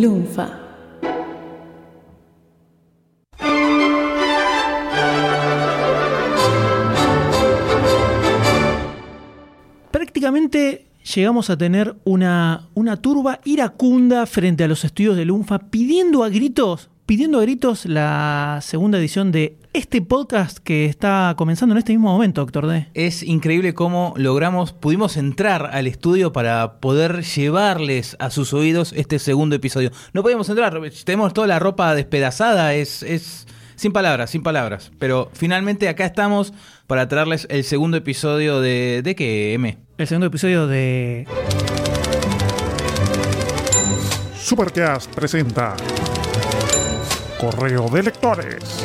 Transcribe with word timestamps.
Lunfa. 0.00 0.60
Prácticamente 9.90 10.86
llegamos 11.14 11.48
a 11.48 11.56
tener 11.56 11.96
una, 12.04 12.68
una 12.74 12.96
turba 12.98 13.40
iracunda 13.44 14.26
frente 14.26 14.64
a 14.64 14.68
los 14.68 14.84
estudios 14.84 15.16
de 15.16 15.24
Lunfa 15.24 15.58
pidiendo 15.70 16.24
a 16.24 16.28
gritos, 16.28 16.90
pidiendo 17.06 17.38
a 17.38 17.42
gritos 17.42 17.86
la 17.86 18.58
segunda 18.62 18.98
edición 18.98 19.30
de 19.30 19.56
este 19.72 20.02
podcast 20.02 20.58
que 20.58 20.86
está 20.86 21.34
comenzando 21.38 21.72
en 21.74 21.78
este 21.78 21.92
mismo 21.92 22.12
momento, 22.12 22.40
doctor 22.40 22.66
D. 22.66 22.88
Es 22.94 23.22
increíble 23.22 23.74
cómo 23.74 24.12
logramos, 24.16 24.72
pudimos 24.72 25.16
entrar 25.16 25.70
al 25.72 25.86
estudio 25.86 26.32
para 26.32 26.80
poder 26.80 27.22
llevarles 27.22 28.16
a 28.18 28.30
sus 28.30 28.52
oídos 28.52 28.92
este 28.92 29.20
segundo 29.20 29.54
episodio. 29.54 29.92
No 30.12 30.22
podíamos 30.22 30.48
entrar, 30.48 30.78
tenemos 31.04 31.32
toda 31.32 31.46
la 31.46 31.60
ropa 31.60 31.94
despedazada, 31.94 32.74
es, 32.74 33.04
es 33.04 33.46
sin 33.76 33.92
palabras, 33.92 34.30
sin 34.30 34.42
palabras. 34.42 34.90
Pero 34.98 35.30
finalmente 35.32 35.88
acá 35.88 36.04
estamos 36.04 36.52
para 36.88 37.06
traerles 37.06 37.46
el 37.50 37.62
segundo 37.62 37.96
episodio 37.96 38.60
de... 38.60 39.02
¿De 39.04 39.14
qué, 39.14 39.54
M? 39.54 39.78
El 39.96 40.06
segundo 40.08 40.26
episodio 40.26 40.66
de... 40.66 41.26
Supercast 44.36 45.12
presenta 45.14 45.74
Correo 47.38 47.88
de 47.90 48.02
Lectores. 48.02 48.84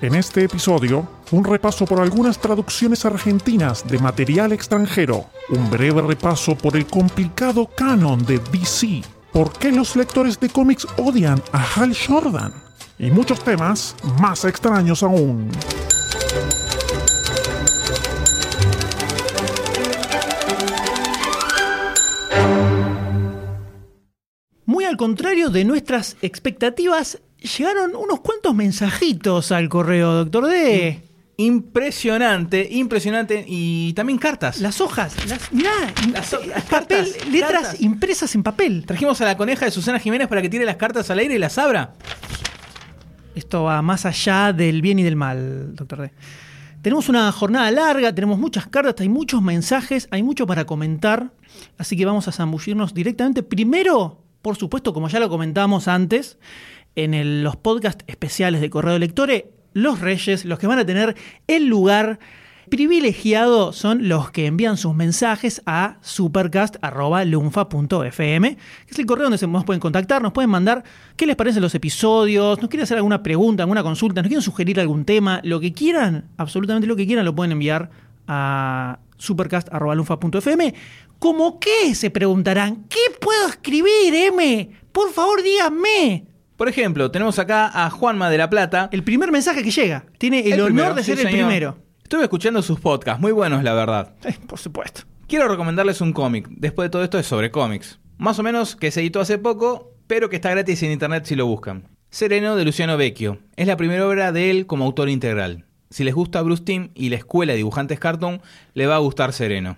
En 0.00 0.16
este 0.16 0.42
episodio, 0.44 1.06
un 1.30 1.44
repaso 1.44 1.84
por 1.84 2.00
algunas 2.00 2.38
traducciones 2.38 3.04
argentinas 3.04 3.86
de 3.86 3.98
material 3.98 4.52
extranjero, 4.52 5.26
un 5.50 5.70
breve 5.70 6.02
repaso 6.02 6.56
por 6.56 6.76
el 6.76 6.86
complicado 6.86 7.70
canon 7.76 8.24
de 8.26 8.40
DC, 8.50 9.02
por 9.32 9.52
qué 9.52 9.70
los 9.70 9.94
lectores 9.94 10.40
de 10.40 10.48
cómics 10.48 10.86
odian 10.96 11.40
a 11.52 11.64
Hal 11.76 11.96
Jordan, 11.96 12.52
y 12.98 13.10
muchos 13.10 13.44
temas 13.44 13.94
más 14.20 14.44
extraños 14.44 15.04
aún. 15.04 15.48
Muy 24.72 24.86
al 24.86 24.96
contrario 24.96 25.50
de 25.50 25.66
nuestras 25.66 26.16
expectativas, 26.22 27.20
llegaron 27.58 27.94
unos 27.94 28.20
cuantos 28.20 28.54
mensajitos 28.54 29.52
al 29.52 29.68
correo, 29.68 30.14
doctor 30.24 30.46
D. 30.46 30.98
Impresionante, 31.36 32.66
impresionante. 32.70 33.44
Y 33.46 33.92
también 33.92 34.18
cartas. 34.18 34.62
Las 34.62 34.80
hojas, 34.80 35.14
las, 35.28 35.52
mirá, 35.52 35.70
Las- 36.10 36.32
las 36.46 36.62
papel, 36.64 37.04
cartas, 37.06 37.28
letras 37.30 37.52
cartas. 37.52 37.80
impresas 37.82 38.34
en 38.34 38.42
papel. 38.42 38.84
Trajimos 38.86 39.20
a 39.20 39.26
la 39.26 39.36
coneja 39.36 39.66
de 39.66 39.70
Susana 39.72 39.98
Jiménez 39.98 40.26
para 40.26 40.40
que 40.40 40.48
tire 40.48 40.64
las 40.64 40.76
cartas 40.76 41.10
al 41.10 41.18
aire 41.18 41.34
y 41.34 41.38
las 41.38 41.58
abra. 41.58 41.92
Esto 43.34 43.64
va 43.64 43.82
más 43.82 44.06
allá 44.06 44.54
del 44.54 44.80
bien 44.80 44.98
y 45.00 45.02
del 45.02 45.16
mal, 45.16 45.74
doctor 45.76 46.00
D. 46.00 46.12
Tenemos 46.80 47.10
una 47.10 47.30
jornada 47.30 47.70
larga, 47.70 48.14
tenemos 48.14 48.38
muchas 48.38 48.68
cartas, 48.68 48.94
hay 49.00 49.10
muchos 49.10 49.42
mensajes, 49.42 50.08
hay 50.10 50.22
mucho 50.22 50.46
para 50.46 50.64
comentar, 50.64 51.30
así 51.76 51.94
que 51.94 52.06
vamos 52.06 52.26
a 52.26 52.32
zambullirnos 52.32 52.94
directamente. 52.94 53.42
Primero, 53.42 54.18
por 54.42 54.56
supuesto, 54.56 54.92
como 54.92 55.08
ya 55.08 55.20
lo 55.20 55.28
comentamos 55.28 55.88
antes, 55.88 56.38
en 56.94 57.42
los 57.42 57.56
podcasts 57.56 58.04
especiales 58.06 58.60
de 58.60 58.70
Correo 58.70 58.92
de 58.92 58.98
Lectores, 58.98 59.44
los 59.72 60.00
reyes, 60.00 60.44
los 60.44 60.58
que 60.58 60.66
van 60.66 60.78
a 60.78 60.84
tener 60.84 61.16
el 61.46 61.66
lugar 61.66 62.18
privilegiado 62.68 63.72
son 63.72 64.08
los 64.08 64.30
que 64.30 64.46
envían 64.46 64.76
sus 64.76 64.94
mensajes 64.94 65.62
a 65.66 65.96
supercast.lunfa.fm, 66.00 68.56
que 68.56 68.90
es 68.90 68.98
el 68.98 69.06
correo 69.06 69.24
donde 69.24 69.38
se 69.38 69.46
nos 69.46 69.64
pueden 69.64 69.80
contactar, 69.80 70.22
nos 70.22 70.32
pueden 70.32 70.50
mandar 70.50 70.84
qué 71.16 71.26
les 71.26 71.36
parecen 71.36 71.62
los 71.62 71.74
episodios, 71.74 72.60
nos 72.60 72.70
quieren 72.70 72.84
hacer 72.84 72.98
alguna 72.98 73.22
pregunta, 73.22 73.62
alguna 73.62 73.82
consulta, 73.82 74.22
nos 74.22 74.28
quieren 74.28 74.42
sugerir 74.42 74.80
algún 74.80 75.04
tema, 75.04 75.40
lo 75.44 75.60
que 75.60 75.72
quieran, 75.72 76.28
absolutamente 76.36 76.86
lo 76.86 76.96
que 76.96 77.06
quieran, 77.06 77.24
lo 77.24 77.34
pueden 77.34 77.52
enviar 77.52 77.90
a 78.32 78.98
supercast.lunfa.fm. 79.18 80.74
¿Cómo 81.18 81.60
qué? 81.60 81.94
Se 81.94 82.10
preguntarán. 82.10 82.84
¿Qué 82.88 83.00
puedo 83.20 83.48
escribir, 83.48 84.14
M? 84.14 84.70
Por 84.90 85.12
favor, 85.12 85.42
díganme. 85.42 86.26
Por 86.56 86.68
ejemplo, 86.68 87.10
tenemos 87.10 87.38
acá 87.38 87.70
a 87.72 87.90
Juanma 87.90 88.30
de 88.30 88.38
la 88.38 88.50
Plata. 88.50 88.88
El 88.92 89.04
primer 89.04 89.30
mensaje 89.30 89.62
que 89.62 89.70
llega. 89.70 90.06
Tiene 90.18 90.40
el, 90.40 90.54
honor 90.54 90.66
primero, 90.66 90.94
de 90.94 91.02
sí, 91.02 91.10
ser 91.12 91.26
el 91.26 91.32
señor. 91.32 91.48
primero. 91.48 91.78
Estuve 92.02 92.24
escuchando 92.24 92.62
sus 92.62 92.78
podcasts, 92.78 93.20
muy 93.20 93.32
buenos 93.32 93.62
la 93.62 93.72
verdad. 93.72 94.14
Eh, 94.24 94.36
por 94.46 94.58
supuesto. 94.58 95.02
Quiero 95.26 95.48
recomendarles 95.48 96.00
un 96.00 96.12
cómic. 96.12 96.48
Después 96.50 96.86
de 96.86 96.90
todo 96.90 97.04
esto 97.04 97.18
es 97.18 97.26
sobre 97.26 97.50
cómics. 97.50 98.00
Más 98.18 98.38
o 98.38 98.42
menos 98.42 98.76
que 98.76 98.90
se 98.90 99.00
editó 99.00 99.20
hace 99.20 99.38
poco, 99.38 99.94
pero 100.06 100.28
que 100.28 100.36
está 100.36 100.50
gratis 100.50 100.82
en 100.82 100.92
internet 100.92 101.24
si 101.24 101.36
lo 101.36 101.46
buscan. 101.46 101.88
Sereno 102.10 102.56
de 102.56 102.64
Luciano 102.64 102.96
Vecchio. 102.96 103.38
Es 103.56 103.66
la 103.66 103.76
primera 103.76 104.06
obra 104.06 104.30
de 104.32 104.50
él 104.50 104.66
como 104.66 104.84
autor 104.84 105.08
integral. 105.08 105.64
Si 105.92 106.04
les 106.04 106.14
gusta 106.14 106.40
Bruce 106.40 106.64
Timm 106.64 106.88
y 106.94 107.10
la 107.10 107.16
escuela 107.16 107.52
de 107.52 107.58
dibujantes 107.58 108.00
cartoon, 108.00 108.40
le 108.72 108.86
va 108.86 108.94
a 108.94 109.00
gustar 109.00 109.34
Sereno. 109.34 109.76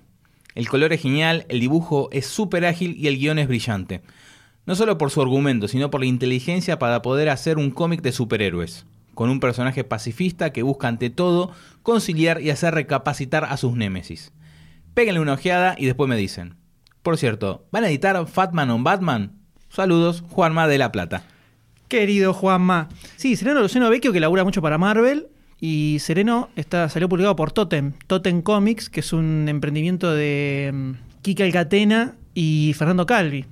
El 0.54 0.68
color 0.68 0.92
es 0.92 1.02
genial, 1.02 1.44
el 1.48 1.58
dibujo 1.58 2.08
es 2.12 2.24
súper 2.26 2.64
ágil 2.66 2.94
y 2.96 3.08
el 3.08 3.18
guion 3.18 3.40
es 3.40 3.48
brillante. 3.48 4.00
No 4.64 4.76
solo 4.76 4.96
por 4.96 5.10
su 5.10 5.20
argumento, 5.20 5.66
sino 5.66 5.90
por 5.90 5.98
la 5.98 6.06
inteligencia 6.06 6.78
para 6.78 7.02
poder 7.02 7.30
hacer 7.30 7.58
un 7.58 7.72
cómic 7.72 8.00
de 8.00 8.12
superhéroes, 8.12 8.86
con 9.14 9.28
un 9.28 9.40
personaje 9.40 9.82
pacifista 9.82 10.52
que 10.52 10.62
busca 10.62 10.86
ante 10.86 11.10
todo 11.10 11.50
conciliar 11.82 12.40
y 12.40 12.50
hacer 12.50 12.74
recapacitar 12.74 13.44
a 13.46 13.56
sus 13.56 13.74
némesis. 13.74 14.32
Péguenle 14.94 15.20
una 15.20 15.32
ojeada 15.32 15.74
y 15.76 15.86
después 15.86 16.08
me 16.08 16.16
dicen. 16.16 16.54
Por 17.02 17.18
cierto, 17.18 17.66
¿van 17.72 17.82
a 17.82 17.88
editar 17.88 18.24
Fatman 18.28 18.70
on 18.70 18.84
Batman? 18.84 19.32
Saludos, 19.68 20.22
Juanma 20.30 20.68
de 20.68 20.78
la 20.78 20.92
Plata. 20.92 21.24
Querido 21.88 22.32
Juanma. 22.32 22.88
Sí, 23.16 23.34
Sereno 23.34 23.62
Luciano 23.62 23.90
Vecchio, 23.90 24.12
que 24.12 24.20
labura 24.20 24.44
mucho 24.44 24.62
para 24.62 24.78
Marvel. 24.78 25.26
Y 25.60 25.98
Sereno 26.00 26.50
está, 26.56 26.88
salió 26.88 27.08
publicado 27.08 27.36
por 27.36 27.52
Totem, 27.52 27.92
Totem 28.06 28.42
Comics, 28.42 28.90
que 28.90 29.00
es 29.00 29.12
un 29.12 29.46
emprendimiento 29.48 30.12
de 30.12 30.70
mm, 30.72 30.90
Kika 31.22 31.44
Alcatena 31.44 32.16
y 32.34 32.72
Fernando 32.76 33.06
Calvi. 33.06 33.46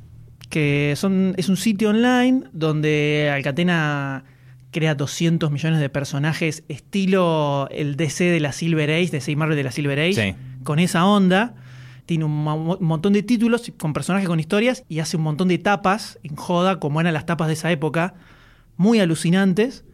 Que 0.50 0.92
son, 0.96 1.34
es 1.38 1.48
un 1.48 1.56
sitio 1.56 1.90
online 1.90 2.42
donde 2.52 3.30
Alcatena 3.34 4.24
crea 4.70 4.94
200 4.94 5.50
millones 5.50 5.80
de 5.80 5.88
personajes, 5.88 6.64
estilo 6.68 7.68
el 7.70 7.96
DC 7.96 8.24
de 8.24 8.40
la 8.40 8.52
Silver 8.52 8.90
Age, 8.90 9.08
DC 9.12 9.32
y 9.32 9.36
Marvel 9.36 9.56
de 9.56 9.64
la 9.64 9.70
Silver 9.72 9.98
Age, 9.98 10.12
Sí. 10.14 10.34
con 10.64 10.78
esa 10.78 11.06
onda. 11.06 11.54
Tiene 12.04 12.24
un, 12.24 12.32
mo- 12.44 12.76
un 12.78 12.86
montón 12.86 13.12
de 13.14 13.22
títulos 13.22 13.70
con 13.78 13.92
personajes 13.94 14.28
con 14.28 14.40
historias 14.40 14.84
y 14.88 14.98
hace 14.98 15.16
un 15.16 15.22
montón 15.22 15.48
de 15.48 15.56
tapas 15.58 16.18
en 16.22 16.36
joda, 16.36 16.80
como 16.80 17.00
eran 17.00 17.14
las 17.14 17.24
tapas 17.26 17.46
de 17.48 17.54
esa 17.54 17.70
época, 17.70 18.14
muy 18.76 18.98
alucinantes. 19.00 19.84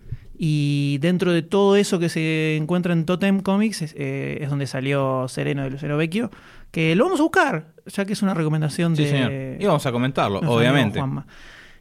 Y 0.41 0.99
dentro 1.01 1.33
de 1.33 1.43
todo 1.43 1.75
eso 1.77 1.99
que 1.99 2.09
se 2.09 2.57
encuentra 2.57 2.93
en 2.93 3.05
Totem 3.05 3.41
Comics 3.41 3.83
es, 3.83 3.95
eh, 3.99 4.39
es 4.41 4.49
donde 4.51 4.67
salió 4.69 5.27
Sereno 5.29 5.65
de 5.65 5.71
Lucero 5.71 5.97
Vecchio, 5.97 6.31
que 6.71 6.95
lo 6.95 7.05
vamos 7.05 7.19
a 7.19 7.25
buscar, 7.25 7.73
ya 7.87 8.05
que 8.05 8.13
es 8.13 8.23
una 8.23 8.35
recomendación 8.35 8.95
Sí, 8.95 9.03
de... 9.05 9.11
señor. 9.11 9.33
Y 9.61 9.67
vamos 9.67 9.85
a 9.85 9.91
comentarlo, 9.93 10.39
obviamente. 10.41 11.01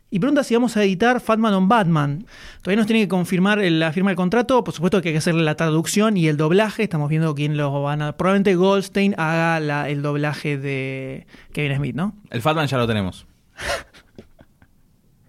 Y 0.09 0.19
pregunta 0.19 0.43
si 0.45 0.53
vamos 0.55 0.75
a 0.77 0.83
editar 0.85 1.19
Fatman 1.19 1.53
on 1.53 1.67
Batman. 1.67 2.25
Todavía 2.61 2.77
nos 2.77 2.87
tiene 2.87 3.01
que 3.01 3.09
confirmar 3.09 3.57
la 3.59 3.91
firma 3.91 4.09
del 4.09 4.15
contrato. 4.15 4.63
Por 4.63 4.73
supuesto 4.73 5.01
que 5.01 5.09
hay 5.09 5.13
que 5.13 5.17
hacerle 5.19 5.43
la 5.43 5.55
traducción 5.55 6.15
y 6.15 6.29
el 6.29 6.37
doblaje. 6.37 6.81
Estamos 6.83 7.09
viendo 7.09 7.35
quién 7.35 7.57
lo 7.57 7.83
van 7.83 8.01
a. 8.01 8.15
Probablemente 8.15 8.55
Goldstein 8.55 9.15
haga 9.17 9.59
la- 9.59 9.89
el 9.89 10.01
doblaje 10.01 10.57
de 10.57 11.27
Kevin 11.51 11.75
Smith, 11.75 11.95
¿no? 11.95 12.15
El 12.29 12.41
Fatman 12.41 12.67
ya 12.67 12.77
lo 12.77 12.87
tenemos. 12.87 13.27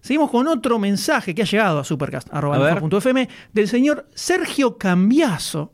Seguimos 0.08 0.30
con 0.30 0.46
otro 0.46 0.78
mensaje 0.78 1.34
que 1.34 1.42
ha 1.42 1.44
llegado 1.44 1.80
a 1.80 1.84
supercast.fm 1.84 3.28
del 3.52 3.68
señor 3.68 4.08
Sergio 4.14 4.78
Cambiaso, 4.78 5.70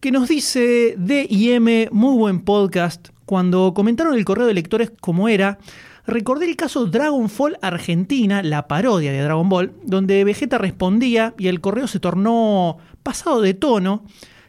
que 0.00 0.10
nos 0.10 0.28
dice 0.28 0.96
D 0.98 1.28
y 1.30 1.52
M, 1.52 1.88
muy 1.92 2.16
buen 2.16 2.40
podcast. 2.40 3.10
Cuando 3.24 3.72
comentaron 3.72 4.14
el 4.14 4.24
correo 4.24 4.48
de 4.48 4.54
lectores 4.54 4.90
como 5.00 5.28
era, 5.28 5.60
recordé 6.08 6.46
el 6.46 6.56
caso 6.56 6.86
Dragonfall 6.86 7.56
Argentina, 7.62 8.42
la 8.42 8.66
parodia 8.66 9.12
de 9.12 9.22
Dragon 9.22 9.48
Ball, 9.48 9.72
donde 9.84 10.24
Vegeta 10.24 10.58
respondía 10.58 11.32
y 11.38 11.46
el 11.46 11.60
correo 11.60 11.86
se 11.86 12.00
tornó 12.00 12.78
pasado 13.04 13.40
de 13.42 13.54
tono, 13.54 14.04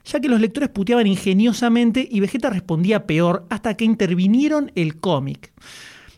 ya 0.06 0.22
que 0.22 0.28
los 0.28 0.42
lectores 0.42 0.70
puteaban 0.70 1.06
ingeniosamente 1.06 2.08
y 2.10 2.20
Vegeta 2.20 2.50
respondía 2.50 3.06
peor 3.06 3.46
hasta 3.52 3.76
que 3.76 3.86
intervinieron 3.86 4.72
el 4.74 5.00
cómic. 5.00 5.54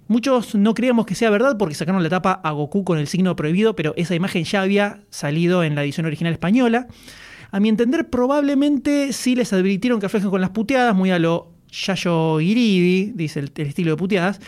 Muchos 0.07 0.53
no 0.53 0.75
creíamos 0.75 1.07
que 1.07 1.15
sea 1.15 1.31
verdad 1.31 1.57
porque 1.57 1.73
sacaron 1.73 2.03
la 2.03 2.09
tapa 2.09 2.31
a 2.31 2.51
Goku 2.51 2.83
con 2.83 2.99
el 2.99 3.07
signo 3.07 3.35
prohibido, 3.35 3.75
pero 3.75 3.93
esa 3.97 4.13
imagen 4.13 4.43
ya 4.43 4.61
había 4.61 5.01
salido 5.09 5.63
en 5.63 5.73
la 5.73 5.83
edición 5.83 6.05
original 6.05 6.33
española. 6.33 6.87
A 7.51 7.59
mi 7.59 7.69
entender, 7.69 8.09
probablemente 8.09 9.13
sí 9.13 9.35
les 9.35 9.51
advirtieron 9.53 9.99
que 9.99 10.05
aflejen 10.05 10.29
con 10.29 10.41
las 10.41 10.51
puteadas, 10.51 10.95
muy 10.95 11.09
a 11.09 11.17
lo 11.17 11.53
Yayo 11.71 12.39
Iridi, 12.39 13.13
dice 13.15 13.39
el, 13.39 13.51
estilo 13.55 13.91
de 13.91 13.97
puteadas, 13.97 14.39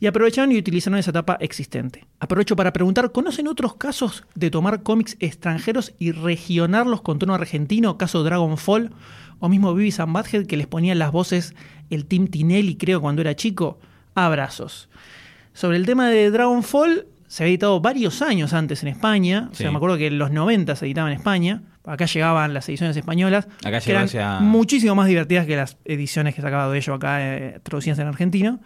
y 0.00 0.06
aprovecharon 0.06 0.50
y 0.50 0.58
utilizaron 0.58 0.98
esa 0.98 1.12
tapa 1.12 1.36
existente. 1.40 2.06
Aprovecho 2.18 2.56
para 2.56 2.72
preguntar, 2.72 3.12
¿conocen 3.12 3.46
otros 3.46 3.76
casos 3.76 4.24
de 4.34 4.50
tomar 4.50 4.82
cómics 4.82 5.16
extranjeros 5.20 5.94
y 5.98 6.10
regionarlos 6.10 7.02
con 7.02 7.20
tono 7.20 7.34
argentino, 7.34 7.98
caso 7.98 8.24
Dragonfall, 8.24 8.90
o 9.38 9.48
mismo 9.48 9.74
Beavis 9.74 10.00
and 10.00 10.12
Butthead 10.12 10.46
que 10.46 10.56
les 10.56 10.66
ponían 10.66 10.98
las 10.98 11.12
voces 11.12 11.54
el 11.90 12.06
Team 12.06 12.26
Tinelli, 12.26 12.76
creo, 12.76 13.00
cuando 13.00 13.20
era 13.22 13.36
chico. 13.36 13.78
Abrazos. 14.14 14.88
Sobre 15.52 15.76
el 15.76 15.86
tema 15.86 16.08
de 16.08 16.30
Dragonfall, 16.30 17.06
se 17.26 17.42
había 17.44 17.52
editado 17.52 17.80
varios 17.80 18.22
años 18.22 18.52
antes 18.52 18.82
en 18.82 18.88
España. 18.88 19.48
O 19.50 19.54
sea, 19.54 19.66
Sí. 19.68 19.70
me 19.70 19.76
acuerdo 19.76 19.96
que 19.96 20.06
en 20.08 20.18
los 20.18 20.30
90 20.30 20.76
se 20.76 20.86
editaba 20.86 21.10
en 21.10 21.16
España. 21.16 21.62
Acá 21.84 22.06
llegaban 22.06 22.54
las 22.54 22.68
ediciones 22.68 22.96
españolas. 22.96 23.46
Acá 23.64 23.80
que 23.80 23.90
eran 23.90 24.04
hacia- 24.04 24.40
muchísimo 24.40 24.94
más 24.94 25.06
divertidas 25.06 25.46
que 25.46 25.56
las 25.56 25.76
ediciones 25.84 26.34
que 26.34 26.42
sacaba 26.42 26.70
de 26.72 26.78
ello 26.78 26.94
acá 26.94 27.18
eh, 27.36 27.60
traducidas 27.62 27.98
en 27.98 28.06
argentino. 28.08 28.60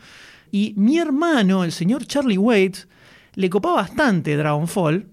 Y 0.51 0.73
mi 0.77 0.99
hermano, 0.99 1.65
el 1.65 1.73
señor 1.73 2.07
Charlie 2.07 2.39
Waits, 2.39 2.89
le 3.35 3.51
copaba 3.51 3.77
bastante 3.77 4.37
Dragonfall. 4.37 5.07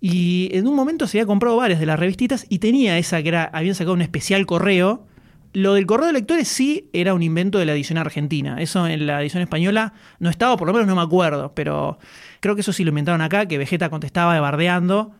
Y 0.00 0.50
en 0.52 0.68
un 0.68 0.76
momento 0.76 1.06
se 1.08 1.18
había 1.18 1.26
comprado 1.26 1.56
varias 1.56 1.80
de 1.80 1.86
las 1.86 1.98
revistitas 1.98 2.46
y 2.48 2.60
tenía 2.60 2.98
esa 2.98 3.20
que 3.22 3.28
era, 3.30 3.44
habían 3.52 3.74
sacado 3.74 3.94
un 3.94 4.02
especial 4.02 4.46
correo. 4.46 5.07
Lo 5.52 5.74
del 5.74 5.86
correo 5.86 6.08
de 6.08 6.12
lectores 6.12 6.48
sí 6.48 6.90
era 6.92 7.14
un 7.14 7.22
invento 7.22 7.58
de 7.58 7.66
la 7.66 7.72
edición 7.72 7.98
argentina. 7.98 8.60
Eso 8.60 8.86
en 8.86 9.06
la 9.06 9.20
edición 9.22 9.42
española 9.42 9.94
no 10.18 10.28
estaba, 10.28 10.56
por 10.56 10.66
lo 10.66 10.74
menos 10.74 10.86
no 10.86 10.94
me 10.94 11.02
acuerdo, 11.02 11.52
pero 11.54 11.98
creo 12.40 12.54
que 12.54 12.60
eso 12.60 12.72
sí 12.72 12.84
lo 12.84 12.90
inventaron 12.90 13.20
acá, 13.20 13.46
que 13.46 13.58
Vegeta 13.58 13.88
contestaba 13.90 14.38
bardeando. 14.40 15.12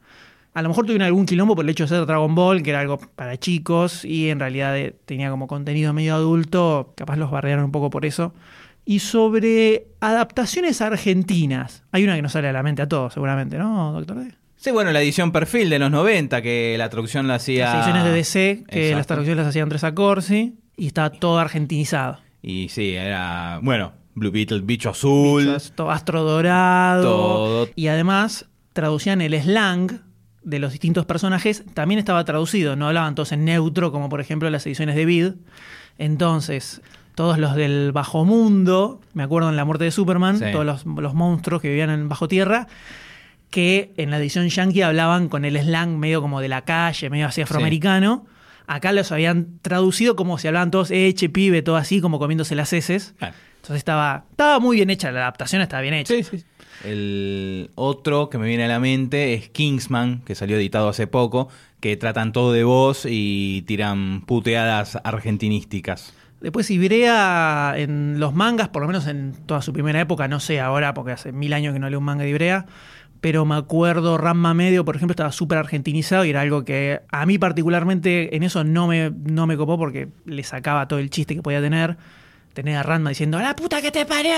A 0.55 0.63
lo 0.63 0.69
mejor 0.69 0.87
tuvieron 0.87 1.07
algún 1.07 1.27
quilombo 1.27 1.55
por 1.55 1.65
el 1.65 1.71
hecho 1.71 1.85
de 1.85 1.89
ser 1.89 2.07
Dragon 2.07 2.35
Ball, 2.35 2.63
que 2.63 2.71
era 2.71 2.81
algo 2.81 2.99
para 2.99 3.37
chicos, 3.37 4.05
y 4.05 4.29
en 4.29 4.41
realidad 4.41 4.77
eh, 4.77 4.97
tenía 5.05 5.31
como 5.31 5.47
contenido 5.47 5.93
medio 5.93 6.15
adulto, 6.15 6.93
capaz 6.97 7.17
los 7.17 7.31
bardearon 7.31 7.65
un 7.65 7.73
poco 7.73 7.91
por 7.91 8.05
eso. 8.05 8.35
Y 8.85 9.01
sobre 9.01 9.89
adaptaciones 10.01 10.81
argentinas, 10.81 11.85
hay 11.93 12.05
una 12.05 12.17
que 12.17 12.23
nos 12.23 12.33
sale 12.33 12.49
a 12.49 12.53
la 12.53 12.63
mente 12.63 12.83
a 12.83 12.89
todos, 12.89 13.13
seguramente, 13.13 13.59
¿no, 13.59 13.93
doctor 13.93 14.19
D? 14.25 14.38
Sí, 14.61 14.73
bueno, 14.73 14.91
la 14.91 15.01
edición 15.01 15.31
perfil 15.31 15.71
de 15.71 15.79
los 15.79 15.91
90, 15.91 16.43
que 16.43 16.75
la 16.77 16.89
traducción 16.91 17.29
la 17.29 17.37
hacía... 17.37 17.67
Las 17.67 17.75
ediciones 17.77 18.05
de 18.05 18.11
DC, 18.13 18.65
que 18.69 18.79
Exacto. 18.81 18.97
las 18.97 19.07
traducciones 19.07 19.39
las 19.45 19.47
hacía 19.51 19.63
Andrés 19.63 19.85
Acorsi, 19.85 20.55
y 20.77 20.89
estaba 20.89 21.11
todo 21.11 21.39
argentinizado. 21.39 22.19
Y 22.43 22.69
sí, 22.69 22.95
era, 22.95 23.61
bueno, 23.63 23.93
Blue 24.15 24.33
Beetle, 24.33 24.61
Bicho 24.63 24.91
Azul. 24.91 25.49
Astro 25.89 26.23
dorado. 26.25 27.03
Todo. 27.05 27.69
Y 27.77 27.87
además 27.87 28.47
traducían 28.73 29.21
el 29.21 29.41
slang 29.41 30.01
de 30.43 30.59
los 30.59 30.73
distintos 30.73 31.07
personajes. 31.07 31.63
También 31.75 32.01
estaba 32.01 32.25
traducido, 32.25 32.75
no 32.75 32.89
hablaban 32.89 33.15
todos 33.15 33.31
en 33.33 33.45
neutro, 33.45 33.93
como 33.93 34.09
por 34.09 34.21
ejemplo 34.21 34.51
las 34.51 34.67
ediciones 34.67 34.97
de 34.97 35.05
Vid. 35.05 35.33
Entonces, 35.99 36.81
todos 37.15 37.39
los 37.39 37.55
del 37.55 37.93
bajo 37.93 38.25
mundo, 38.25 39.01
me 39.15 39.23
acuerdo 39.23 39.51
en 39.51 39.57
La 39.57 39.65
muerte 39.65 39.85
de 39.85 39.91
Superman, 39.91 40.39
Sí. 40.39 40.47
todos 40.53 40.65
los, 40.65 40.85
los 40.87 41.15
monstruos 41.15 41.61
que 41.63 41.69
vivían 41.69 41.91
en 41.91 42.09
bajo 42.09 42.29
tierra, 42.29 42.67
que 43.51 43.93
en 43.97 44.11
la 44.11 44.19
edición 44.19 44.49
yankee 44.49 44.83
hablaban 44.83 45.29
con 45.29 45.45
el 45.45 45.59
slang 45.59 45.99
medio 45.99 46.21
como 46.21 46.41
de 46.41 46.49
la 46.49 46.63
calle, 46.63 47.11
medio 47.11 47.27
así 47.27 47.41
afroamericano. 47.41 48.27
Acá 48.67 48.93
los 48.93 49.11
habían 49.13 49.59
traducido 49.63 50.15
como 50.15 50.37
si 50.39 50.47
hablaban 50.47 50.71
todos, 50.71 50.91
eche, 50.91 51.31
pibe, 51.31 51.63
todo 51.63 51.77
así, 51.77 52.01
como 52.01 52.19
comiéndose 52.19 52.55
las 52.55 52.73
heces. 52.73 53.15
Claro. 53.19 53.35
Entonces 53.57 53.79
estaba, 53.79 54.25
estaba 54.31 54.61
muy 54.61 54.77
bien 54.77 54.91
hecha, 54.91 55.11
la 55.11 55.21
adaptación 55.21 55.63
estaba 55.63 55.83
bien 55.83 55.95
hecha. 55.95 56.15
El 56.85 57.71
otro 57.75 58.31
que 58.31 58.39
me 58.39 58.47
viene 58.47 58.65
a 58.65 58.69
la 58.69 58.79
mente 58.79 59.35
es 59.35 59.49
Kingsman, 59.49 60.23
que 60.25 60.35
salió 60.35 60.57
editado 60.57 60.89
hace 60.89 61.07
poco, 61.07 61.49
que 61.81 61.97
tratan 61.97 62.33
todo 62.33 62.53
de 62.53 62.65
voz 62.65 63.05
y 63.09 63.63
tiran 63.63 64.23
puteadas 64.23 64.99
argentinísticas. 65.03 66.15
Después 66.41 66.71
Ibrea 66.71 67.75
en 67.77 68.21
los 68.21 68.33
mangas, 68.33 68.69
por 68.69 68.83
lo 68.83 68.87
menos 68.87 69.09
en 69.09 69.33
toda 69.47 69.61
su 69.61 69.73
primera 69.73 70.01
época, 70.01 70.29
no 70.29 70.39
sé 70.39 70.61
ahora, 70.61 70.95
porque 70.95 71.13
hace 71.13 71.33
mil 71.33 71.53
años 71.53 71.75
que 71.75 71.81
no 71.81 71.91
leo 71.91 71.99
un 71.99 72.05
manga 72.05 72.23
de 72.23 72.31
Ibrea, 72.31 72.67
pero 73.21 73.45
me 73.45 73.57
acuerdo 73.57 74.17
Ramma 74.19 74.55
Medio, 74.55 74.85
por 74.85 74.97
ejemplo, 74.97 75.13
estaba 75.13 75.33
súper 75.33 75.59
argentinizado 75.59 76.25
y 76.25 76.31
era 76.31 76.41
algo 76.43 76.65
que 76.65 77.01
a 77.11 77.27
mí 77.27 77.39
particularmente 77.39 78.35
en 78.37 78.43
eso 78.43 78.65
no 78.65 78.87
me, 78.87 79.11
no 79.11 79.47
me 79.47 79.57
copó 79.57 79.77
porque 79.79 80.09
le 80.25 80.43
sacaba 80.45 80.87
todo 80.89 80.99
el 80.99 81.11
chiste 81.11 81.35
que 81.35 81.43
podía 81.43 81.61
tener. 81.61 81.97
Tener 82.55 82.77
a 82.77 82.83
Ranma 82.83 83.11
diciendo, 83.11 83.39
¡la 83.39 83.55
puta 83.55 83.81
que 83.81 83.93
te 83.93 84.05
parió! 84.05 84.33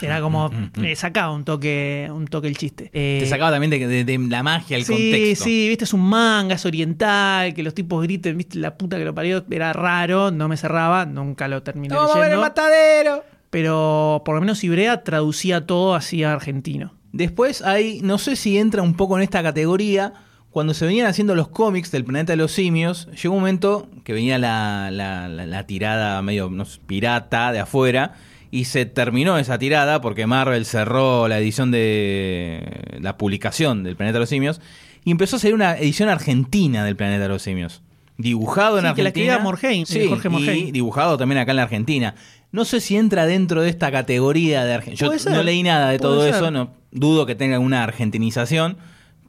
Era 0.00 0.20
como, 0.20 0.50
le 0.76 0.94
sacaba 0.94 1.32
un 1.32 1.44
toque, 1.44 2.08
un 2.12 2.28
toque 2.28 2.46
el 2.46 2.56
chiste. 2.56 2.90
Eh, 2.92 3.18
Te 3.24 3.28
sacaba 3.28 3.50
también 3.50 3.70
de, 3.70 3.88
de- 3.88 4.04
de 4.04 4.18
la 4.28 4.44
magia, 4.44 4.76
el 4.76 4.84
sí, 4.84 4.92
contexto. 4.92 5.44
Sí, 5.46 5.68
viste, 5.68 5.82
es 5.84 5.92
un 5.92 6.02
manga, 6.08 6.54
es 6.54 6.64
oriental, 6.64 7.52
que 7.52 7.64
los 7.64 7.74
tipos 7.74 8.04
griten, 8.04 8.36
viste, 8.36 8.56
la 8.58 8.76
puta 8.76 8.98
que 8.98 9.04
lo 9.04 9.14
parió, 9.16 9.44
era 9.50 9.72
raro, 9.72 10.30
no 10.30 10.46
me 10.48 10.56
cerraba, 10.56 11.06
nunca 11.06 11.48
lo 11.48 11.60
terminé 11.64 11.92
¡Vamos 11.92 12.12
a 12.12 12.14
ver 12.20 12.24
el 12.24 12.28
leyendo. 12.30 12.42
matadero! 12.46 13.24
Pero 13.50 14.22
por 14.24 14.36
lo 14.36 14.40
menos 14.42 14.62
Ibrea 14.62 15.02
traducía 15.02 15.66
todo 15.66 15.96
así 15.96 16.22
a 16.22 16.32
argentino. 16.34 16.94
Después 17.12 17.62
hay, 17.62 18.00
no 18.02 18.18
sé 18.18 18.36
si 18.36 18.58
entra 18.58 18.82
un 18.82 18.94
poco 18.94 19.16
en 19.16 19.22
esta 19.22 19.42
categoría, 19.42 20.12
cuando 20.50 20.74
se 20.74 20.84
venían 20.86 21.06
haciendo 21.06 21.34
los 21.34 21.48
cómics 21.48 21.90
del 21.90 22.04
planeta 22.04 22.32
de 22.32 22.36
los 22.36 22.52
simios, 22.52 23.08
llegó 23.20 23.34
un 23.34 23.40
momento 23.40 23.88
que 24.04 24.12
venía 24.12 24.38
la, 24.38 24.90
la- 24.92 25.28
la- 25.28 25.46
la 25.46 25.66
tirada 25.66 26.20
medio 26.22 26.50
no 26.50 26.64
sé, 26.64 26.80
pirata 26.86 27.52
de 27.52 27.60
afuera 27.60 28.14
y 28.50 28.64
se 28.64 28.84
terminó 28.84 29.38
esa 29.38 29.58
tirada 29.58 30.00
porque 30.00 30.26
Marvel 30.26 30.64
cerró 30.66 31.28
la 31.28 31.38
edición 31.38 31.70
de 31.70 32.98
la 33.00 33.16
publicación 33.16 33.82
del 33.84 33.96
planeta 33.96 34.14
de 34.14 34.20
los 34.20 34.28
simios 34.28 34.60
y 35.04 35.12
empezó 35.12 35.36
a 35.36 35.38
salir 35.38 35.54
una 35.54 35.76
edición 35.78 36.08
argentina 36.08 36.84
del 36.84 36.96
planeta 36.96 37.22
de 37.22 37.28
los 37.28 37.42
simios. 37.42 37.82
Dibujado 38.18 38.78
en 38.78 38.86
Sí, 38.86 38.94
que 38.94 39.02
la 39.02 39.08
escribía 39.10 39.38
Morheim, 39.38 39.86
sí, 39.86 40.00
eh, 40.00 40.08
Jorge 40.08 40.28
y 40.28 40.30
Morheim. 40.30 40.72
dibujado 40.72 41.16
también 41.16 41.38
acá 41.40 41.52
en 41.52 41.56
la 41.56 41.62
Argentina. 41.62 42.14
No 42.52 42.64
sé 42.64 42.80
si 42.80 42.96
entra 42.96 43.26
dentro 43.26 43.62
de 43.62 43.68
esta 43.70 43.90
categoría 43.92 44.64
de 44.64 44.74
Argentina. 44.74 45.10
Yo 45.12 45.18
ser, 45.18 45.32
no 45.32 45.42
leí 45.42 45.62
nada 45.62 45.90
de 45.90 45.98
todo 45.98 46.22
ser. 46.24 46.34
eso, 46.34 46.50
no 46.50 46.72
dudo 46.92 47.24
que 47.26 47.36
tenga 47.36 47.58
una 47.60 47.84
argentinización, 47.84 48.76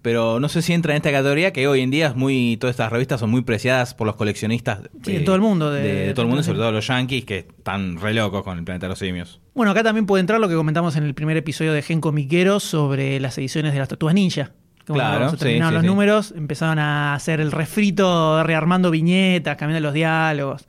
pero 0.01 0.39
no 0.39 0.49
sé 0.49 0.63
si 0.63 0.73
entra 0.73 0.93
en 0.93 0.97
esta 0.97 1.11
categoría 1.11 1.53
que 1.53 1.67
hoy 1.67 1.81
en 1.81 1.91
día 1.91 2.07
es 2.07 2.15
muy 2.15 2.57
todas 2.59 2.73
estas 2.73 2.91
revistas 2.91 3.19
son 3.19 3.29
muy 3.29 3.43
preciadas 3.43 3.93
por 3.93 4.07
los 4.07 4.15
coleccionistas 4.15 4.79
Sí, 5.03 5.11
de 5.13 5.19
todo 5.19 5.35
el 5.35 5.41
mundo, 5.41 5.69
de- 5.71 5.81
de, 5.83 5.93
de 6.07 6.13
todo 6.15 6.23
el 6.23 6.27
mundo, 6.29 6.41
sobre 6.41 6.57
todo 6.57 6.71
los 6.71 6.87
yankees 6.87 7.23
que 7.25 7.37
están 7.39 7.97
re 8.01 8.15
locos 8.15 8.43
con 8.43 8.57
el 8.57 8.63
planeta 8.63 8.87
de 8.87 8.89
los 8.89 8.97
simios. 8.99 9.39
Bueno, 9.53 9.71
acá 9.73 9.83
también 9.83 10.07
puede 10.07 10.21
entrar 10.21 10.39
lo 10.39 10.49
que 10.49 10.55
comentamos 10.55 10.95
en 10.95 11.03
el 11.03 11.13
primer 11.13 11.37
episodio 11.37 11.71
de 11.73 11.83
Gen 11.83 12.01
Comiquero 12.01 12.59
sobre 12.59 13.19
las 13.19 13.37
ediciones 13.37 13.73
de 13.73 13.77
las 13.79 13.87
Tortugas 13.89 14.15
Ninja. 14.15 14.53
Que 14.87 14.93
Claro, 14.93 15.29
se 15.29 15.37
terminaron 15.37 15.69
sí, 15.69 15.73
los 15.75 15.81
sí. 15.83 15.87
números, 15.87 16.33
empezaron 16.35 16.79
a 16.79 17.13
hacer 17.13 17.39
el 17.39 17.51
refrito, 17.51 18.41
rearmando 18.43 18.89
viñetas, 18.89 19.55
cambiando 19.57 19.85
los 19.85 19.93
diálogos. 19.93 20.67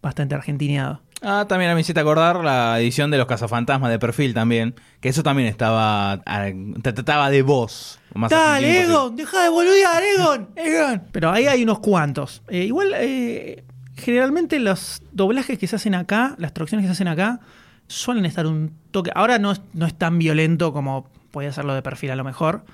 Bastante 0.00 0.36
argentineado. 0.36 1.02
Ah, 1.22 1.46
también 1.48 1.70
a 1.70 1.74
mí 1.74 1.78
me 1.78 1.80
hiciste 1.80 2.00
acordar 2.00 2.44
la 2.44 2.78
edición 2.80 3.10
de 3.10 3.18
los 3.18 3.26
cazafantasmas 3.26 3.90
de 3.90 3.98
perfil 3.98 4.34
también, 4.34 4.74
que 5.00 5.08
eso 5.08 5.22
también 5.22 5.48
estaba 5.48 6.12
ah, 6.24 6.46
te 6.82 6.92
trataba 6.92 7.28
de 7.30 7.42
voz. 7.42 7.98
más 8.14 8.30
Dale. 8.30 8.82
Egon, 8.82 9.16
deja 9.16 9.42
de 9.42 9.48
boludear, 9.48 10.02
Egon, 10.16 10.48
Egon. 10.54 11.02
Pero 11.10 11.30
ahí 11.30 11.46
hay 11.46 11.62
unos 11.62 11.80
cuantos. 11.80 12.42
Eh, 12.48 12.64
igual, 12.64 12.92
eh, 12.96 13.64
generalmente 13.96 14.60
los 14.60 15.02
doblajes 15.12 15.58
que 15.58 15.66
se 15.66 15.76
hacen 15.76 15.94
acá, 15.94 16.34
las 16.38 16.54
traducciones 16.54 16.84
que 16.84 16.88
se 16.88 16.92
hacen 16.92 17.08
acá, 17.08 17.40
suelen 17.88 18.24
estar 18.24 18.46
un 18.46 18.72
toque. 18.92 19.10
Ahora 19.14 19.38
no 19.38 19.52
es, 19.52 19.60
no 19.72 19.86
es 19.86 19.94
tan 19.94 20.18
violento 20.18 20.72
como 20.72 21.08
podía 21.32 21.50
hacerlo 21.50 21.74
de 21.74 21.82
perfil 21.82 22.12
a 22.12 22.16
lo 22.16 22.24
mejor, 22.24 22.64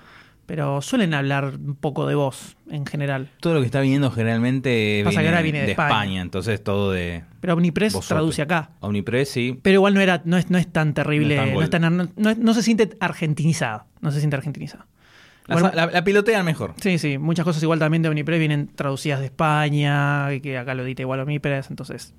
pero 0.47 0.81
suelen 0.83 1.15
hablar 1.15 1.55
un 1.57 1.75
poco 1.77 2.07
de 2.07 2.15
voz 2.15 2.57
en 2.71 2.85
general. 2.87 3.29
Todo 3.41 3.55
lo 3.55 3.61
que 3.61 3.67
está 3.67 3.81
viniendo 3.81 4.11
generalmente 4.11 5.03
Pasa 5.05 5.17
que 5.17 5.23
viene, 5.23 5.29
ahora 5.37 5.43
viene 5.43 5.59
de 5.61 5.67
de 5.67 5.73
España. 5.73 5.89
España. 5.95 6.21
entonces 6.23 6.63
todo 6.63 6.93
de 6.93 7.25
Pero 7.41 7.55
Omnipress 7.55 7.99
traduce 8.07 8.43
acá. 8.43 8.71
Omnipress, 8.81 9.29
sí. 9.31 9.59
Pero 9.63 9.75
igual 9.75 9.95
no 9.95 10.01
era, 10.01 10.23
no 10.25 10.37
es, 10.37 10.51
no 10.51 10.59
es 10.59 10.67
tan 10.71 10.95
terrible, 10.95 11.53
No 11.53 11.63
es 11.63 11.71
tan 11.71 11.83
no, 12.17 12.35
no- 12.35 12.55
se 12.55 12.63
siente 12.63 12.91
argentinizado. 13.01 13.87
No 14.01 14.11
se 14.11 14.19
siente 14.19 14.37
argentinizado. 14.37 14.85
La, 15.47 15.55
Bueno, 15.57 15.71
la- 15.75 15.87
la 15.87 16.05
pilotean 16.05 16.45
mejor. 16.45 16.73
Sí, 16.81 16.99
sí, 16.99 17.19
muchas 17.19 17.45
cosas 17.45 17.63
igual 17.63 17.79
también 17.79 18.03
de 18.03 18.09
Omnipress 18.09 18.39
vienen 18.39 18.69
traducidas 18.69 19.21
de 19.21 19.27
España, 19.27 20.29
que 20.43 20.57
acá 20.57 20.75
lo 20.75 20.85
edita 20.85 21.03
igual 21.03 21.21
Omnipress, 21.21 21.69
entonces 21.71 22.15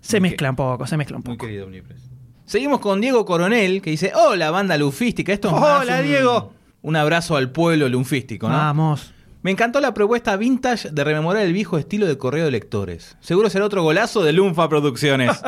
se 0.00 0.16
Ok. 0.16 0.22
mezcla 0.22 0.50
un 0.50 0.56
poco, 0.56 0.86
se 0.86 0.96
mezcla 0.96 1.16
un 1.18 1.22
Muy 1.26 1.36
poco. 1.36 1.46
querido 1.46 1.66
Omnipress. 1.66 2.10
Seguimos 2.44 2.80
con 2.80 3.00
Diego 3.00 3.24
Coronel, 3.24 3.80
que 3.82 3.90
dice, 3.90 4.12
hola 4.14 4.50
banda 4.50 4.76
lufística. 4.76 5.32
Esto 5.32 5.48
es 5.48 5.54
más 5.54 5.82
Hola, 5.82 5.98
un- 6.00 6.06
Diego. 6.06 6.52
Un 6.82 6.96
abrazo 6.96 7.36
al 7.36 7.50
pueblo 7.50 7.88
lunfístico, 7.88 8.48
¿no? 8.48 8.56
Vamos. 8.56 9.12
Me 9.42 9.50
encantó 9.50 9.80
la 9.80 9.94
propuesta 9.94 10.36
vintage 10.36 10.90
de 10.90 11.04
rememorar 11.04 11.42
el 11.42 11.52
viejo 11.52 11.78
estilo 11.78 12.06
de 12.06 12.18
correo 12.18 12.44
de 12.44 12.50
lectores. 12.50 13.16
Seguro 13.20 13.50
será 13.50 13.64
otro 13.64 13.82
golazo 13.82 14.22
de 14.22 14.32
Lunfa 14.32 14.68
Producciones. 14.68 15.42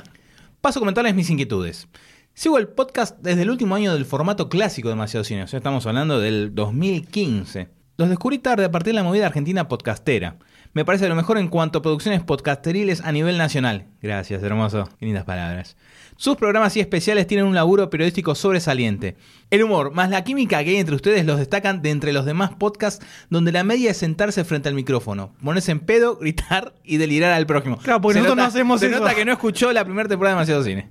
Paso 0.60 0.78
a 0.78 0.80
comentarles 0.80 1.14
mis 1.14 1.30
inquietudes. 1.30 1.88
Sigo 2.34 2.56
el 2.58 2.68
podcast 2.68 3.18
desde 3.20 3.42
el 3.42 3.50
último 3.50 3.74
año 3.74 3.92
del 3.92 4.04
formato 4.04 4.48
clásico 4.48 4.88
de 4.88 4.94
Demasiado 4.94 5.24
Cine, 5.24 5.42
o 5.42 5.46
sea, 5.48 5.58
estamos 5.58 5.86
hablando 5.86 6.20
del 6.20 6.54
2015. 6.54 7.68
Los 7.96 8.08
descubrí 8.08 8.38
tarde 8.38 8.64
a 8.64 8.70
partir 8.70 8.92
de 8.92 9.00
la 9.00 9.02
movida 9.02 9.26
argentina 9.26 9.68
podcastera. 9.68 10.36
Me 10.72 10.84
parece 10.84 11.08
lo 11.08 11.14
mejor 11.14 11.36
en 11.36 11.48
cuanto 11.48 11.80
a 11.80 11.82
producciones 11.82 12.22
podcasteriles 12.22 13.02
a 13.02 13.12
nivel 13.12 13.36
nacional. 13.38 13.86
Gracias, 14.00 14.42
hermoso. 14.42 14.88
Qué 14.98 15.06
lindas 15.06 15.24
palabras. 15.24 15.76
Sus 16.22 16.36
programas 16.36 16.76
y 16.76 16.80
especiales 16.80 17.26
tienen 17.26 17.46
un 17.46 17.56
laburo 17.56 17.90
periodístico 17.90 18.36
sobresaliente. 18.36 19.16
El 19.50 19.64
humor 19.64 19.90
más 19.92 20.08
la 20.08 20.22
química 20.22 20.62
que 20.62 20.70
hay 20.70 20.76
entre 20.76 20.94
ustedes 20.94 21.26
los 21.26 21.36
destacan 21.36 21.82
de 21.82 21.90
entre 21.90 22.12
los 22.12 22.24
demás 22.24 22.52
podcasts 22.56 23.04
donde 23.28 23.50
la 23.50 23.64
media 23.64 23.90
es 23.90 23.96
sentarse 23.96 24.44
frente 24.44 24.68
al 24.68 24.76
micrófono, 24.76 25.32
ponerse 25.42 25.72
en 25.72 25.80
pedo, 25.80 26.14
gritar 26.20 26.74
y 26.84 26.98
delirar 26.98 27.32
al 27.32 27.44
prójimo. 27.44 27.76
Claro, 27.78 28.00
porque 28.00 28.20
nosotros 28.20 28.36
no 28.36 28.44
hacemos 28.44 28.78
se 28.78 28.86
eso. 28.86 29.00
nota 29.00 29.16
que 29.16 29.24
no 29.24 29.32
escuchó 29.32 29.72
la 29.72 29.84
primera 29.84 30.08
temporada 30.08 30.36
de 30.36 30.38
Demasiado 30.38 30.62
Cine. 30.62 30.88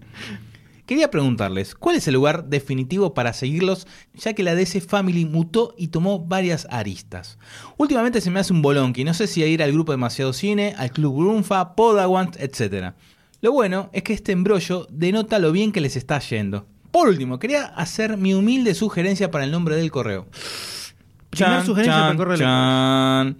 Quería 0.86 1.10
preguntarles, 1.10 1.76
¿cuál 1.76 1.96
es 1.96 2.06
el 2.10 2.16
lugar 2.16 2.50
definitivo 2.50 3.14
para 3.14 3.32
seguirlos, 3.32 3.88
ya 4.14 4.34
que 4.34 4.44
la 4.44 4.56
DC 4.56 4.82
Family 4.82 5.24
mutó 5.24 5.74
y 5.78 5.88
tomó 5.88 6.20
varias 6.20 6.68
aristas? 6.70 7.40
Últimamente 7.78 8.20
se 8.20 8.32
me 8.32 8.42
hace 8.42 8.52
un 8.52 8.62
bolonqui, 8.62 9.06
no 9.06 9.14
sé 9.14 9.28
si 9.28 9.42
ir 9.42 9.64
al 9.64 9.72
grupo 9.72 9.94
Demasiado 9.94 10.34
Cine, 10.34 10.76
al 10.78 10.92
Club 10.92 11.16
Grunfa, 11.16 11.78
Podawant, 11.78 12.36
etc. 12.42 12.94
Lo 13.42 13.52
bueno 13.52 13.90
es 13.92 14.04
que 14.04 14.14
este 14.14 14.32
embrollo 14.32 14.88
denota 14.92 15.40
lo 15.40 15.52
bien 15.52 15.72
que 15.72 15.82
les 15.82 15.96
está 15.96 16.20
yendo. 16.20 16.68
Por 16.92 17.08
último, 17.08 17.40
quería 17.40 17.66
hacer 17.66 18.18
mi 18.18 18.34
humilde 18.34 18.76
sugerencia 18.76 19.32
para 19.32 19.46
el 19.46 19.52
nombre 19.52 19.76
del 19.76 19.90
correo. 19.90 20.28
Sugerencia 21.34 21.94
para 21.94 22.12
el 22.12 22.18
correo 22.18 22.38
chan. 22.38 23.38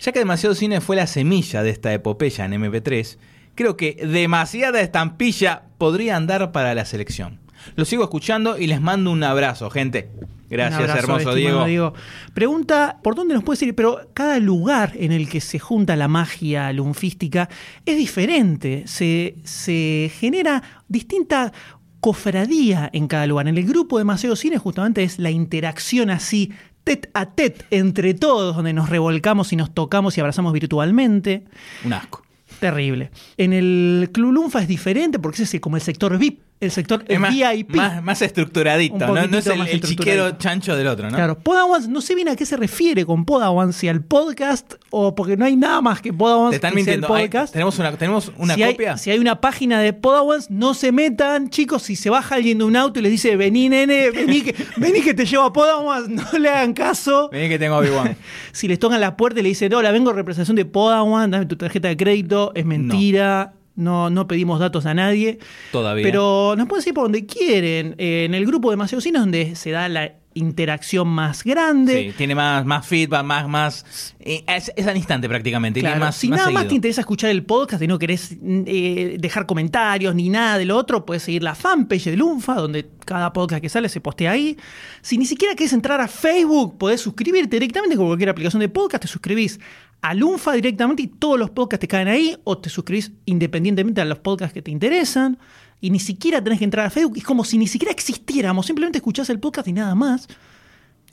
Ya 0.00 0.12
que 0.12 0.18
demasiado 0.18 0.54
cine 0.54 0.82
fue 0.82 0.96
la 0.96 1.06
semilla 1.06 1.62
de 1.62 1.70
esta 1.70 1.92
epopeya 1.94 2.44
en 2.44 2.52
MP3, 2.52 3.16
creo 3.54 3.76
que 3.78 3.94
demasiada 3.94 4.82
estampilla 4.82 5.62
podría 5.78 6.16
andar 6.16 6.52
para 6.52 6.74
la 6.74 6.84
selección. 6.84 7.40
Lo 7.74 7.86
sigo 7.86 8.04
escuchando 8.04 8.58
y 8.58 8.66
les 8.66 8.82
mando 8.82 9.10
un 9.10 9.24
abrazo, 9.24 9.70
gente. 9.70 10.10
Gracias, 10.48 10.80
abrazo, 10.80 10.98
hermoso 10.98 11.34
Diego. 11.34 11.94
Pregunta, 12.34 12.98
¿por 13.02 13.14
dónde 13.14 13.34
nos 13.34 13.42
puedes 13.42 13.62
ir? 13.62 13.74
Pero 13.74 14.10
cada 14.14 14.38
lugar 14.38 14.92
en 14.94 15.12
el 15.12 15.28
que 15.28 15.40
se 15.40 15.58
junta 15.58 15.96
la 15.96 16.08
magia 16.08 16.72
lunfística 16.72 17.48
es 17.84 17.96
diferente. 17.96 18.84
Se, 18.86 19.36
se 19.44 20.10
genera 20.18 20.62
distinta 20.88 21.52
cofradía 22.00 22.88
en 22.92 23.08
cada 23.08 23.26
lugar. 23.26 23.48
En 23.48 23.58
el 23.58 23.66
grupo 23.66 23.98
de 23.98 24.04
Maceo 24.04 24.36
Cine 24.36 24.58
justamente 24.58 25.02
es 25.02 25.18
la 25.18 25.30
interacción 25.30 26.10
así, 26.10 26.52
tet 26.84 27.10
a 27.14 27.26
tet, 27.26 27.66
entre 27.70 28.14
todos, 28.14 28.54
donde 28.54 28.72
nos 28.72 28.88
revolcamos 28.88 29.52
y 29.52 29.56
nos 29.56 29.74
tocamos 29.74 30.16
y 30.16 30.20
abrazamos 30.20 30.52
virtualmente. 30.52 31.44
Un 31.84 31.94
asco. 31.94 32.22
Terrible. 32.60 33.10
En 33.36 33.52
el 33.52 34.10
Club 34.12 34.32
Lunfa 34.32 34.62
es 34.62 34.68
diferente 34.68 35.18
porque 35.18 35.42
ese 35.42 35.56
es 35.56 35.60
como 35.60 35.76
el 35.76 35.82
sector 35.82 36.16
VIP, 36.16 36.40
el 36.58 36.70
sector 36.70 37.04
más, 37.18 37.34
VIP. 37.34 37.76
más, 37.76 38.02
más 38.02 38.22
estructuradito, 38.22 38.96
¿no? 38.98 39.26
No 39.26 39.38
es 39.38 39.46
el, 39.46 39.80
chiquero 39.82 40.38
chancho 40.38 40.74
del 40.74 40.86
otro, 40.86 41.10
¿no? 41.10 41.14
Claro, 41.16 41.38
Podawans, 41.38 41.88
no 41.88 42.00
sé 42.00 42.14
bien 42.14 42.28
a 42.28 42.36
qué 42.36 42.46
se 42.46 42.56
refiere 42.56 43.04
con 43.04 43.26
Podawans, 43.26 43.76
si 43.76 43.88
al 43.88 44.02
podcast 44.02 44.74
o 44.90 45.14
porque 45.14 45.36
no 45.36 45.44
hay 45.44 45.54
nada 45.54 45.82
más 45.82 46.00
que 46.00 46.14
Podawans 46.14 46.50
Te 46.50 46.56
están 46.56 46.74
que 46.74 46.82
sea 46.84 46.94
el 46.94 47.00
mintiendo. 47.00 47.14
Hay- 47.14 47.26
podcast. 47.26 47.52
tenemos 47.52 47.78
una, 47.78 47.92
tenemos 47.96 48.32
una 48.38 48.54
si, 48.54 48.62
hay, 48.62 48.72
copia. 48.72 48.96
si 48.96 49.10
hay 49.10 49.18
una 49.18 49.40
página 49.40 49.80
de 49.80 49.92
Podawans, 49.92 50.50
no 50.50 50.72
se 50.72 50.92
metan, 50.92 51.50
chicos, 51.50 51.82
si 51.82 51.94
se 51.94 52.08
baja 52.08 52.36
alguien 52.36 52.56
de 52.58 52.64
un 52.64 52.74
auto 52.76 53.00
y 53.00 53.02
les 53.02 53.12
dice, 53.12 53.36
vení 53.36 53.68
nene, 53.68 54.10
vení 54.10 54.40
que, 54.40 54.54
vení 54.78 55.02
que 55.02 55.12
te 55.12 55.26
llevo 55.26 55.44
a 55.44 55.52
Podawans, 55.52 56.08
no 56.08 56.38
le 56.38 56.48
hagan 56.48 56.72
caso. 56.72 57.28
Vení 57.30 57.50
que 57.50 57.58
tengo 57.58 57.76
Obi-Wan. 57.76 58.16
Si 58.52 58.66
les 58.66 58.78
tocan 58.78 59.02
la 59.02 59.18
puerta 59.18 59.40
y 59.40 59.42
le 59.42 59.50
dicen, 59.50 59.74
hola, 59.74 59.90
vengo 59.90 60.10
en 60.10 60.16
representación 60.16 60.56
de 60.56 60.64
Podawans, 60.64 61.30
dame 61.30 61.44
tu 61.44 61.56
tarjeta 61.56 61.88
de 61.88 61.98
crédito, 61.98 62.52
es 62.54 62.64
mentira. 62.64 63.52
No, 63.52 63.65
no 63.76 64.26
pedimos 64.26 64.58
datos 64.58 64.86
a 64.86 64.94
nadie. 64.94 65.38
Todavía. 65.72 66.02
Pero 66.04 66.54
nos 66.56 66.66
pueden 66.66 66.82
seguir 66.82 66.94
por 66.94 67.04
donde 67.04 67.26
quieren. 67.26 67.94
Eh, 67.98 68.24
en 68.24 68.34
el 68.34 68.46
grupo 68.46 68.70
de 68.70 68.76
Maceo 68.76 69.00
Cine 69.00 69.18
es 69.18 69.22
donde 69.22 69.54
se 69.54 69.70
da 69.70 69.88
la 69.88 70.12
interacción 70.36 71.08
más 71.08 71.44
grande. 71.44 72.08
Sí, 72.10 72.14
tiene 72.16 72.34
más, 72.34 72.64
más 72.66 72.86
feedback, 72.86 73.24
más, 73.24 73.48
más. 73.48 74.14
eh, 74.20 74.44
es, 74.46 74.70
es 74.76 74.86
al 74.86 74.96
instante 74.96 75.28
prácticamente. 75.28 75.80
tiene 75.80 75.88
Claro, 75.88 76.04
más, 76.04 76.16
si 76.16 76.28
más 76.28 76.38
nada 76.40 76.50
más 76.50 76.68
te 76.68 76.74
interesa 76.74 77.00
escuchar 77.00 77.30
el 77.30 77.42
podcast 77.44 77.82
y 77.82 77.86
no 77.86 77.98
querés 77.98 78.36
eh, 78.42 79.16
dejar 79.18 79.46
comentarios 79.46 80.14
ni 80.14 80.28
nada 80.28 80.58
de 80.58 80.66
lo 80.66 80.76
otro, 80.76 81.06
puedes 81.06 81.22
seguir 81.22 81.42
la 81.42 81.54
fanpage 81.54 82.04
de 82.04 82.18
Lunfa, 82.18 82.54
donde 82.54 82.86
cada 83.06 83.32
podcast 83.32 83.62
que 83.62 83.70
sale 83.70 83.88
se 83.88 84.02
postea 84.02 84.32
ahí. 84.32 84.58
Si 85.00 85.16
ni 85.16 85.24
siquiera 85.24 85.54
querés 85.54 85.72
entrar 85.72 86.02
a 86.02 86.08
Facebook, 86.08 86.76
podés 86.76 87.00
suscribirte 87.00 87.56
directamente 87.56 87.96
con 87.96 88.06
cualquier 88.06 88.28
aplicación 88.28 88.60
de 88.60 88.68
podcast, 88.68 89.02
te 89.02 89.08
suscribís 89.08 89.58
a 90.02 90.14
Lunfa 90.14 90.52
directamente 90.52 91.02
y 91.02 91.06
todos 91.08 91.38
los 91.38 91.50
podcasts 91.50 91.80
te 91.80 91.88
caen 91.88 92.08
ahí, 92.08 92.36
o 92.44 92.58
te 92.58 92.70
suscribís 92.70 93.12
independientemente 93.24 94.00
a 94.00 94.04
los 94.04 94.18
podcasts 94.18 94.54
que 94.54 94.62
te 94.62 94.70
interesan. 94.70 95.38
Y 95.80 95.90
ni 95.90 96.00
siquiera 96.00 96.42
tenés 96.42 96.58
que 96.58 96.64
entrar 96.64 96.86
a 96.86 96.90
Facebook, 96.90 97.18
es 97.18 97.24
como 97.24 97.44
si 97.44 97.58
ni 97.58 97.66
siquiera 97.66 97.92
existiéramos, 97.92 98.66
simplemente 98.66 98.98
escuchás 98.98 99.28
el 99.30 99.40
podcast 99.40 99.68
y 99.68 99.72
nada 99.72 99.94
más. 99.94 100.28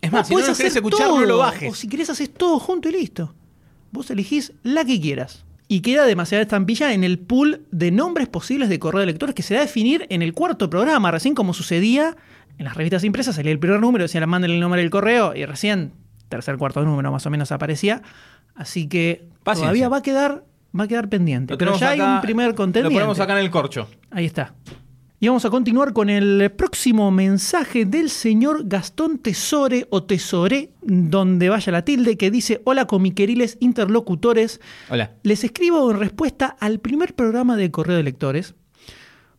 Es 0.01 0.11
más, 0.11 0.29
Vos 0.29 0.41
si 0.41 0.45
no 0.45 0.51
lo 0.51 0.57
querés 0.57 0.75
escuchar, 0.75 1.07
no 1.07 1.25
lo 1.25 1.35
O 1.35 1.39
bajes. 1.39 1.77
si 1.77 1.87
querés, 1.87 2.09
haces 2.09 2.33
todo 2.33 2.59
junto 2.59 2.89
y 2.89 2.91
listo. 2.91 3.33
Vos 3.91 4.09
elegís 4.11 4.53
la 4.63 4.83
que 4.85 4.99
quieras. 4.99 5.45
Y 5.67 5.79
queda 5.79 6.05
demasiada 6.05 6.41
estampilla 6.41 6.93
en 6.93 7.03
el 7.03 7.19
pool 7.19 7.65
de 7.71 7.89
nombres 7.89 8.27
posibles 8.27 8.69
de 8.69 8.79
correo 8.79 8.99
de 8.99 9.07
lectores 9.07 9.33
que 9.33 9.43
se 9.43 9.53
da 9.53 9.61
a 9.61 9.63
definir 9.63 10.05
en 10.09 10.21
el 10.21 10.33
cuarto 10.33 10.69
programa, 10.69 11.09
recién 11.09 11.35
como 11.35 11.53
sucedía 11.53 12.15
en 12.57 12.65
las 12.65 12.75
revistas 12.75 13.03
impresas, 13.03 13.35
salía 13.35 13.51
el 13.51 13.59
primer 13.59 13.79
número, 13.79 14.03
decía, 14.03 14.25
manden 14.27 14.51
el 14.51 14.59
nombre 14.59 14.81
del 14.81 14.89
correo, 14.89 15.35
y 15.35 15.45
recién, 15.45 15.93
tercer, 16.29 16.57
cuarto 16.57 16.83
número 16.83 17.11
más 17.11 17.25
o 17.25 17.29
menos 17.29 17.51
aparecía. 17.51 18.01
Así 18.55 18.87
que 18.87 19.27
Paciencia. 19.43 19.63
todavía 19.69 19.89
va 19.89 19.97
a 19.97 20.01
quedar, 20.01 20.45
va 20.77 20.83
a 20.83 20.87
quedar 20.87 21.09
pendiente. 21.09 21.53
Lo 21.53 21.57
Pero 21.57 21.77
ya 21.77 21.89
hay 21.91 21.99
un 22.01 22.21
primer 22.21 22.53
contendiente. 22.55 22.93
Lo 22.93 22.99
ponemos 22.99 23.19
acá 23.19 23.33
en 23.33 23.45
el 23.45 23.51
corcho. 23.51 23.87
Ahí 24.11 24.25
está. 24.25 24.53
Y 25.19 25.27
vamos 25.29 25.45
a 25.45 25.49
continuar 25.49 25.93
con 25.93 26.09
el 26.09 26.51
próximo 26.51 27.09
mensaje 27.09 27.85
del 27.85 28.09
señor 28.09 28.63
Gastón 28.67 29.19
Tesore 29.19 29.87
o 29.89 30.03
Tesoré, 30.03 30.71
donde 30.81 31.47
vaya 31.47 31.71
la 31.71 31.85
tilde, 31.85 32.17
que 32.17 32.29
dice, 32.29 32.61
hola 32.65 32.87
comiqueriles 32.87 33.55
interlocutores, 33.61 34.59
Hola. 34.89 35.13
les 35.23 35.45
escribo 35.45 35.89
en 35.91 35.97
respuesta 35.99 36.57
al 36.59 36.81
primer 36.81 37.15
programa 37.15 37.55
de 37.55 37.71
correo 37.71 37.95
de 37.95 38.03
lectores. 38.03 38.55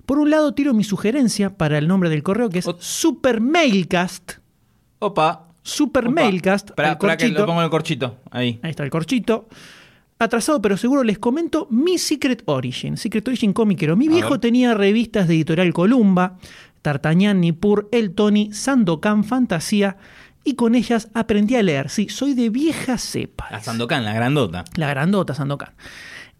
Por 0.06 0.18
un 0.18 0.30
lado 0.30 0.54
tiro 0.54 0.72
mi 0.72 0.84
sugerencia 0.84 1.54
para 1.56 1.76
el 1.76 1.86
nombre 1.86 2.08
del 2.08 2.22
correo, 2.22 2.48
que 2.48 2.60
es 2.60 2.66
Ot- 2.66 2.78
Super 2.80 3.42
Mailcast. 3.42 4.32
Opa. 5.00 5.48
Super 5.64 6.04
Opa. 6.04 6.14
Mailcast. 6.22 6.70
Esperá 6.70 6.96
que 7.16 7.28
lo 7.28 7.46
pongo 7.46 7.60
en 7.60 7.64
el 7.64 7.70
corchito. 7.70 8.18
Ahí. 8.30 8.60
Ahí 8.62 8.70
está 8.70 8.84
el 8.84 8.90
corchito. 8.90 9.48
Atrasado, 10.18 10.62
pero 10.62 10.76
seguro 10.76 11.02
les 11.02 11.18
comento 11.18 11.66
mi 11.70 11.98
Secret 11.98 12.42
Origin. 12.46 12.96
Secret 12.96 13.26
Origin 13.26 13.52
comiquero. 13.52 13.96
Mi 13.96 14.06
A 14.06 14.10
viejo 14.10 14.30
ver. 14.30 14.40
tenía 14.40 14.74
revistas 14.74 15.26
de 15.26 15.34
editorial 15.34 15.72
Columba, 15.72 16.38
Tartañán, 16.82 17.40
Nippur, 17.40 17.88
El 17.90 18.14
Tony, 18.14 18.52
Sandokan, 18.52 19.24
Fantasía, 19.24 19.96
y 20.44 20.54
con 20.54 20.74
ellas 20.74 21.08
aprendí 21.14 21.56
a 21.56 21.62
leer. 21.62 21.88
Sí, 21.88 22.08
soy 22.10 22.34
de 22.34 22.50
vieja 22.50 22.98
cepa. 22.98 23.48
La 23.50 23.60
Sandokan, 23.60 24.04
la 24.04 24.12
grandota. 24.12 24.64
La 24.76 24.88
grandota 24.88 25.34
Sandokan. 25.34 25.70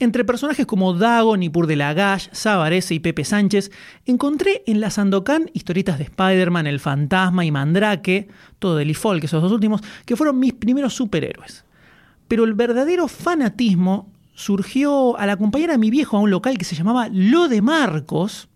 Entre 0.01 0.25
personajes 0.25 0.67
como 0.67 0.93
Dago, 0.95 1.37
Nippur 1.37 1.67
de 1.67 1.77
Lagash, 1.77 2.29
Sabarese 2.33 2.95
y 2.95 2.99
Pepe 3.01 3.25
Sánchez, 3.25 3.71
encontré 4.05 4.65
en 4.67 4.81
la 4.81 4.91
Sandokan 4.91 5.51
historietas 5.53 5.99
de 5.99 6.05
Spider-Man, 6.05 6.67
El 6.67 6.81
Fantasma 6.81 7.45
y 7.45 7.53
Mandrake, 7.53 8.29
todo 8.59 8.77
de 8.77 8.85
Lee 8.85 8.95
Falk, 8.95 9.23
esos 9.23 9.43
dos 9.43 9.53
últimos, 9.53 9.83
que 10.05 10.17
fueron 10.17 10.39
mis 10.41 10.53
primeros 10.53 10.95
superhéroes. 10.95 11.65
Pero 12.27 12.45
el 12.45 12.55
verdadero 12.55 13.07
fanatismo 13.07 14.11
surgió 14.35 15.17
al 15.17 15.31
acompañar 15.31 15.71
a 15.71 15.79
mi 15.79 15.91
viejo 15.91 16.17
a 16.17 16.21
un 16.21 16.31
local 16.31 16.59
que 16.59 16.65
se 16.65 16.75
llamaba 16.75 17.09
Lo 17.13 17.47
de 17.47 17.63
Marcos, 17.63 18.49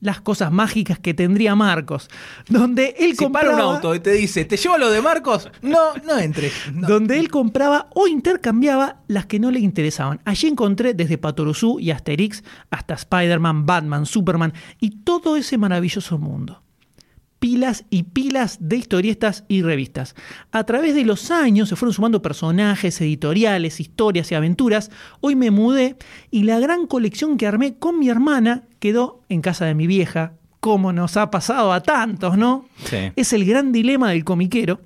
las 0.00 0.20
cosas 0.20 0.52
mágicas 0.52 0.98
que 0.98 1.14
tendría 1.14 1.54
Marcos, 1.54 2.08
donde 2.48 2.94
él 2.98 3.16
Si 3.16 3.26
para 3.28 3.48
compraba 3.48 3.68
un 3.68 3.76
auto 3.76 3.94
y 3.94 4.00
te 4.00 4.12
dice, 4.12 4.44
¿te 4.44 4.56
llevo 4.56 4.78
lo 4.78 4.90
de 4.90 5.02
Marcos? 5.02 5.50
No, 5.62 5.94
no 6.04 6.18
entres. 6.18 6.52
No. 6.72 6.88
donde 6.88 7.18
él 7.18 7.28
compraba 7.30 7.88
o 7.94 8.06
intercambiaba 8.06 9.02
las 9.08 9.26
que 9.26 9.38
no 9.38 9.50
le 9.50 9.60
interesaban. 9.60 10.20
Allí 10.24 10.48
encontré 10.48 10.94
desde 10.94 11.18
Patoruzú 11.18 11.80
y 11.80 11.90
Asterix 11.90 12.44
hasta 12.70 12.94
Spider-Man, 12.94 13.66
Batman, 13.66 14.06
Superman 14.06 14.52
y 14.80 14.90
todo 15.02 15.36
ese 15.36 15.58
maravilloso 15.58 16.18
mundo. 16.18 16.62
Pilas 17.38 17.84
y 17.88 18.02
pilas 18.02 18.58
de 18.60 18.76
historietas 18.76 19.44
y 19.46 19.62
revistas. 19.62 20.14
A 20.50 20.64
través 20.64 20.94
de 20.94 21.04
los 21.04 21.30
años 21.30 21.68
se 21.68 21.76
fueron 21.76 21.92
sumando 21.92 22.20
personajes, 22.20 23.00
editoriales, 23.00 23.78
historias 23.80 24.32
y 24.32 24.34
aventuras. 24.34 24.90
Hoy 25.20 25.36
me 25.36 25.50
mudé 25.50 25.96
y 26.30 26.42
la 26.42 26.58
gran 26.58 26.86
colección 26.86 27.36
que 27.36 27.46
armé 27.46 27.76
con 27.78 27.98
mi 27.98 28.08
hermana 28.08 28.64
quedó 28.80 29.22
en 29.28 29.40
casa 29.40 29.66
de 29.66 29.74
mi 29.74 29.86
vieja, 29.86 30.32
como 30.60 30.92
nos 30.92 31.16
ha 31.16 31.30
pasado 31.30 31.72
a 31.72 31.82
tantos, 31.82 32.36
¿no? 32.36 32.66
Sí. 32.84 33.12
Es 33.14 33.32
el 33.32 33.44
gran 33.44 33.70
dilema 33.70 34.10
del 34.10 34.24
comiquero. 34.24 34.80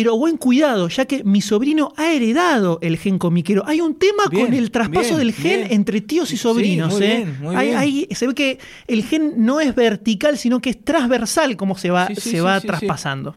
Pero 0.00 0.16
buen 0.16 0.36
cuidado, 0.36 0.88
ya 0.88 1.06
que 1.06 1.24
mi 1.24 1.40
sobrino 1.40 1.92
ha 1.96 2.12
heredado 2.12 2.78
el 2.82 2.98
gen 2.98 3.18
comiquero. 3.18 3.64
Hay 3.66 3.80
un 3.80 3.96
tema 3.96 4.28
Bien, 4.30 4.44
con 4.46 4.54
el 4.54 4.70
traspaso 4.70 5.16
bien, 5.16 5.18
del 5.18 5.32
gen 5.32 5.60
bien. 5.62 5.72
entre 5.72 6.00
tíos 6.00 6.28
y 6.30 6.36
Sí, 6.36 6.42
sobrinos. 6.44 6.92
muy 6.94 7.02
¿eh? 7.02 7.16
bien, 7.16 7.38
muy 7.42 7.56
Hay- 7.56 7.66
bien. 7.66 7.78
hay- 7.78 8.08
se 8.12 8.28
ve 8.28 8.34
que 8.36 8.60
el 8.86 9.02
gen 9.02 9.44
no 9.44 9.58
es 9.60 9.74
vertical, 9.74 10.38
sino 10.38 10.60
que 10.60 10.70
es 10.70 10.84
transversal 10.84 11.56
como 11.56 11.76
se 11.76 11.90
va, 11.90 12.06
Sí, 12.06 12.14
sí, 12.14 12.20
se 12.20 12.30
sí, 12.30 12.38
va 12.38 12.54
sí, 12.54 12.60
sí. 12.60 12.66
traspasando. 12.68 13.34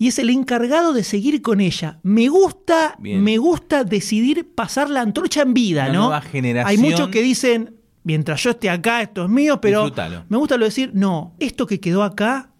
Y 0.00 0.08
es 0.08 0.18
el 0.18 0.30
encargado 0.30 0.92
de 0.94 1.04
seguir 1.04 1.40
con 1.42 1.60
ella. 1.60 2.00
Me 2.02 2.26
gusta, 2.26 2.96
Bien. 2.98 3.22
me 3.22 3.38
gusta 3.38 3.84
decidir 3.84 4.52
pasar 4.56 4.90
la 4.90 5.02
antorcha 5.02 5.42
en 5.42 5.54
vida, 5.54 5.84
Una 5.84 5.92
¿no? 5.92 5.98
nueva 6.06 6.22
generación. 6.22 6.68
Hay 6.70 6.90
muchos 6.90 7.08
que 7.10 7.22
dicen, 7.22 7.76
mientras 8.02 8.42
yo 8.42 8.50
esté 8.50 8.68
acá, 8.68 9.00
esto 9.00 9.22
es 9.22 9.30
mío, 9.30 9.60
pero 9.60 9.84
me 10.28 10.36
gusta 10.38 10.56
lo 10.56 10.64
de 10.64 10.70
decir, 10.70 10.90
no, 10.92 11.36
esto 11.38 11.68
que 11.68 11.78
quedó 11.78 12.02
acá, 12.02 12.50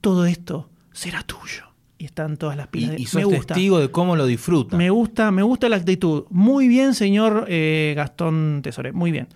todo 0.00 0.24
esto 0.24 0.70
será 0.92 1.24
tuyo. 1.24 1.63
Y 2.04 2.06
están 2.06 2.36
todas 2.36 2.54
las 2.54 2.66
pilas. 2.66 2.90
de- 2.90 3.00
Y, 3.00 3.04
y 3.04 3.08
me 3.16 3.24
gusta. 3.24 3.54
testigo 3.54 3.78
de 3.80 3.90
cómo 3.90 4.14
lo 4.14 4.26
disfruta. 4.26 4.76
Me 4.76 4.90
gusta, 4.90 5.30
me 5.30 5.42
gusta 5.42 5.70
la 5.70 5.76
actitud. 5.76 6.24
Muy 6.28 6.68
bien, 6.68 6.92
señor 6.92 7.46
eh, 7.48 7.94
Gastón 7.96 8.60
Tesore. 8.62 8.92
Muy 8.92 9.10
bien. 9.10 9.28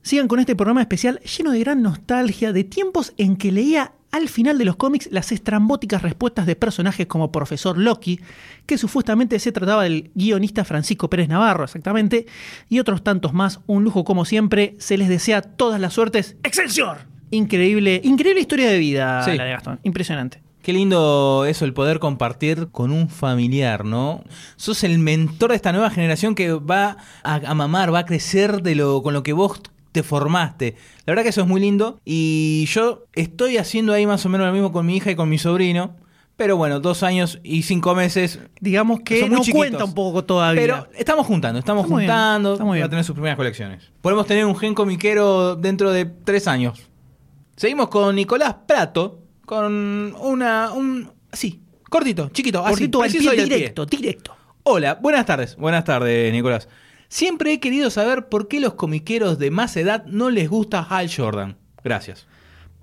Sigan 0.00 0.26
con 0.26 0.38
este 0.40 0.56
programa 0.56 0.80
especial 0.80 1.20
lleno 1.20 1.50
de 1.50 1.60
gran 1.60 1.82
nostalgia 1.82 2.54
de 2.54 2.64
tiempos 2.64 3.12
en 3.18 3.36
que 3.36 3.52
leía 3.52 3.92
al 4.12 4.30
final 4.30 4.56
de 4.56 4.64
los 4.64 4.76
cómics 4.76 5.10
las 5.12 5.30
estrambóticas 5.30 6.00
respuestas 6.00 6.46
de 6.46 6.56
personajes 6.56 7.06
como 7.06 7.30
Profesor 7.30 7.76
Loki, 7.76 8.18
que 8.64 8.78
supuestamente 8.78 9.38
se 9.38 9.52
trataba 9.52 9.82
del 9.82 10.10
guionista 10.14 10.64
Francisco 10.64 11.10
Pérez 11.10 11.28
Navarro, 11.28 11.64
exactamente, 11.64 12.24
y 12.70 12.78
otros 12.78 13.04
tantos 13.04 13.34
más. 13.34 13.60
Un 13.66 13.84
lujo 13.84 14.04
como 14.04 14.24
siempre. 14.24 14.74
Se 14.78 14.96
les 14.96 15.08
desea 15.10 15.42
todas 15.42 15.78
las 15.82 15.92
suertes. 15.92 16.36
¡Excelsior! 16.44 17.12
Increíble, 17.30 18.00
increíble 18.04 18.40
historia 18.40 18.70
de 18.70 18.78
vida 18.78 19.22
Sí. 19.26 19.36
la 19.36 19.44
de 19.44 19.50
Gastón. 19.50 19.80
Impresionante. 19.82 20.40
Qué 20.64 20.72
lindo 20.72 21.44
eso, 21.46 21.66
el 21.66 21.74
poder 21.74 21.98
compartir 21.98 22.68
con 22.72 22.90
un 22.90 23.10
familiar, 23.10 23.84
¿no? 23.84 24.24
Sos 24.56 24.82
el 24.82 24.98
mentor 24.98 25.50
de 25.50 25.56
esta 25.56 25.72
nueva 25.72 25.90
generación 25.90 26.34
que 26.34 26.54
va 26.54 26.96
a, 27.22 27.34
a 27.34 27.54
mamar, 27.54 27.92
va 27.92 27.98
a 28.00 28.06
crecer 28.06 28.62
de 28.62 28.74
lo, 28.74 29.02
con 29.02 29.12
lo 29.12 29.22
que 29.22 29.34
vos 29.34 29.60
te 29.92 30.02
formaste. 30.02 30.74
La 31.04 31.10
verdad 31.12 31.22
que 31.22 31.28
eso 31.28 31.42
es 31.42 31.46
muy 31.46 31.60
lindo. 31.60 32.00
Y 32.04 32.64
yo 32.68 33.04
estoy 33.12 33.58
haciendo 33.58 33.92
ahí 33.92 34.06
más 34.06 34.24
o 34.24 34.30
menos 34.30 34.46
lo 34.46 34.52
mismo 34.54 34.72
con 34.72 34.86
mi 34.86 34.96
hija 34.96 35.10
y 35.10 35.16
con 35.16 35.28
mi 35.28 35.36
sobrino. 35.36 35.96
Pero 36.36 36.56
bueno, 36.56 36.80
dos 36.80 37.02
años 37.02 37.40
y 37.44 37.62
cinco 37.62 37.94
meses. 37.94 38.40
Digamos 38.58 39.00
que 39.04 39.20
Son 39.20 39.28
muy 39.28 39.36
no 39.36 39.44
chiquitos. 39.44 39.58
cuenta 39.58 39.84
un 39.84 39.94
poco 39.94 40.24
todavía. 40.24 40.62
Pero 40.62 40.88
estamos 40.96 41.26
juntando, 41.26 41.58
estamos 41.58 41.86
bien, 41.86 41.98
juntando. 42.00 42.56
Va 42.58 42.72
bien. 42.72 42.84
a 42.84 42.88
tener 42.88 43.04
sus 43.04 43.14
primeras 43.14 43.36
colecciones. 43.36 43.92
Podemos 44.00 44.26
tener 44.26 44.46
un 44.46 44.56
gen 44.56 44.74
comiquero 44.74 45.56
dentro 45.56 45.92
de 45.92 46.06
tres 46.06 46.48
años. 46.48 46.82
Seguimos 47.54 47.88
con 47.88 48.16
Nicolás 48.16 48.56
Prato. 48.66 49.20
Con 49.46 50.14
una. 50.20 50.72
un 50.72 51.10
Sí, 51.32 51.60
cortito, 51.90 52.28
chiquito. 52.30 52.64
así, 52.64 52.88
pie 52.88 53.02
al 53.04 53.10
pie. 53.36 53.44
directo, 53.44 53.86
directo. 53.86 54.36
Hola, 54.62 54.94
buenas 54.94 55.26
tardes. 55.26 55.56
Buenas 55.56 55.84
tardes, 55.84 56.32
Nicolás. 56.32 56.68
Siempre 57.08 57.52
he 57.52 57.60
querido 57.60 57.90
saber 57.90 58.28
por 58.28 58.48
qué 58.48 58.60
los 58.60 58.74
comiqueros 58.74 59.38
de 59.38 59.50
más 59.50 59.76
edad 59.76 60.04
no 60.06 60.30
les 60.30 60.48
gusta 60.48 60.80
Hal 60.88 61.10
Jordan. 61.14 61.56
Gracias. 61.84 62.26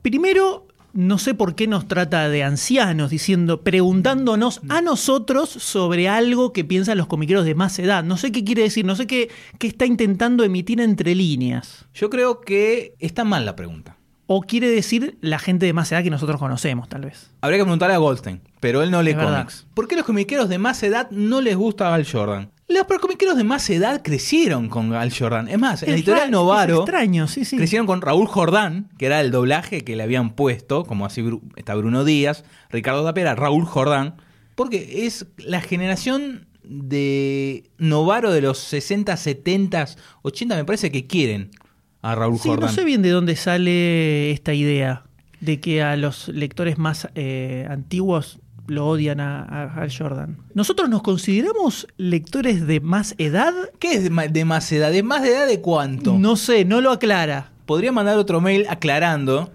Primero, 0.02 0.68
no 0.94 1.18
sé 1.18 1.34
por 1.34 1.56
qué 1.56 1.68
nos 1.68 1.88
trata 1.88 2.30
de 2.30 2.44
ancianos, 2.44 3.10
diciendo, 3.10 3.62
preguntándonos 3.62 4.62
a 4.70 4.82
nosotros 4.82 5.50
sobre 5.50 6.08
algo 6.08 6.54
que 6.54 6.64
piensan 6.64 6.98
los 6.98 7.08
comiqueros 7.08 7.46
de 7.46 7.56
más 7.56 7.80
edad. 7.80 8.04
No 8.04 8.18
sé 8.18 8.32
qué 8.32 8.44
quiere 8.44 8.62
decir, 8.64 8.86
no 8.86 8.96
sé 8.96 9.08
qué, 9.08 9.30
qué 9.58 9.68
está 9.68 9.86
intentando 9.86 10.44
emitir 10.44 10.80
entre 10.82 11.16
líneas. 11.16 11.86
Yo 11.94 12.10
creo 12.10 12.42
que 12.42 12.96
está 13.00 13.24
mal 13.24 13.46
la 13.46 13.56
pregunta. 13.56 13.98
O 14.28 14.42
quiere 14.42 14.70
decir 14.70 15.18
la 15.22 15.40
gente 15.40 15.66
de 15.66 15.74
más 15.74 15.92
edad 15.92 16.04
que 16.04 16.10
nosotros 16.10 16.40
conocemos, 16.40 16.88
tal 16.88 17.02
vez. 17.02 17.32
Habría 17.42 17.60
que 17.60 17.64
preguntarle 17.66 17.96
a 17.96 18.00
Goldstein, 18.00 18.42
pero 18.60 18.82
él 18.82 18.90
no 18.92 19.02
lee 19.02 19.12
Es 19.12 19.18
verdad. 19.18 19.40
cómics. 19.40 19.68
¿Por 19.74 19.88
qué 19.88 19.96
los 19.98 20.06
comiqueros 20.06 20.48
de 20.48 20.58
más 20.58 20.82
edad 20.84 21.10
no 21.12 21.42
les 21.42 21.56
gusta 21.58 21.94
Hal 21.94 22.08
Jordan? 22.10 22.50
Los 22.70 22.86
comiqueros 23.02 23.36
de 23.36 23.44
más 23.44 23.70
edad 23.70 24.02
crecieron 24.02 24.70
con 24.70 24.94
Hal 24.94 25.12
Jordan. 25.14 25.50
Es 25.50 25.60
más, 25.60 25.84
en 25.84 25.90
Es 25.90 25.96
Editorial 25.96 26.32
Novaro 26.32 26.78
extraño, 26.84 27.28
sí, 27.28 27.44
sí. 27.44 27.58
crecieron 27.58 27.86
con 27.86 28.02
Raúl 28.02 28.28
Jordán, 28.28 28.90
que 28.98 29.08
era 29.08 29.20
el 29.20 29.32
doblaje 29.32 29.82
que 29.84 29.98
le 29.98 30.04
habían 30.04 30.34
puesto, 30.36 30.86
como 30.86 31.06
así 31.06 31.22
está 31.58 31.76
Bruno 31.76 32.06
Díaz, 32.06 32.46
Ricardo 32.70 33.04
Tapera, 33.04 33.36
Raúl 33.36 33.66
Jordán, 33.66 34.16
porque 34.56 35.06
es 35.06 35.26
la 35.38 35.60
generación 35.60 36.48
de 36.64 37.70
Novaro 37.78 38.32
de 38.32 38.42
los 38.42 38.60
60, 38.60 39.18
70, 39.18 39.88
80, 40.22 40.56
me 40.56 40.64
parece 40.64 40.92
que 40.92 41.08
quieren 41.08 41.50
a 42.02 42.16
Raúl 42.16 42.40
Sí, 42.40 42.50
Jordán. 42.50 42.70
no 42.70 42.74
sé 42.76 42.84
bien 42.84 43.02
de 43.02 43.10
dónde 43.10 43.36
sale 43.36 44.32
esta 44.32 44.54
idea 44.54 45.04
de 45.40 45.60
que 45.60 45.82
a 45.84 45.96
los 45.96 46.28
lectores 46.30 46.78
más 46.78 47.08
eh, 47.16 47.68
antiguos 47.70 48.40
lo 48.68 48.88
odian 48.88 49.20
a, 49.20 49.44
a 49.84 49.88
Jordan. 49.90 50.38
¿Nosotros 50.54 50.88
nos 50.90 51.02
consideramos 51.02 51.88
lectores 51.98 52.66
de 52.68 52.80
más 52.80 53.16
edad? 53.18 53.54
¿Qué 53.80 53.94
es 53.94 54.04
de 54.04 54.10
ma- 54.10 54.28
de 54.28 54.46
más 54.46 54.72
edad? 54.72 54.92
¿De 54.92 55.04
más 55.04 55.24
de 55.24 55.30
edad 55.32 55.48
de 55.48 55.60
cuánto? 55.62 56.18
No 56.18 56.36
sé, 56.38 56.64
no 56.64 56.80
lo 56.80 56.92
aclara. 56.92 57.52
Podría 57.66 57.92
mandar 57.92 58.18
otro 58.18 58.40
mail 58.40 58.66
aclarando 58.70 59.52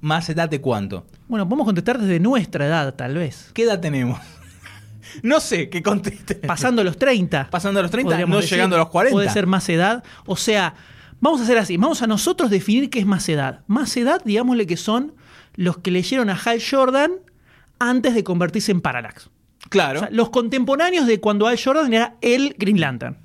más 0.00 0.28
edad 0.30 0.48
de 0.48 0.60
cuánto. 0.60 1.04
Bueno, 1.28 1.48
podemos 1.48 1.66
contestar 1.66 1.98
desde 1.98 2.20
nuestra 2.20 2.66
edad, 2.66 2.94
tal 2.94 3.14
vez. 3.16 3.50
¿Qué 3.54 3.64
edad 3.64 3.80
tenemos? 3.80 4.18
no 5.22 5.40
sé 5.40 5.68
qué 5.68 5.82
conteste. 5.82 6.34
Pasando 6.36 6.82
los 6.84 6.96
30. 6.96 7.48
Pasando 7.50 7.82
los 7.82 7.90
30, 7.90 8.10
podríamos 8.10 8.34
no 8.34 8.40
decir. 8.40 8.52
llegando 8.56 8.76
a 8.76 8.80
los 8.80 8.88
40. 8.88 9.12
Puede 9.14 9.30
ser 9.30 9.46
más 9.46 9.68
edad. 9.68 10.04
O 10.26 10.36
sea, 10.36 10.74
vamos 11.20 11.40
a 11.40 11.44
hacer 11.44 11.58
así. 11.58 11.76
Vamos 11.76 12.02
a 12.02 12.06
nosotros 12.06 12.50
definir 12.50 12.90
qué 12.90 12.98
es 13.00 13.06
más 13.06 13.28
edad. 13.28 13.60
Más 13.66 13.96
edad, 13.96 14.22
digámosle 14.24 14.66
que 14.66 14.76
son 14.76 15.14
los 15.56 15.78
que 15.78 15.90
leyeron 15.90 16.30
a 16.30 16.34
Hal 16.42 16.60
Jordan 16.68 17.12
antes 17.78 18.14
de 18.14 18.24
convertirse 18.24 18.72
en 18.72 18.80
Parallax. 18.80 19.30
Claro. 19.70 20.00
O 20.00 20.02
sea, 20.02 20.10
los 20.12 20.30
contemporáneos 20.30 21.06
de 21.06 21.20
cuando 21.20 21.46
Al 21.46 21.58
Jordan 21.62 21.92
era 21.92 22.16
el 22.20 22.54
Green 22.58 22.80
Lantern. 22.80 23.18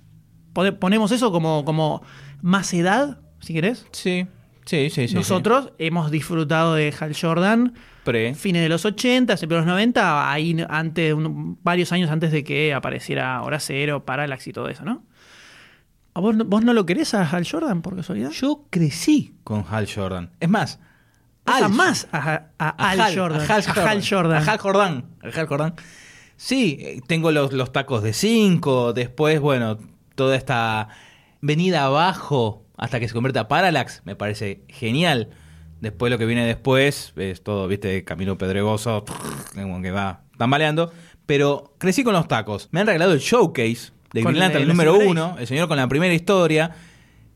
Pone- 0.54 0.72
Ponemos 0.72 1.12
eso 1.12 1.32
como, 1.32 1.66
como 1.66 2.02
más 2.42 2.74
edad, 2.74 3.20
si 3.40 3.54
querés. 3.54 3.86
sí, 3.92 4.26
sí, 4.66 4.90
sí, 4.90 5.08
sí. 5.10 5.16
Nosotros 5.16 5.72
hemos 5.78 6.12
disfrutado 6.12 6.76
de 6.76 6.94
Hal 7.00 7.16
Jordan. 7.20 7.74
Pre. 8.06 8.34
fines 8.34 8.64
de 8.64 8.70
los 8.70 8.86
80, 8.86 9.34
principios 9.34 9.58
de 9.62 9.66
los 9.66 9.74
90, 9.74 10.32
ahí 10.32 10.58
antes, 10.70 11.14
un- 11.14 11.60
varios 11.62 11.92
años 11.92 12.10
antes 12.10 12.32
de 12.32 12.44
que 12.44 12.74
apareciera 12.74 13.40
Hora 13.44 13.60
Cero, 13.60 14.04
Parallax 14.06 14.48
y 14.48 14.54
todo 14.54 14.68
eso, 14.70 14.84
¿no? 14.84 15.04
¿A 16.20 16.22
vos, 16.22 16.36
no- 16.36 16.44
vos 16.44 16.66
no 16.66 16.74
lo 16.74 16.86
querés 16.86 17.14
a 17.14 17.22
Hal 17.30 17.48
Jordan 17.50 17.82
por 17.82 17.96
casualidad? 17.96 18.32
Yo 18.32 18.66
crecí 18.70 19.36
con 19.46 19.64
Hal 19.70 19.88
Jordan. 19.90 20.32
Es 20.42 20.50
más, 20.50 20.78
Al- 21.46 21.70
más 21.72 22.10
a, 22.12 22.48
a 22.60 22.68
a 22.78 22.90
Al 22.92 23.16
Jordan. 23.18 23.40
Hal 23.50 23.64
a 23.66 23.90
Hal 23.90 24.04
Jordan. 24.06 24.44
A 24.50 24.52
Hal 24.52 24.60
Jordan. 24.60 25.06
a 25.24 25.28
Hal 25.40 25.48
Jordan. 25.48 25.74
Sí, 26.36 27.02
tengo 27.08 27.32
los, 27.32 27.54
los 27.54 27.72
tacos 27.72 28.04
de 28.04 28.12
5. 28.12 28.92
Después, 28.92 29.40
bueno, 29.40 29.78
toda 30.16 30.36
esta 30.36 30.90
venida 31.40 31.86
abajo 31.86 32.66
hasta 32.76 33.00
que 33.00 33.08
se 33.08 33.14
convierta 33.14 33.40
a 33.40 33.48
Parallax 33.48 34.02
me 34.04 34.18
parece 34.18 34.66
genial. 34.68 35.30
Después 35.80 36.12
lo 36.12 36.18
que 36.18 36.26
viene 36.26 36.46
después 36.46 37.14
es 37.16 37.44
todo, 37.44 37.66
viste, 37.70 38.04
camino 38.04 38.38
pedregoso, 38.38 39.06
como 39.56 39.82
que 39.82 39.92
va 39.92 40.24
tambaleando. 40.38 40.92
Pero 41.26 41.76
crecí 41.78 42.04
con 42.04 42.12
los 42.12 42.28
tacos. 42.28 42.68
Me 42.72 42.82
han 42.82 42.88
regalado 42.88 43.14
el 43.14 43.20
showcase 43.20 43.94
de 44.14 44.22
Green 44.22 44.40
Lantern, 44.40 44.64
el- 44.64 44.68
número 44.70 44.98
uno, 44.98 45.36
el 45.40 45.48
señor 45.48 45.68
con 45.68 45.78
la 45.78 45.88
primera 45.88 46.14
historia. 46.14 46.72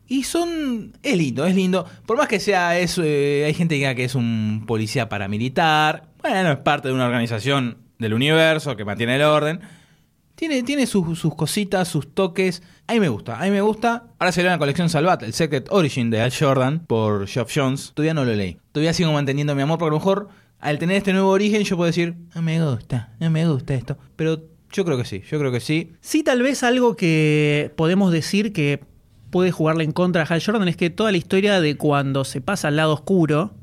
Y 0.08 0.24
son. 0.24 0.98
Es 1.02 1.18
lindo, 1.18 1.46
es 1.46 1.56
lindo. 1.56 1.86
Por 2.06 2.18
más 2.18 2.28
que 2.28 2.40
sea. 2.40 2.78
Es, 2.78 3.00
eh, 3.02 3.44
hay 3.46 3.54
gente 3.54 3.76
que 3.76 3.80
diga 3.80 3.96
que 3.96 4.04
es 4.04 4.16
un 4.16 4.66
policía 4.68 5.08
paramilitar. 5.10 6.10
Bueno, 6.22 6.52
es 6.52 6.58
parte 6.60 6.90
de 6.90 6.94
una 6.94 7.06
organización 7.06 7.78
del 8.00 8.14
universo 8.14 8.76
que 8.76 8.86
mantiene 8.86 9.16
el 9.16 9.22
orden. 9.24 9.62
Tiene, 10.36 10.64
tiene 10.64 10.88
sus, 10.88 11.18
sus 11.20 11.36
cositas, 11.36 11.88
sus 11.88 12.14
toques. 12.14 12.64
A 12.88 12.94
mí 12.94 13.00
me 13.00 13.08
gusta, 13.08 13.40
a 13.40 13.46
mí 13.46 13.52
me 13.52 13.62
gusta. 13.62 14.08
Ahora 14.20 14.32
salió 14.32 14.50
una 14.50 14.58
colección 14.58 14.90
Salvat, 14.90 15.24
el 15.24 15.32
Secret 15.34 15.68
Origin 15.70 16.10
de 16.10 16.22
Al 16.22 16.34
Jordan 16.36 16.80
por 16.86 17.28
Geoff 17.28 17.52
Jones. 17.56 17.92
Todavía 17.94 18.14
no 18.14 18.26
lo 18.26 18.34
leí. 18.34 18.58
Todavía 18.72 18.94
sigo 18.94 19.14
manteniendo 19.14 19.56
mi 19.56 19.62
amor, 19.62 19.78
porque 19.78 19.92
a 19.92 19.94
lo 19.94 20.00
mejor 20.00 20.30
al 20.60 20.80
tener 20.80 20.98
este 20.98 21.14
nuevo 21.14 21.30
origen 21.30 21.64
yo 21.64 21.78
puedo 21.78 21.88
decir, 21.88 22.16
no 22.36 22.42
me 22.42 22.62
gusta, 22.64 23.14
no 23.20 23.30
me 23.30 23.48
gusta 23.48 23.74
esto. 23.76 23.98
Pero 24.16 24.42
yo 24.74 24.84
creo 24.84 24.98
que 24.98 25.06
sí, 25.06 25.22
yo 25.30 25.40
creo 25.40 25.52
que 25.52 25.60
sí. 25.62 25.94
Sí, 26.02 26.24
tal 26.24 26.42
vez 26.42 26.64
algo 26.64 26.96
que 26.98 27.72
podemos 27.78 28.12
decir 28.12 28.52
que 28.52 28.82
puede 29.30 29.52
jugarle 29.52 29.84
en 29.84 29.92
contra 29.94 30.24
a 30.24 30.26
Hal 30.26 30.44
Jordan 30.44 30.68
es 30.68 30.76
que 30.78 30.90
toda 30.90 31.12
la 31.12 31.18
historia 31.18 31.62
de 31.62 31.78
cuando 31.78 32.24
se 32.26 32.42
pasa 32.42 32.68
al 32.68 32.76
lado 32.76 32.94
oscuro 32.94 33.54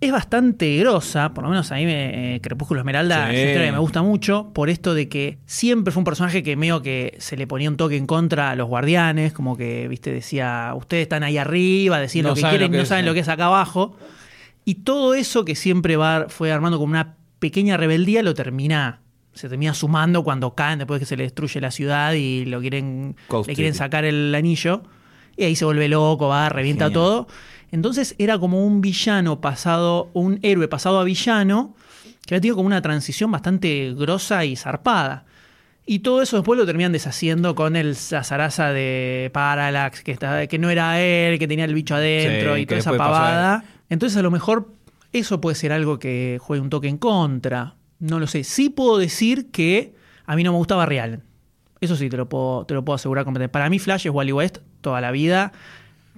es 0.00 0.12
bastante 0.12 0.78
grosa, 0.78 1.34
por 1.34 1.44
lo 1.44 1.50
menos 1.50 1.70
a 1.72 1.74
mí 1.74 1.84
me, 1.84 2.36
eh, 2.36 2.40
Crepúsculo 2.40 2.80
Esmeralda 2.80 3.26
Sí. 3.28 3.34
es 3.34 3.40
una 3.42 3.46
historia 3.48 3.66
que 3.66 3.72
me 3.72 3.78
gusta 3.78 4.02
mucho, 4.02 4.50
por 4.54 4.70
esto 4.70 4.94
de 4.94 5.08
que 5.08 5.38
siempre 5.46 5.92
fue 5.92 6.00
un 6.00 6.04
personaje 6.04 6.42
que 6.42 6.56
medio 6.56 6.80
que 6.80 7.16
se 7.18 7.36
le 7.36 7.46
ponía 7.46 7.68
un 7.68 7.76
toque 7.76 7.96
en 7.96 8.06
contra 8.06 8.50
a 8.50 8.56
los 8.56 8.66
guardianes, 8.66 9.32
como 9.34 9.56
que, 9.58 9.88
viste, 9.88 10.10
decía, 10.10 10.72
ustedes 10.74 11.02
están 11.02 11.22
ahí 11.22 11.36
arriba, 11.36 11.98
decían 12.00 12.22
No 12.22 12.28
lo 12.30 12.34
que 12.34 12.40
quieren 12.42 12.60
lo 12.62 12.70
que 12.70 12.76
no 12.78 12.82
es, 12.84 12.88
saben 12.88 13.04
lo 13.04 13.12
que 13.12 13.20
es 13.20 13.28
acá 13.28 13.46
abajo. 13.46 13.94
Y 14.64 14.76
todo 14.76 15.12
eso 15.14 15.44
que 15.44 15.54
siempre 15.54 15.96
va, 15.96 16.26
fue 16.28 16.50
armando 16.50 16.78
como 16.78 16.92
una 16.92 17.16
pequeña 17.38 17.76
rebeldía 17.76 18.22
lo 18.22 18.32
termina, 18.34 19.00
se 19.32 19.48
termina 19.48 19.74
sumando 19.74 20.24
cuando 20.24 20.54
caen 20.54 20.78
después 20.80 20.98
que 21.00 21.06
se 21.06 21.16
le 21.16 21.22
destruye 21.24 21.60
la 21.60 21.70
ciudad 21.70 22.12
y 22.14 22.44
lo 22.46 22.60
quieren, 22.60 23.16
Coast 23.28 23.48
le 23.48 23.54
quieren 23.54 23.72
City. 23.74 23.78
sacar 23.78 24.04
el 24.04 24.34
anillo. 24.34 24.82
Y 25.36 25.44
ahí 25.44 25.56
se 25.56 25.64
vuelve 25.64 25.88
loco, 25.88 26.28
va, 26.28 26.48
revienta 26.48 26.86
Genial. 26.86 26.92
todo. 27.02 27.28
Entonces 27.70 28.14
era 28.18 28.38
como 28.38 28.66
un 28.66 28.80
villano 28.80 29.40
pasado, 29.40 30.10
un 30.12 30.38
héroe 30.42 30.66
pasado 30.68 30.98
a 30.98 31.04
villano, 31.04 31.74
que 32.26 32.34
había 32.34 32.40
tenido 32.40 32.56
como 32.56 32.66
una 32.66 32.82
transición 32.82 33.30
bastante 33.30 33.94
grosa 33.96 34.44
y 34.44 34.56
zarpada. 34.56 35.24
Y 35.86 36.00
todo 36.00 36.20
eso 36.22 36.36
después 36.36 36.58
lo 36.58 36.66
terminan 36.66 36.92
deshaciendo 36.92 37.54
con 37.54 37.74
el 37.76 37.96
zaraza 37.96 38.72
de 38.72 39.30
Parallax, 39.32 40.02
que, 40.02 40.12
estaba- 40.12 40.46
que 40.46 40.58
no 40.58 40.68
era 40.70 41.00
él, 41.00 41.38
que 41.38 41.48
tenía 41.48 41.64
el 41.64 41.74
bicho 41.74 41.94
adentro 41.94 42.54
Sí, 42.56 42.60
y 42.62 42.66
toda 42.66 42.78
esa 42.80 42.96
pavada. 42.96 43.64
Entonces 43.88 44.18
a 44.18 44.22
lo 44.22 44.30
mejor 44.30 44.72
eso 45.12 45.40
puede 45.40 45.54
ser 45.56 45.72
algo 45.72 45.98
que 45.98 46.38
juegue 46.40 46.60
un 46.60 46.70
toque 46.70 46.88
en 46.88 46.98
contra. 46.98 47.74
No 48.00 48.18
lo 48.18 48.26
sé. 48.26 48.44
Sí 48.44 48.68
puedo 48.70 48.98
decir 48.98 49.50
que 49.50 49.94
a 50.26 50.34
mí 50.36 50.42
no 50.42 50.52
me 50.52 50.58
gustaba 50.58 50.82
Barry 50.84 50.98
Allen. 50.98 51.22
Eso 51.80 51.96
sí, 51.96 52.08
te 52.10 52.16
lo 52.16 52.28
puedo, 52.28 52.66
te 52.66 52.74
lo 52.74 52.84
puedo 52.84 52.96
asegurar 52.96 53.24
completamente. 53.24 53.52
Para 53.52 53.70
mí 53.70 53.78
Flash 53.78 54.06
es 54.06 54.12
Wally 54.12 54.32
West 54.32 54.58
toda 54.80 55.00
la 55.00 55.10
vida. 55.10 55.52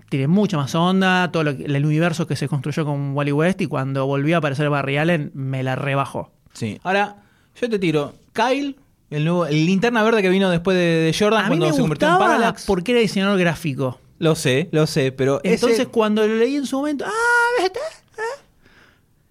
Tiene 0.09 0.27
mucha 0.29 0.57
más 0.57 0.75
onda, 0.75 1.31
todo 1.33 1.45
lo 1.45 1.57
que- 1.57 1.65
el 1.65 1.87
universo 1.87 2.27
que 2.27 2.37
se 2.37 2.49
construyó 2.49 2.85
con 2.85 3.17
Wally 3.17 3.33
West 3.33 3.61
y 3.61 3.67
cuando 3.67 4.07
volvió 4.07 4.37
a 4.37 4.39
aparecer 4.39 4.69
Barry 4.71 4.97
Allen 4.97 5.31
me 5.35 5.63
la 5.63 5.75
rebajó. 5.77 6.31
Sí. 6.53 6.79
Ahora, 6.83 7.17
yo 7.61 7.71
te 7.71 7.79
tiro. 7.79 8.13
Kyle, 8.33 8.77
el 9.11 9.25
nuevo, 9.25 9.47
el 9.47 9.65
linterna 9.67 10.03
verde 10.03 10.21
que 10.23 10.29
vino 10.29 10.51
después 10.51 10.77
de, 10.77 10.83
de 10.83 11.17
Jordan 11.19 11.41
A 11.41 11.43
mí 11.45 11.49
cuando 11.51 11.67
me 11.67 11.73
se 11.73 11.81
convirtió 11.81 12.09
en 12.11 12.19
Parallax. 12.19 12.65
porque 12.67 12.93
era 12.93 13.01
diseñador 13.01 13.39
gráfico. 13.39 13.99
Lo 14.19 14.35
sé, 14.35 14.69
lo 14.73 14.87
sé, 14.87 15.13
pero 15.13 15.41
Entonces 15.45 15.81
ese- 15.81 15.87
cuando 15.89 16.27
lo 16.27 16.35
leí 16.37 16.57
en 16.57 16.67
su 16.67 16.77
momento, 16.77 17.05
ah, 17.07 17.63
¿viste? 17.63 17.79
¿Eh? 18.19 18.23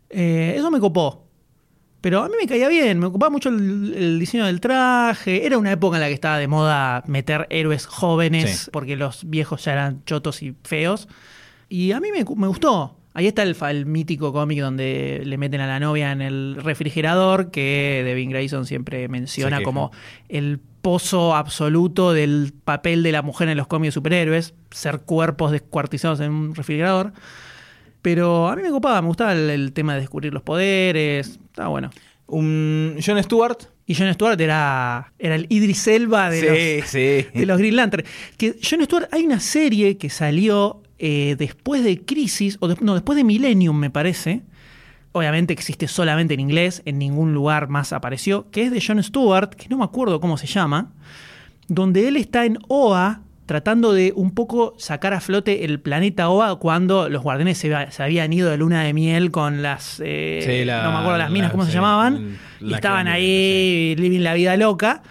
Eh, 0.10 0.56
eso 0.58 0.70
me 0.72 0.80
copó. 0.80 1.26
Pero 2.02 2.24
a 2.24 2.28
mí 2.28 2.34
me 2.42 2.48
caía 2.48 2.68
bien, 2.68 2.98
me 3.00 3.06
ocupaba 3.06 3.30
mucho 3.30 3.50
el, 3.50 3.94
el 3.96 4.20
diseño 4.20 4.46
del 4.46 4.60
traje. 4.60 5.46
Era 5.46 5.58
una 5.60 5.72
época 5.72 5.98
en 5.98 6.02
la 6.02 6.08
que 6.08 6.14
estaba 6.16 6.38
de 6.40 6.48
moda 6.48 7.04
meter 7.06 7.46
héroes 7.52 7.86
jóvenes 7.86 8.62
Sí. 8.62 8.70
porque 8.72 8.96
los 8.96 9.30
viejos 9.30 9.64
ya 9.64 9.74
eran 9.74 10.04
chotos 10.06 10.42
y 10.42 10.56
feos. 10.64 11.08
Y 11.70 11.92
a 11.92 12.00
mí 12.00 12.10
me, 12.12 12.26
me 12.36 12.48
gustó. 12.48 12.98
Ahí 13.14 13.28
está 13.28 13.44
el, 13.44 13.86
mítico 13.86 14.32
cómic 14.32 14.62
donde 14.62 15.22
le 15.26 15.38
meten 15.38 15.60
a 15.62 15.68
la 15.68 15.80
novia 15.82 16.12
en 16.14 16.22
el 16.22 16.58
refrigerador, 16.62 17.52
que 17.52 18.04
Devin 18.06 18.30
Grayson 18.30 18.66
siempre 18.66 19.08
menciona 19.10 19.62
como 19.62 19.92
el 20.30 20.60
pozo 20.82 21.36
absoluto 21.36 22.14
del 22.14 22.54
papel 22.64 23.04
de 23.04 23.12
la 23.12 23.22
mujer 23.22 23.50
en 23.50 23.58
los 23.58 23.68
cómics 23.68 23.90
de 23.90 23.96
superhéroes, 23.96 24.54
ser 24.72 25.02
cuerpos 25.02 25.52
descuartizados 25.52 26.22
en 26.22 26.32
un 26.32 26.56
refrigerador. 26.56 27.12
Pero 28.02 28.48
a 28.48 28.56
mí 28.56 28.64
me 28.64 28.72
copaba, 28.72 29.02
me 29.02 29.10
gustaba 29.10 29.34
el, 29.34 29.50
el 29.50 29.74
tema 29.74 29.94
de 29.94 30.00
descubrir 30.00 30.34
los 30.34 30.42
poderes, 30.42 31.38
estaba 31.52 31.70
bueno. 31.70 31.90
Un 32.28 32.98
John 33.06 33.22
Stewart. 33.22 33.58
Y 33.86 33.96
John 33.96 34.14
Stewart 34.14 34.40
era, 34.40 35.12
era 35.20 35.36
el 35.36 35.48
Idris 35.50 35.86
Elba 35.88 36.30
de 36.30 36.80
los, 36.80 36.90
sí. 36.90 37.28
de 37.40 37.46
los 37.46 37.58
Green 37.58 37.76
Lantern. 37.76 38.06
Que 38.38 38.58
John 38.64 38.82
Stewart, 38.86 39.10
hay 39.12 39.24
una 39.26 39.40
serie 39.42 39.98
que 39.98 40.10
salió 40.10 40.82
eh, 40.98 41.36
después 41.38 41.84
de 41.84 42.00
Crisis, 42.06 42.58
o 42.62 42.68
de- 42.70 42.78
no, 42.80 42.94
después 42.94 43.18
de 43.18 43.24
Millennium, 43.26 43.78
me 43.78 43.90
parece. 43.90 44.44
Obviamente 45.12 45.52
existe 45.52 45.90
solamente 45.90 46.36
en 46.36 46.40
inglés, 46.40 46.82
en 46.86 47.00
ningún 47.00 47.34
lugar 47.34 47.68
más 47.68 47.92
apareció, 47.92 48.50
que 48.50 48.64
es 48.64 48.72
de 48.72 48.82
John 48.86 49.04
Stewart, 49.04 49.50
que 49.50 49.68
no 49.68 49.78
me 49.78 49.84
acuerdo 49.84 50.22
cómo 50.22 50.38
se 50.38 50.48
llama, 50.48 50.94
donde 51.68 52.08
él 52.08 52.16
está 52.16 52.46
en 52.46 52.60
OA 52.70 53.22
tratando 53.52 53.92
de 53.92 54.14
un 54.16 54.32
poco 54.32 54.76
sacar 54.78 55.14
a 55.14 55.20
flote 55.20 55.66
el 55.66 55.82
planeta 55.82 56.30
OA 56.30 56.58
cuando 56.58 57.10
los 57.10 57.22
guardianes 57.22 57.58
se, 57.58 57.76
habían 57.76 58.32
ido 58.32 58.50
de 58.50 58.56
luna 58.56 58.82
de 58.84 58.94
miel 58.94 59.30
con 59.30 59.62
las... 59.62 60.02
eh, 60.02 60.42
Sí, 60.46 60.64
la- 60.64 60.84
no 60.84 60.92
me 60.94 60.98
acuerdo 61.00 61.18
las 61.18 61.32
minas, 61.32 61.50
la- 61.50 61.52
¿cómo 61.52 61.66
se 61.66 61.72
sí, 61.72 61.76
llamaban? 61.76 62.38
la 62.62 62.72
y 62.72 62.74
estaban 62.76 63.10
ahí, 63.10 63.94
living 63.98 64.22
la 64.22 64.36
vida 64.36 64.56
loca. 64.56 65.04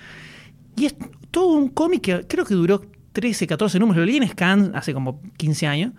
Y 0.75 0.87
es 0.87 0.95
todo 1.31 1.49
un 1.49 1.69
cómic 1.69 2.01
que 2.01 2.27
creo 2.27 2.47
que 2.47 2.55
duró 2.55 2.81
13, 3.13 3.47
14 3.47 3.79
números. 3.79 3.99
Lo 4.01 4.07
leí 4.07 4.17
en 4.17 4.27
Scan 4.27 4.73
hace 4.75 4.95
como 4.95 5.21
15 5.37 5.67
años. 5.67 5.93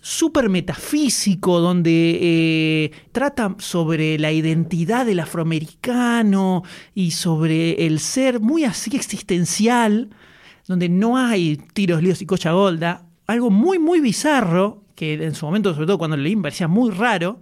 Súper 0.00 0.48
metafísico, 0.48 1.58
donde 1.58 2.18
eh, 2.22 2.90
trata 3.10 3.56
sobre 3.58 4.16
la 4.16 4.30
identidad 4.30 5.04
del 5.06 5.18
afroamericano 5.20 6.62
y 6.94 7.10
sobre 7.10 7.84
el 7.86 7.98
ser 7.98 8.38
muy 8.40 8.62
así 8.64 8.94
existencial, 8.94 10.08
donde 10.70 10.88
no 10.88 11.16
hay 11.18 11.56
tiros, 11.74 12.02
líos 12.02 12.22
y 12.22 12.26
cocha 12.26 12.52
golda. 12.52 13.02
Algo 13.26 13.50
muy, 13.50 13.78
muy 13.78 14.00
bizarro, 14.00 14.82
que 14.94 15.14
en 15.14 15.34
su 15.34 15.44
momento, 15.46 15.74
sobre 15.74 15.86
todo 15.86 15.98
cuando 15.98 16.16
lo 16.16 16.22
leí, 16.22 16.36
me 16.36 16.42
parecía 16.42 16.68
muy 16.68 16.90
raro. 16.90 17.40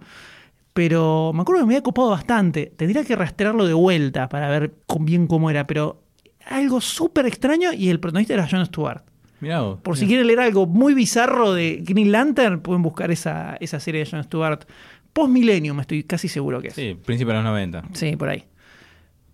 Pero 0.73 1.31
me 1.33 1.41
acuerdo 1.41 1.61
que 1.63 1.67
me 1.67 1.73
había 1.75 1.83
copado 1.83 2.09
bastante. 2.09 2.73
Tendría 2.77 3.03
que 3.03 3.15
rastrearlo 3.15 3.65
de 3.65 3.73
vuelta 3.73 4.29
para 4.29 4.49
ver 4.49 4.73
con- 4.85 5.05
bien 5.05 5.27
cómo 5.27 5.49
era. 5.49 5.65
Pero 5.67 6.01
algo 6.45 6.79
súper 6.79 7.25
extraño 7.25 7.73
y 7.73 7.89
el 7.89 7.99
protagonista 7.99 8.33
era 8.33 8.47
Jon 8.49 8.65
Stewart. 8.65 9.03
Mirá 9.41 9.61
vos. 9.61 9.79
Por 9.81 9.97
si 9.97 10.05
quieren 10.05 10.27
leer 10.27 10.39
algo 10.41 10.65
muy 10.67 10.93
bizarro 10.93 11.53
de 11.53 11.81
Green 11.83 12.11
Lantern, 12.11 12.61
pueden 12.61 12.81
buscar 12.81 13.09
esa, 13.11 13.55
esa 13.59 13.79
serie 13.79 14.03
de 14.03 14.09
Jon 14.11 14.23
Stewart. 14.23 14.65
Post 15.13 15.29
Millennium, 15.31 15.79
estoy 15.79 16.03
casi 16.03 16.27
seguro 16.27 16.61
que 16.61 16.69
es. 16.69 16.73
Sí, 16.75 16.97
príncipe 17.05 17.29
de 17.31 17.35
los 17.37 17.43
90. 17.45 17.83
Sí, 17.93 18.15
por 18.15 18.29
ahí. 18.29 18.43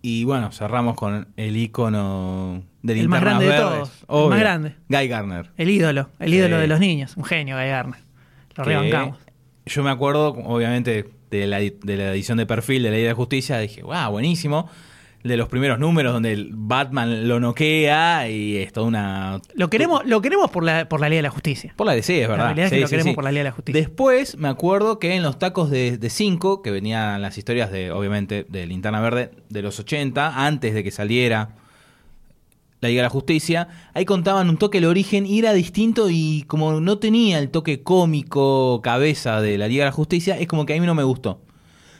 Y 0.02 0.24
bueno, 0.24 0.52
cerramos 0.52 0.94
con 0.96 1.28
el 1.36 1.56
icono 1.56 2.62
del 2.86 2.98
El 2.98 3.08
más 3.08 3.20
grande 3.20 3.46
de 3.46 3.56
todos. 3.56 3.90
El 4.00 4.04
Obvio. 4.08 4.30
más 4.30 4.40
grande. 4.40 4.74
Guy 4.88 5.08
Garner. 5.08 5.50
El 5.56 5.70
ídolo, 5.70 6.08
el 6.18 6.32
ídolo 6.34 6.56
Sí. 6.56 6.60
de 6.62 6.66
los 6.68 6.80
niños. 6.80 7.16
Un 7.16 7.24
genio, 7.24 7.56
Guy 7.56 7.66
Garner. 7.66 8.00
Lo 8.56 8.64
que 8.64 8.70
rebancamos. 8.70 9.18
Yo 9.66 9.82
me 9.82 9.90
acuerdo, 9.90 10.28
obviamente, 10.28 11.08
de 11.30 11.46
la, 11.46 11.58
de 11.58 11.96
la 11.96 12.12
edición 12.12 12.38
de 12.38 12.46
perfil 12.46 12.82
de 12.84 12.90
la 12.90 12.96
Ley 12.96 13.04
de 13.04 13.12
Justicia. 13.12 13.58
Dije, 13.58 13.82
wow, 13.82 14.10
buenísimo. 14.10 14.70
De 15.24 15.36
los 15.36 15.48
primeros 15.48 15.80
números 15.80 16.12
donde 16.12 16.30
el 16.32 16.50
Batman 16.52 17.26
lo 17.26 17.40
noquea 17.40 18.28
y 18.30 18.58
es 18.58 18.72
toda 18.72 18.86
una. 18.86 19.40
Lo 19.54 19.68
queremos, 19.68 20.06
lo 20.06 20.22
queremos 20.22 20.52
por 20.52 20.62
la, 20.62 20.88
por 20.88 21.00
la 21.00 21.08
ley 21.08 21.16
de 21.16 21.22
la 21.22 21.30
justicia. 21.30 21.74
Por 21.76 21.84
la 21.88 21.94
DC, 21.94 22.22
es 22.22 22.28
verdad. 22.28 22.44
La 22.44 22.54
realidad 22.54 22.66
es 22.66 22.70
que 22.70 22.76
Sí, 22.76 22.80
lo 22.82 22.86
sí, 22.86 22.90
queremos 22.92 23.10
sí. 23.10 23.14
por 23.16 23.24
la 23.24 23.32
ley 23.32 23.38
de 23.38 23.44
la 23.44 23.50
justicia. 23.50 23.80
Después 23.80 24.36
me 24.36 24.46
acuerdo 24.46 25.00
que 25.00 25.16
en 25.16 25.24
los 25.24 25.36
tacos 25.40 25.68
de 25.68 25.98
5, 26.08 26.62
que 26.62 26.70
venían 26.70 27.20
las 27.22 27.36
historias 27.38 27.72
de, 27.72 27.90
obviamente, 27.90 28.46
de 28.48 28.66
Linterna 28.68 29.00
Verde 29.00 29.32
de 29.48 29.62
los 29.62 29.80
80, 29.80 30.46
antes 30.46 30.74
de 30.74 30.84
que 30.84 30.92
saliera 30.92 31.56
la 32.80 32.88
Liga 32.88 33.00
de 33.00 33.06
la 33.06 33.10
Justicia, 33.10 33.68
ahí 33.94 34.04
contaban 34.04 34.50
un 34.50 34.58
toque 34.58 34.78
el 34.78 34.84
origen 34.84 35.24
y 35.26 35.38
era 35.38 35.52
distinto 35.54 36.08
y 36.10 36.44
como 36.46 36.80
no 36.80 36.98
tenía 36.98 37.38
el 37.38 37.50
toque 37.50 37.82
cómico 37.82 38.80
cabeza 38.82 39.40
de 39.40 39.56
la 39.58 39.66
Liga 39.68 39.84
de 39.84 39.90
la 39.90 39.94
Justicia, 39.96 40.38
es 40.38 40.46
como 40.46 40.66
que 40.66 40.74
a 40.76 40.80
mí 40.80 40.86
no 40.86 40.94
me 40.94 41.02
gustó. 41.04 41.42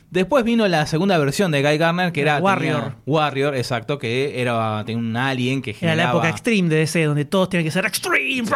Después 0.09 0.45
vino 0.45 0.69
la 0.69 0.87
segunda 0.87 1.19
versión 1.19 1.51
de 1.51 1.62
Guy 1.62 1.79
Garner, 1.79 2.12
que 2.12 2.21
era... 2.21 2.39
Warrior. 2.39 2.81
tenía- 2.81 2.97
Warrior, 3.07 3.57
exacto, 3.57 3.99
que 3.99 4.41
era 4.41 4.85
tenía 4.87 5.01
un 5.01 5.17
alien 5.17 5.61
que 5.62 5.71
Era 5.71 5.79
generaba... 5.81 6.05
la 6.05 6.11
época 6.19 6.29
extreme 6.29 6.69
de 6.69 6.77
DC, 6.77 7.05
donde 7.05 7.25
todos 7.25 7.49
tienen 7.49 7.65
que 7.67 7.73
ser 7.73 7.85
extreme. 7.87 8.49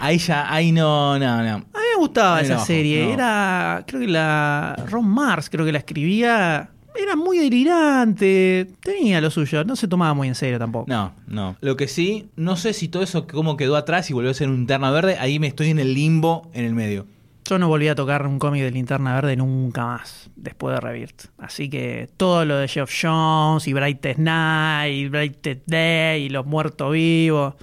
Ahí 0.00 0.18
ya, 0.18 0.52
ahí 0.52 0.72
no, 0.72 1.16
no, 1.18 1.42
no. 1.44 1.48
A 1.54 1.58
mí 1.58 1.64
me 1.94 2.00
gustaba 2.00 2.40
esa 2.40 2.58
serie. 2.58 3.06
no. 3.06 3.12
Era, 3.12 3.84
creo 3.86 4.00
que 4.00 4.08
la 4.08 4.74
Ron 4.90 5.08
Mars, 5.08 5.48
creo 5.48 5.64
que 5.64 5.72
la 5.72 5.78
escribía. 5.78 6.70
Era 7.00 7.16
muy 7.16 7.38
delirante. 7.38 8.68
Tenía 8.80 9.20
lo 9.20 9.30
suyo. 9.30 9.64
No 9.64 9.76
se 9.76 9.88
tomaba 9.88 10.14
muy 10.14 10.28
en 10.28 10.34
serio 10.34 10.58
tampoco. 10.58 10.86
No, 10.88 11.12
no. 11.26 11.56
Lo 11.60 11.76
que 11.76 11.88
sí, 11.88 12.28
no 12.36 12.56
sé 12.56 12.72
si 12.72 12.88
todo 12.88 13.02
eso 13.02 13.26
cómo 13.26 13.56
quedó 13.56 13.76
atrás 13.76 14.10
y 14.10 14.14
volvió 14.14 14.30
a 14.30 14.34
ser 14.34 14.48
un 14.48 14.56
Linterna 14.56 14.90
Verde, 14.90 15.16
ahí 15.18 15.38
me 15.38 15.46
estoy 15.46 15.70
en 15.70 15.78
el 15.78 15.94
limbo 15.94 16.50
en 16.52 16.64
el 16.64 16.74
medio. 16.74 17.06
Yo 17.48 17.58
no 17.60 17.68
volví 17.68 17.86
a 17.86 17.94
tocar 17.94 18.26
un 18.26 18.40
cómic 18.40 18.62
de 18.62 18.72
Linterna 18.72 19.14
Verde 19.14 19.36
nunca 19.36 19.84
más, 19.86 20.30
después 20.34 20.74
de 20.74 20.80
Rebirth. 20.80 21.26
Así 21.38 21.68
que 21.70 22.08
todo 22.16 22.44
lo 22.44 22.56
de 22.56 22.66
Jeff 22.66 22.90
Jones 23.00 23.68
y 23.68 23.72
Brightest 23.72 24.18
Night, 24.18 24.92
y 24.92 25.08
Brightest 25.08 25.62
Day 25.66 26.24
y 26.24 26.28
los 26.28 26.44
muertos 26.44 26.92
vivos. 26.92 27.54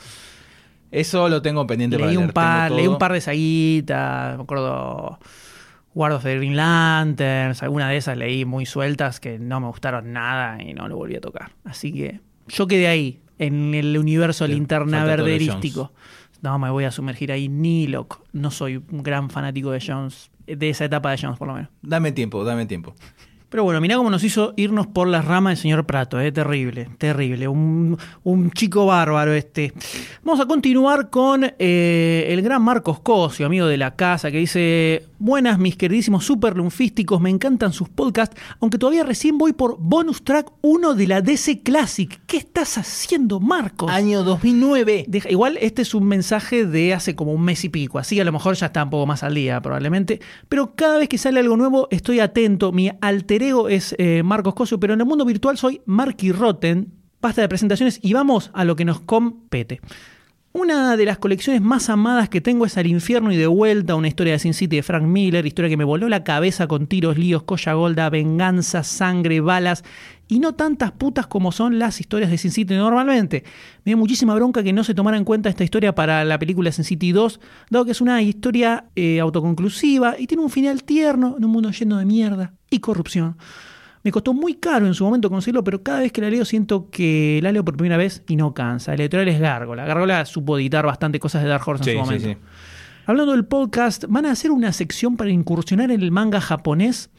Eso 0.90 1.28
lo 1.28 1.42
tengo 1.42 1.68
pendiente 1.68 1.98
para 1.98 2.08
Leí 2.08 2.18
un 2.18 2.24
leer. 2.24 2.34
par, 2.34 2.68
tengo 2.70 2.78
leí 2.80 2.88
un 2.88 2.98
par 2.98 3.12
de 3.12 3.20
saguitas, 3.20 4.38
me 4.38 4.44
acuerdo 4.44 5.20
Guard 5.96 6.14
of 6.14 6.24
the 6.24 6.36
Green 6.38 6.56
Lanterns, 6.56 7.62
alguna 7.64 7.90
de 7.90 7.98
esas 7.98 8.18
leí 8.18 8.46
muy 8.46 8.66
sueltas 8.66 9.20
que 9.20 9.40
no 9.40 9.60
me 9.60 9.68
gustaron 9.68 10.12
nada 10.14 10.62
y 10.62 10.74
no 10.74 10.88
lo 10.88 10.96
volví 10.96 11.16
a 11.16 11.22
tocar. 11.22 11.52
Así 11.64 11.94
que 11.94 12.20
yo 12.48 12.68
quedé 12.68 12.88
ahí, 12.88 13.20
en 13.40 13.74
el 13.74 13.98
universo 13.98 14.46
Te 14.46 14.54
linterna 14.54 15.02
de 15.02 15.08
verderístico. 15.08 15.92
No 16.42 16.60
me 16.60 16.70
voy 16.70 16.84
a 16.84 16.92
sumergir 16.92 17.32
ahí 17.32 17.48
ni 17.48 17.88
loco. 17.88 18.24
No 18.34 18.52
soy 18.52 18.78
un 18.78 19.02
gran 19.02 19.30
fanático 19.30 19.72
de 19.72 19.82
Jones, 19.86 20.30
de 20.46 20.70
esa 20.70 20.86
etapa 20.86 21.12
de 21.12 21.18
Jones 21.22 21.38
por 21.38 21.48
lo 21.48 21.54
menos. 21.54 21.70
Dame 21.82 22.12
tiempo, 22.12 22.44
dame 22.44 22.66
tiempo. 22.66 22.94
Pero 23.54 23.64
bueno, 23.64 23.80
mirá 23.82 23.98
cómo 23.98 24.10
nos 24.10 24.24
hizo 24.24 24.56
irnos 24.58 24.88
por 24.88 25.08
las 25.08 25.26
ramas 25.26 25.52
el 25.52 25.58
señor 25.58 25.86
Prato, 25.86 26.20
¿eh? 26.20 26.32
terrible, 26.32 26.90
terrible. 26.98 27.48
Un, 27.48 27.96
un 28.24 28.50
chico 28.50 28.88
bárbaro 28.88 29.32
este. 29.32 29.74
Vamos 30.24 30.40
a 30.40 30.48
continuar 30.48 31.12
con 31.12 31.46
eh, 31.60 32.26
el 32.30 32.42
gran 32.42 32.64
Marcos 32.64 33.00
Cosio, 33.02 33.46
amigo 33.46 33.68
de 33.68 33.78
la 33.78 33.96
casa, 33.96 34.32
que 34.32 34.40
dice: 34.40 35.06
Buenas, 35.26 35.58
mis 35.58 35.78
queridísimos 35.78 36.26
super 36.26 36.58
lunfísticos, 36.58 37.22
me 37.22 37.30
encantan 37.30 37.72
sus 37.72 37.88
podcasts, 37.88 38.36
aunque 38.60 38.78
todavía 38.78 39.06
recién 39.06 39.38
voy 39.38 39.54
por 39.54 39.78
bonus 39.80 40.22
track 40.26 40.52
1 40.60 40.96
de 40.96 41.08
la 41.08 41.22
DC 41.22 41.62
Classic. 41.64 42.20
¿Qué 42.28 42.36
estás 42.36 42.78
haciendo, 42.78 43.40
Marcos? 43.40 43.90
Año 43.90 44.24
2009. 44.26 45.06
Deja- 45.08 45.32
igual 45.32 45.58
este 45.62 45.82
es 45.84 45.94
un 45.96 46.10
mensaje 46.10 46.66
de 46.66 46.94
hace 46.94 47.16
como 47.16 47.32
un 47.32 47.42
mes 47.42 47.64
y 47.64 47.70
pico, 47.70 48.00
así 48.00 48.16
que 48.16 48.22
a 48.22 48.26
lo 48.26 48.34
mejor 48.34 48.56
ya 48.56 48.66
está 48.66 48.84
un 48.84 48.90
poco 48.90 49.06
más 49.06 49.24
al 49.24 49.34
día 49.34 49.62
probablemente. 49.62 50.20
Pero 50.50 50.76
cada 50.76 50.98
vez 50.98 51.08
que 51.08 51.18
sale 51.18 51.40
algo 51.40 51.56
nuevo 51.56 51.88
estoy 51.90 52.20
atento. 52.20 52.74
Mi 52.74 52.92
alter 53.00 53.44
ego 53.44 53.70
es 53.70 53.96
eh, 54.00 54.24
Marcos 54.26 54.56
Cosio, 54.56 54.78
pero 54.78 54.94
en 54.94 55.00
el 55.00 55.06
mundo 55.06 55.24
virtual 55.24 55.58
soy 55.58 55.80
Marky 55.86 56.34
Rotten. 56.34 56.92
Basta 57.22 57.40
de 57.42 57.48
presentaciones 57.48 57.98
y 58.02 58.12
vamos 58.12 58.52
a 58.54 58.66
lo 58.66 58.76
que 58.76 58.84
nos 58.84 59.00
compete. 59.00 59.80
Una 60.56 60.96
de 60.98 61.06
las 61.06 61.18
colecciones 61.18 61.64
más 61.64 61.90
amadas 61.90 62.30
que 62.30 62.40
tengo 62.40 62.68
es 62.68 62.78
Al 62.78 62.86
infierno 62.86 63.32
y 63.32 63.38
de 63.38 63.48
vuelta, 63.48 63.96
una 63.96 64.08
historia 64.08 64.34
de 64.34 64.40
Sin 64.40 64.54
City 64.54 64.76
de 64.76 64.84
Frank 64.84 65.02
Miller, 65.02 65.48
historia 65.48 65.68
que 65.68 65.78
me 65.78 65.84
voló 65.84 66.08
la 66.10 66.24
cabeza 66.24 66.68
con 66.68 66.86
tiros, 66.86 67.18
líos, 67.18 67.42
colla 67.42 67.74
golda, 67.74 68.08
venganza, 68.12 68.84
sangre, 68.84 69.42
balas 69.42 69.84
y 70.28 70.38
no 70.38 70.54
tantas 70.54 70.92
putas 70.92 71.26
como 71.26 71.52
son 71.52 71.80
las 71.80 72.00
historias 72.00 72.30
de 72.30 72.38
Sin 72.38 72.52
City 72.52 72.76
normalmente. 72.76 73.44
Me 73.84 73.90
dio 73.90 73.98
muchísima 73.98 74.36
bronca 74.36 74.62
que 74.62 74.74
no 74.74 74.84
se 74.84 74.94
tomara 74.94 75.18
en 75.18 75.26
cuenta 75.26 75.50
esta 75.50 75.64
historia 75.64 75.96
para 75.96 76.24
la 76.24 76.38
película 76.38 76.72
Sin 76.72 76.86
City 76.86 77.14
2, 77.14 77.40
dado 77.72 77.86
que 77.86 77.92
es 77.92 78.02
una 78.02 78.22
historia 78.22 78.86
eh, 78.96 79.20
autoconclusiva 79.20 80.20
y 80.20 80.28
tiene 80.28 80.44
un 80.44 80.52
final 80.52 80.84
tierno 80.84 81.34
en 81.36 81.46
un 81.46 81.52
mundo 81.52 81.72
lleno 81.72 81.98
de 81.98 82.06
mierda 82.06 82.54
y 82.70 82.78
corrupción. 82.78 83.38
Me 84.04 84.12
costó 84.12 84.34
muy 84.34 84.56
caro 84.56 84.86
en 84.86 84.94
su 84.94 85.06
momento 85.06 85.30
conseguirlo, 85.30 85.64
pero 85.64 85.82
cada 85.82 86.02
vez 86.02 86.12
que 86.12 86.20
la 86.20 86.30
leo 86.30 86.44
siento 86.44 86.90
que 86.90 87.40
la 87.42 87.52
leo 87.54 87.64
por 87.64 87.78
primera 87.78 87.96
vez 87.96 88.22
y 88.28 88.36
no 88.36 88.54
cansa. 88.54 88.94
El 88.94 89.02
editorial 89.02 89.30
es 89.30 89.40
Gárgola. 89.40 89.86
Gárgola 89.86 90.26
supo 90.26 90.58
editar 90.58 90.86
bastante 90.86 91.20
cosas 91.20 91.42
de 91.44 91.50
Dark 91.50 91.64
Horse 91.66 91.90
en 91.90 91.98
su 92.00 92.04
sí, 92.04 92.06
momento. 92.06 92.28
sí. 92.28 92.38
Hablando 93.06 93.32
del 93.32 93.46
podcast, 93.46 94.06
van 94.08 94.26
a 94.26 94.32
hacer 94.32 94.52
una 94.52 94.74
sección 94.74 95.16
para 95.16 95.30
incursionar 95.30 95.92
en 95.92 96.02
el 96.02 96.12
manga 96.12 96.42
japonés. 96.42 97.10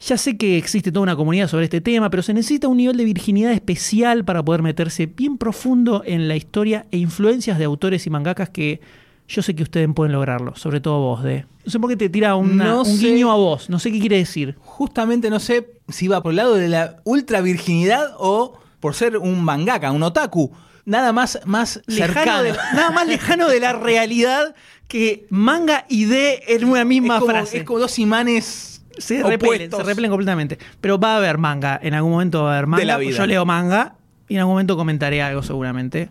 Ya 0.00 0.16
sé 0.16 0.38
que 0.38 0.56
existe 0.56 0.92
toda 0.92 1.02
una 1.02 1.16
comunidad 1.16 1.48
sobre 1.48 1.64
este 1.64 1.82
tema, 1.82 2.08
pero 2.08 2.22
se 2.22 2.32
necesita 2.32 2.68
un 2.68 2.78
nivel 2.78 2.96
de 2.96 3.04
virginidad 3.04 3.52
especial 3.52 4.24
para 4.24 4.42
poder 4.42 4.62
meterse 4.62 5.06
bien 5.06 5.36
profundo 5.36 6.02
en 6.06 6.26
la 6.26 6.36
historia 6.36 6.86
e 6.90 6.96
influencias 6.96 7.58
de 7.58 7.64
autores 7.66 8.06
y 8.06 8.10
mangakas 8.10 8.48
que 8.48 8.80
yo 9.30 9.42
sé 9.42 9.54
que 9.54 9.62
ustedes 9.62 9.88
pueden 9.94 10.12
lograrlo, 10.12 10.56
sobre 10.56 10.80
todo 10.80 10.98
vos, 11.00 11.22
de. 11.22 11.46
No 11.64 11.70
sé 11.70 11.78
por 11.78 11.88
qué 11.90 11.96
te 11.96 12.08
tira 12.08 12.34
una- 12.34 12.64
No 12.64 12.78
un 12.80 12.84
sé. 12.86 13.06
guiño 13.06 13.30
a 13.30 13.36
vos, 13.36 13.70
no 13.70 13.78
sé 13.78 13.92
qué 13.92 14.00
quiere 14.00 14.16
decir. 14.16 14.56
Justamente 14.60 15.30
no 15.30 15.38
sé 15.38 15.70
si 15.88 16.08
va 16.08 16.22
por 16.22 16.30
el 16.32 16.36
lado 16.36 16.54
de 16.54 16.68
la 16.68 16.96
ultra 17.04 17.40
virginidad 17.40 18.08
o 18.18 18.58
por 18.80 18.94
ser 18.94 19.16
un 19.18 19.44
mangaka, 19.44 19.92
un 19.92 20.02
otaku. 20.02 20.50
Nada 20.84 21.12
más, 21.12 21.38
más 21.44 21.80
lejano 21.86 22.42
de- 22.42 22.52
nada 22.74 22.90
más 22.90 23.06
lejano 23.06 23.48
de 23.48 23.60
la 23.60 23.72
realidad 23.74 24.54
que 24.88 25.26
manga 25.30 25.84
y 25.88 26.06
D 26.06 26.42
en 26.48 26.64
una 26.64 26.84
misma 26.84 27.14
es 27.16 27.20
como, 27.20 27.30
frase. 27.32 27.58
es 27.58 27.64
como 27.64 27.78
dos 27.78 27.98
imanes 28.00 28.82
se 28.98 29.22
repelen, 29.22 29.70
se 29.70 29.82
repelen 29.84 30.10
completamente. 30.10 30.58
Pero 30.80 30.98
va 30.98 31.14
a 31.14 31.16
haber 31.18 31.38
manga, 31.38 31.78
en 31.80 31.94
algún 31.94 32.12
momento 32.12 32.42
va 32.42 32.50
a 32.50 32.56
haber 32.56 32.66
manga. 32.66 32.84
la 32.84 32.98
vida. 32.98 33.16
Yo 33.18 33.26
leo 33.26 33.44
manga 33.46 33.94
y 34.28 34.34
en 34.34 34.40
algún 34.40 34.54
momento 34.54 34.76
comentaré 34.76 35.22
algo 35.22 35.42
seguramente. 35.42 36.10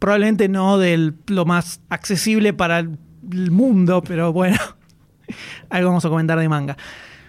Probablemente 0.00 0.48
no 0.48 0.78
de 0.78 1.12
lo 1.26 1.44
más 1.44 1.80
accesible 1.90 2.52
para 2.52 2.78
el 2.78 3.50
mundo, 3.50 4.02
pero 4.02 4.32
bueno, 4.32 4.56
algo 5.70 5.90
vamos 5.90 6.04
a 6.04 6.08
comentar 6.08 6.38
de 6.38 6.48
manga. 6.48 6.76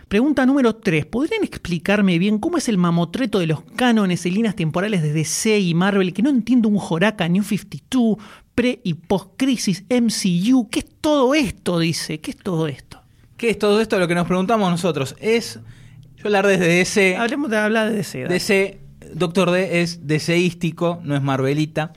Pregunta 0.07 0.45
número 0.45 0.75
3. 0.75 1.05
¿Podrían 1.05 1.43
explicarme 1.43 2.17
bien 2.17 2.38
cómo 2.39 2.57
es 2.57 2.67
el 2.67 2.77
mamotreto 2.77 3.39
de 3.39 3.47
los 3.47 3.62
cánones 3.75 4.25
en 4.25 4.34
líneas 4.34 4.55
temporales 4.55 5.01
de 5.01 5.13
DC 5.13 5.60
y 5.60 5.73
Marvel? 5.73 6.13
Que 6.13 6.21
no 6.21 6.29
entiendo 6.29 6.67
un 6.69 6.77
Joraka, 6.77 7.29
New 7.29 7.43
52, 7.43 8.17
pre 8.55 8.81
y 8.84 8.93
post-crisis, 8.93 9.86
MCU. 9.89 10.69
¿Qué 10.69 10.79
es 10.79 10.86
todo 10.99 11.34
esto? 11.34 11.79
Dice. 11.79 12.19
¿Qué 12.19 12.31
es 12.31 12.38
todo 12.38 12.67
esto? 12.67 13.01
¿Qué 13.38 13.51
es 13.51 13.60
todo 13.60 13.79
esto? 13.79 13.99
Lo 13.99 14.07
que 14.07 14.15
nos 14.15 14.27
preguntamos 14.27 14.69
nosotros 14.69 15.15
es. 15.19 15.60
Yo 16.17 16.25
hablar 16.25 16.47
desde 16.47 16.67
DC. 16.67 17.17
Hablemos 17.17 17.49
de 17.49 17.57
hablar 17.57 17.89
de 17.89 17.95
DC. 17.95 18.27
DC, 18.27 18.79
Doctor 19.13 19.51
D 19.51 19.81
es 19.81 20.07
DCístico, 20.07 20.99
no 21.03 21.15
es 21.15 21.21
Marvelita. 21.21 21.93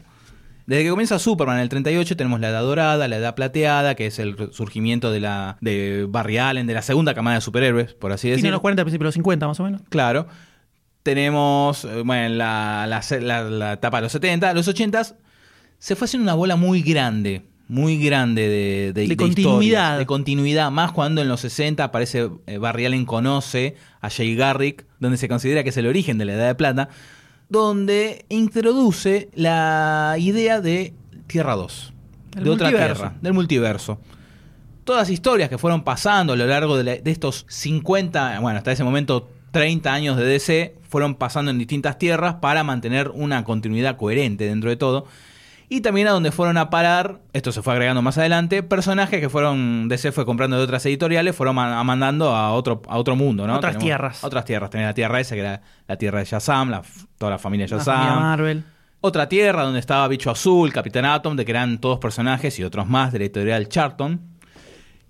Desde 0.66 0.82
que 0.84 0.90
comienza 0.90 1.18
Superman 1.18 1.56
en 1.56 1.62
el 1.62 1.68
38 1.68 2.16
tenemos 2.16 2.40
la 2.40 2.48
edad 2.48 2.62
dorada, 2.62 3.06
la 3.08 3.16
edad 3.16 3.34
plateada, 3.34 3.94
que 3.94 4.06
es 4.06 4.18
el 4.18 4.50
surgimiento 4.52 5.10
de 5.12 5.20
la 5.20 5.58
de 5.60 6.06
Barry 6.08 6.38
Allen, 6.38 6.66
de 6.66 6.72
la 6.74 6.80
segunda 6.82 7.14
camada 7.14 7.36
de 7.36 7.40
superhéroes, 7.42 7.92
por 7.94 8.12
así 8.12 8.28
decirlo. 8.30 8.50
los 8.52 8.60
40, 8.62 8.82
principios 8.84 9.00
de 9.04 9.08
los 9.08 9.14
50, 9.14 9.46
más 9.46 9.60
o 9.60 9.64
menos. 9.64 9.82
Claro. 9.90 10.26
Tenemos, 11.02 11.84
eh, 11.84 12.02
bueno, 12.02 12.34
la, 12.36 12.86
la, 12.88 13.02
la- 13.20 13.42
la 13.50 13.72
etapa 13.74 13.98
de 13.98 14.02
los 14.04 14.12
70, 14.12 14.54
los 14.54 14.66
80 14.68 15.02
se 15.78 15.96
fue 15.96 16.06
haciendo 16.06 16.22
una 16.24 16.32
bola 16.34 16.56
muy 16.56 16.80
grande, 16.80 17.42
muy 17.68 18.02
grande 18.02 18.48
de, 18.48 18.92
de, 18.94 19.02
De 19.02 19.06
de 19.08 19.16
continuidad. 19.18 19.98
de 19.98 20.06
continuidad, 20.06 20.70
más 20.70 20.92
cuando 20.92 21.20
en 21.20 21.28
los 21.28 21.40
60 21.40 21.84
aparece 21.84 22.30
eh, 22.46 22.56
Barry 22.56 22.86
Allen 22.86 23.04
conoce 23.04 23.76
a 24.00 24.08
Jay 24.08 24.34
Garrick, 24.34 24.86
donde 24.98 25.18
se 25.18 25.28
considera 25.28 25.62
que 25.62 25.68
es 25.68 25.76
el 25.76 25.86
origen 25.86 26.16
de 26.16 26.24
la 26.24 26.32
Edad 26.34 26.46
de 26.46 26.54
Plata, 26.54 26.88
donde 27.48 28.24
introduce 28.28 29.28
la 29.34 30.16
idea 30.18 30.60
de 30.60 30.92
Tierra 31.26 31.54
2, 31.56 31.92
Del 32.34 32.44
de 32.44 32.50
otra. 32.50 32.68
Tierra, 32.68 33.14
del 33.20 33.32
multiverso 33.32 33.98
todas 34.84 35.02
las 35.08 35.10
historias 35.10 35.48
que 35.48 35.56
fueron 35.56 35.82
pasando 35.82 36.34
a 36.34 36.36
lo 36.36 36.46
largo 36.46 36.76
de, 36.76 36.84
la- 36.84 36.96
de 36.96 37.10
estos 37.10 37.46
50, 37.48 38.38
bueno, 38.40 38.58
hasta 38.58 38.70
ese 38.70 38.84
momento 38.84 39.30
30 39.50 39.90
años 39.90 40.16
de 40.18 40.24
DC, 40.26 40.74
fueron 40.90 41.14
pasando 41.14 41.50
en 41.50 41.56
distintas 41.58 41.96
tierras 41.98 42.34
para 42.34 42.64
mantener 42.64 43.08
una 43.14 43.44
continuidad 43.44 43.96
coherente 43.96 44.44
dentro 44.44 44.68
de 44.68 44.76
todo. 44.76 45.06
Y 45.74 45.80
también 45.80 46.06
a 46.06 46.12
donde 46.12 46.30
fueron 46.30 46.56
a 46.56 46.70
parar, 46.70 47.18
esto 47.32 47.50
se 47.50 47.60
fue 47.60 47.72
agregando 47.72 48.00
más 48.00 48.16
adelante, 48.16 48.62
personajes 48.62 49.18
que 49.20 49.28
fueron, 49.28 49.88
DC 49.88 50.12
fue 50.12 50.24
comprando 50.24 50.56
de 50.56 50.62
otras 50.62 50.86
editoriales, 50.86 51.34
fueron 51.34 51.56
ma- 51.56 51.82
mandando 51.82 52.28
a 52.32 52.52
otro, 52.52 52.80
a 52.86 52.96
otro 52.96 53.16
mundo, 53.16 53.44
¿no? 53.48 53.56
Otras 53.56 53.78
tierras. 53.78 54.22
Otras 54.22 54.44
tierras. 54.44 54.70
Tenés 54.70 54.86
la 54.86 54.94
tierra 54.94 55.18
esa, 55.18 55.34
que 55.34 55.40
era 55.40 55.62
la 55.88 55.96
tierra 55.96 56.20
de 56.20 56.26
Shazam, 56.26 56.70
la, 56.70 56.82
toda 57.18 57.32
la 57.32 57.38
familia 57.38 57.66
La 57.68 57.78
Shazam. 57.78 57.96
familia 57.96 58.20
Marvel. 58.20 58.64
Otra 59.00 59.28
tierra 59.28 59.64
donde 59.64 59.80
estaba 59.80 60.06
Bicho 60.06 60.30
Azul, 60.30 60.72
Capitán 60.72 61.06
Atom, 61.06 61.34
de 61.34 61.44
que 61.44 61.50
eran 61.50 61.78
todos 61.78 61.98
personajes 61.98 62.56
y 62.60 62.62
otros 62.62 62.86
más 62.86 63.12
de 63.12 63.18
la 63.18 63.24
editorial 63.24 63.68
Charlton. 63.68 64.20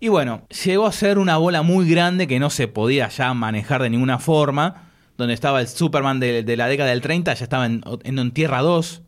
Y 0.00 0.08
bueno, 0.08 0.46
llegó 0.64 0.86
a 0.86 0.92
ser 0.92 1.18
una 1.18 1.36
bola 1.36 1.60
muy 1.60 1.86
grande 1.90 2.26
que 2.26 2.38
no 2.40 2.48
se 2.48 2.68
podía 2.68 3.08
ya 3.10 3.34
manejar 3.34 3.82
de 3.82 3.90
ninguna 3.90 4.18
forma. 4.18 4.76
Donde 5.18 5.34
estaba 5.34 5.60
el 5.60 5.68
Superman 5.68 6.20
de, 6.20 6.42
de 6.42 6.56
la 6.56 6.68
década 6.68 6.88
del 6.88 7.02
30, 7.02 7.34
ya 7.34 7.44
estaba 7.44 7.66
en, 7.66 7.82
en, 8.02 8.18
en 8.18 8.30
Tierra 8.32 8.62
2. 8.62 9.02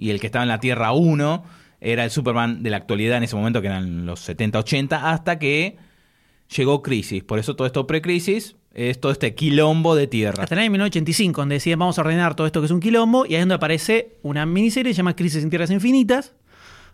Y 0.00 0.08
el 0.08 0.18
que 0.18 0.28
estaba 0.28 0.42
en 0.42 0.48
la 0.48 0.60
Tierra 0.60 0.92
1 0.92 1.44
era 1.82 2.04
el 2.04 2.10
Superman 2.10 2.62
de 2.62 2.70
la 2.70 2.78
actualidad 2.78 3.18
en 3.18 3.24
ese 3.24 3.36
momento, 3.36 3.60
que 3.60 3.66
eran 3.66 4.06
los 4.06 4.26
70-80, 4.26 4.98
hasta 5.02 5.38
que 5.38 5.76
llegó 6.56 6.80
Crisis. 6.80 7.22
Por 7.22 7.38
eso 7.38 7.54
todo 7.54 7.66
esto 7.66 7.86
pre-Crisis 7.86 8.56
es 8.72 8.98
todo 8.98 9.12
este 9.12 9.34
quilombo 9.34 9.94
de 9.94 10.06
tierra. 10.06 10.44
Hasta 10.44 10.54
el 10.54 10.60
año 10.62 10.70
1985, 10.70 11.42
donde 11.42 11.56
decían 11.56 11.78
vamos 11.78 11.98
a 11.98 12.00
ordenar 12.00 12.34
todo 12.34 12.46
esto 12.46 12.62
que 12.62 12.64
es 12.64 12.70
un 12.70 12.80
quilombo, 12.80 13.26
y 13.26 13.34
ahí 13.34 13.34
es 13.34 13.40
donde 13.42 13.56
aparece 13.56 14.16
una 14.22 14.46
miniserie 14.46 14.90
que 14.90 14.94
se 14.94 14.98
llama 14.98 15.14
Crisis 15.14 15.44
en 15.44 15.50
Tierras 15.50 15.70
Infinitas, 15.70 16.34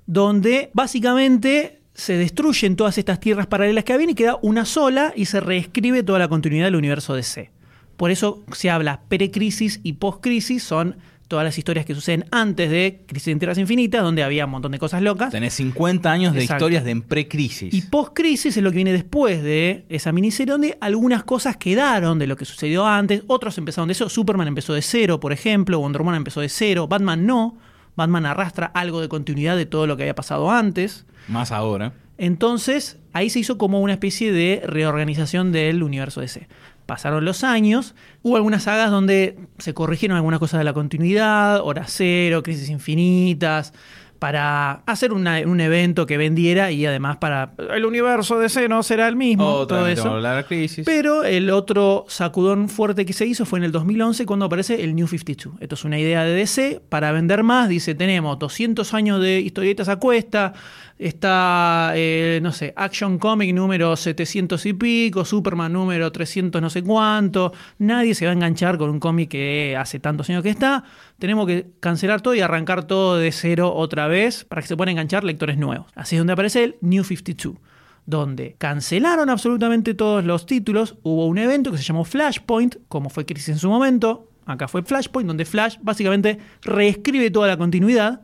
donde 0.07 0.71
básicamente 0.75 1.83
se 1.95 2.17
destruyen 2.17 2.75
todas 2.75 2.99
estas 2.99 3.21
tierras 3.21 3.47
paralelas 3.47 3.85
que 3.85 3.93
habían 3.93 4.11
y 4.11 4.15
queda 4.15 4.37
una 4.43 4.65
sola 4.65 5.13
y 5.15 5.27
se 5.27 5.39
reescribe 5.39 6.03
toda 6.03 6.19
la 6.19 6.27
continuidad 6.27 6.67
del 6.67 6.75
universo 6.75 7.15
DC. 7.15 7.53
Por 7.97 8.11
eso 8.11 8.45
se 8.53 8.69
habla 8.69 9.03
pre-crisis 9.09 9.79
y 9.85 9.95
post-crisis, 9.95 10.65
son 10.65 10.97
todas 11.29 11.45
las 11.45 11.59
historias 11.59 11.85
que 11.85 11.95
suceden 11.95 12.25
antes 12.31 12.71
de 12.71 13.03
Crisis 13.07 13.29
en 13.29 13.39
Tierras 13.39 13.59
Infinitas, 13.59 14.03
donde 14.03 14.23
había 14.23 14.45
un 14.45 14.53
montón 14.53 14.73
de 14.73 14.79
cosas 14.79 15.03
locas. 15.03 15.31
Tenés 15.31 15.55
50 15.55 16.11
años 16.11 16.35
de 16.35 16.45
historias 16.45 16.85
de 16.85 16.93
en 16.93 17.03
pre-crisis. 17.03 17.75
Y 17.75 17.83
post-crisis 17.83 18.57
es 18.57 18.63
lo 18.63 18.71
que 18.71 18.77
viene 18.77 18.93
después 18.93 19.43
de 19.43 19.85
esa 19.89 20.13
miniserie, 20.13 20.53
donde 20.53 20.79
algunas 20.81 21.25
cosas 21.25 21.57
quedaron 21.57 22.19
de 22.19 22.27
lo 22.27 22.37
que 22.37 22.45
sucedió 22.45 22.87
antes, 22.87 23.23
otros 23.27 23.59
empezaron 23.59 23.89
de 23.89 23.93
eso. 23.93 24.09
Superman 24.09 24.49
empezó 24.49 24.73
de 24.73 24.83
cero, 24.83 25.19
por 25.21 25.33
ejemplo, 25.33 25.81
Wonder 25.81 26.03
Woman 26.03 26.17
empezó 26.17 26.41
de 26.41 26.49
cero, 26.49 26.87
Batman 26.87 27.27
no. 27.27 27.59
Batman 27.97 28.27
arrastra 28.27 28.67
algo 28.67 29.01
de 29.01 29.09
continuidad 29.09 29.57
de 29.57 29.67
todo 29.67 29.87
lo 29.87 29.97
que 29.97 30.05
había 30.05 30.15
pasado 30.15 30.51
antes. 30.51 31.07
Más 31.29 31.51
ahora. 31.51 31.93
Entonces, 32.19 32.99
ahí 33.13 33.31
se 33.31 33.41
hizo 33.41 33.59
como 33.59 33.81
una 33.81 33.93
especie 33.93 34.33
de 34.33 34.63
reorganización 34.65 35.53
del 35.53 35.83
universo 35.83 36.21
DC. 36.21 36.47
Pasaron 36.87 37.25
los 37.25 37.43
años, 37.45 37.95
hubo 38.23 38.37
algunas 38.37 38.63
sagas 38.63 38.91
donde 38.93 39.37
se 39.59 39.75
corrigieron 39.75 40.17
algunas 40.17 40.39
cosas 40.41 40.59
de 40.59 40.65
la 40.65 40.73
continuidad, 40.73 41.61
Hora 41.63 41.85
Cero, 41.89 42.43
Crisis 42.45 42.71
Infinitas, 42.71 43.73
para 44.21 44.83
hacer 44.87 45.13
una- 45.13 45.41
un 45.45 45.61
evento 45.61 46.07
que 46.07 46.17
vendiera 46.17 46.71
y 46.71 46.87
además 46.87 47.19
para 47.19 47.53
el 47.75 47.85
universo 47.85 48.39
DC 48.39 48.67
no 48.67 48.83
será 48.83 49.09
el 49.09 49.17
mismo, 49.17 49.47
Otra 49.47 49.79
todo 49.79 49.89
eso. 49.89 50.19
la 50.21 50.43
crisis. 50.45 50.87
Pero 50.87 51.23
el 51.25 51.51
otro 51.51 52.07
sacudón 52.09 52.71
fuerte 52.71 53.05
que 53.05 53.13
se 53.13 53.27
hizo 53.27 53.45
fue 53.45 53.59
en 53.59 53.65
el 53.67 53.73
2011 53.73 54.25
cuando 54.25 54.47
aparece 54.47 54.83
el 54.83 54.95
New 54.95 55.07
52. 55.07 55.57
Esto 55.61 55.75
es 55.75 55.85
una 55.85 55.99
idea 55.99 56.25
de 56.25 56.33
DC 56.35 56.81
para 56.89 57.13
vender 57.13 57.43
más. 57.43 57.69
Dice, 57.69 57.95
tenemos 57.95 58.39
200 58.39 58.95
años 58.95 59.21
de 59.21 59.41
historietas 59.41 59.89
a 59.91 59.97
cuesta. 59.97 60.55
Está, 60.99 61.93
eh, 61.95 62.41
no 62.43 62.53
sé, 62.53 62.73
Action 62.75 63.19
Comic 63.19 63.55
número 63.55 63.95
700 63.97 64.65
y 64.65 64.73
pico, 64.73 65.27
Superman 65.27 65.73
número 65.73 66.11
300 66.11 66.63
no 66.63 66.71
sé 66.71 66.83
cuánto. 66.83 67.53
Nadie 67.79 68.15
se 68.15 68.25
va 68.25 68.31
a 68.31 68.35
enganchar 68.35 68.79
con 68.79 68.89
un 68.89 68.99
cómic 68.99 69.31
que 69.31 69.77
hace 69.79 70.01
tantos 70.01 70.31
años 70.31 70.43
que 70.43 70.49
está. 70.49 70.85
Tenemos 71.19 71.47
que 71.47 71.67
cancelar 71.81 72.23
todo 72.23 72.35
y 72.35 72.41
arrancar 72.41 72.85
todo 72.85 73.19
de 73.19 73.31
cero 73.33 73.75
otra 73.75 74.07
vez 74.07 74.45
para 74.45 74.63
que 74.63 74.69
se 74.69 74.77
puedan 74.77 74.93
enganchar 74.93 75.23
lectores 75.23 75.59
nuevos. 75.59 75.87
Así 75.95 76.17
es 76.17 76.21
donde 76.21 76.33
aparece 76.33 76.65
el 76.65 76.77
New 76.81 77.05
52 77.05 77.61
donde 78.07 78.55
cancelaron 78.57 79.29
absolutamente 79.31 79.93
todos 79.93 80.25
los 80.25 80.47
títulos. 80.47 80.97
Hubo 81.03 81.27
un 81.27 81.39
evento 81.39 81.73
que 81.73 81.79
se 81.79 81.83
llamó 81.83 82.05
Flashpoint, 82.05 82.77
como 82.89 83.11
fue 83.11 83.27
Crisis 83.27 83.49
en 83.49 83.59
su 83.59 83.69
momento. 83.69 84.31
Acá 84.47 84.69
fue 84.69 84.83
Flashpoint, 84.83 85.27
donde 85.27 85.45
Flash 85.45 85.77
básicamente 85.83 86.39
reescribe 86.63 87.31
toda 87.33 87.49
la 87.49 87.57
continuidad. 87.57 88.23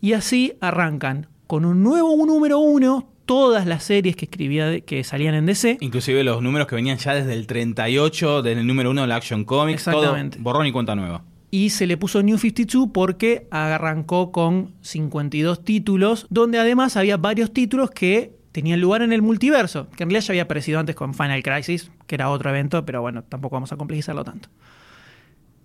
Y 0.00 0.14
así 0.14 0.54
arrancan 0.60 1.26
con 1.52 1.66
un 1.66 1.82
nuevo 1.82 2.16
número 2.24 2.60
uno 2.60 3.10
todas 3.26 3.66
las 3.66 3.84
series 3.84 4.16
que 4.16 4.24
escribía 4.24 4.80
que 4.80 5.04
salían 5.04 5.34
en 5.34 5.44
DC. 5.44 5.76
Inclusive 5.82 6.24
los 6.24 6.40
números 6.40 6.66
que 6.66 6.76
venían 6.76 6.96
ya 6.96 7.12
desde 7.12 7.34
el 7.34 7.46
38, 7.46 8.40
desde 8.40 8.62
el 8.62 8.66
número 8.66 8.90
1 8.90 9.02
de 9.02 9.06
la 9.06 9.16
Action 9.16 9.44
Comics, 9.44 9.84
todo 9.84 9.96
Exactamente. 9.96 10.38
borrón 10.40 10.66
y 10.66 10.72
cuenta 10.72 10.94
nueva. 10.94 11.24
Y 11.50 11.68
se 11.68 11.86
le 11.86 11.98
puso 11.98 12.22
New 12.22 12.38
52 12.38 12.88
porque 12.94 13.48
arrancó 13.50 14.32
con 14.32 14.72
52 14.80 15.62
títulos, 15.62 16.26
donde 16.30 16.58
además 16.58 16.96
había 16.96 17.18
varios 17.18 17.52
títulos 17.52 17.90
que 17.90 18.34
tenían 18.52 18.80
lugar 18.80 19.02
en 19.02 19.12
el 19.12 19.20
multiverso, 19.20 19.90
que 19.90 20.04
en 20.04 20.08
realidad 20.08 20.28
ya 20.28 20.32
había 20.32 20.42
aparecido 20.44 20.80
antes 20.80 20.96
con 20.96 21.12
Final 21.12 21.42
Crisis, 21.42 21.90
que 22.06 22.14
era 22.14 22.30
otro 22.30 22.48
evento, 22.48 22.86
pero 22.86 23.02
bueno, 23.02 23.24
tampoco 23.24 23.56
vamos 23.56 23.70
a 23.72 23.76
complejizarlo 23.76 24.24
tanto. 24.24 24.48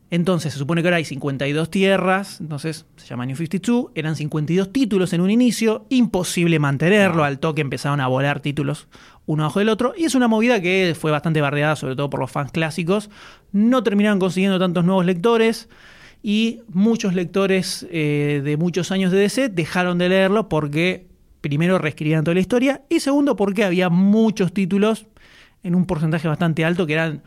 Entonces, 0.10 0.54
se 0.54 0.60
supone 0.60 0.82
que 0.82 0.88
ahora 0.88 0.98
hay 0.98 1.06
52 1.06 1.70
tierras, 1.70 2.40
entonces 2.40 2.86
se 2.96 3.08
llama 3.08 3.26
New 3.26 3.36
52, 3.36 3.92
eran 3.94 4.16
52 4.16 4.72
títulos 4.72 5.12
en 5.12 5.20
un 5.20 5.30
inicio, 5.30 5.86
imposible 5.90 6.60
mantenerlo, 6.60 7.26
al 7.26 7.40
toque 7.40 7.62
empezaron 7.62 8.00
a 8.00 8.08
volar 8.08 8.40
títulos 8.40 8.88
uno 9.26 9.44
abajo 9.44 9.60
del 9.60 9.68
otro, 9.68 9.94
y 9.98 10.06
es 10.06 10.16
una 10.16 10.30
movida 10.30 10.62
que 10.62 10.96
fue 10.98 11.12
bastante 11.12 11.42
bardeada, 11.42 11.76
sobre 11.76 11.98
todo 11.98 12.10
por 12.10 12.22
los 12.22 12.32
fans 12.32 12.54
clásicos, 12.54 13.10
no 13.52 13.84
terminaron 13.84 14.20
consiguiendo 14.20 14.58
tantos 14.60 14.86
nuevos 14.86 15.06
lectores, 15.06 15.68
y 16.24 16.62
muchos 16.70 17.14
lectores 17.14 17.86
eh, 17.92 18.42
de 18.44 18.58
muchos 18.58 18.92
años 18.92 19.12
de 19.12 19.20
DC 19.20 19.50
dejaron 19.50 19.98
de 19.98 20.10
leerlo 20.10 20.50
porque 20.50 21.08
primero 21.42 21.78
reescribían 21.78 22.24
toda 22.24 22.36
la 22.36 22.40
historia, 22.40 22.84
y 22.90 23.02
segundo 23.02 23.36
porque 23.36 23.66
había 23.66 23.90
muchos 23.90 24.54
títulos 24.54 25.06
en 25.64 25.76
un 25.76 25.86
porcentaje 25.86 26.30
bastante 26.30 26.64
alto 26.64 26.88
que 26.88 26.94
eran 26.94 27.24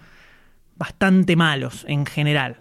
bastante 0.76 1.36
malos 1.36 1.84
en 1.86 2.06
general. 2.06 2.59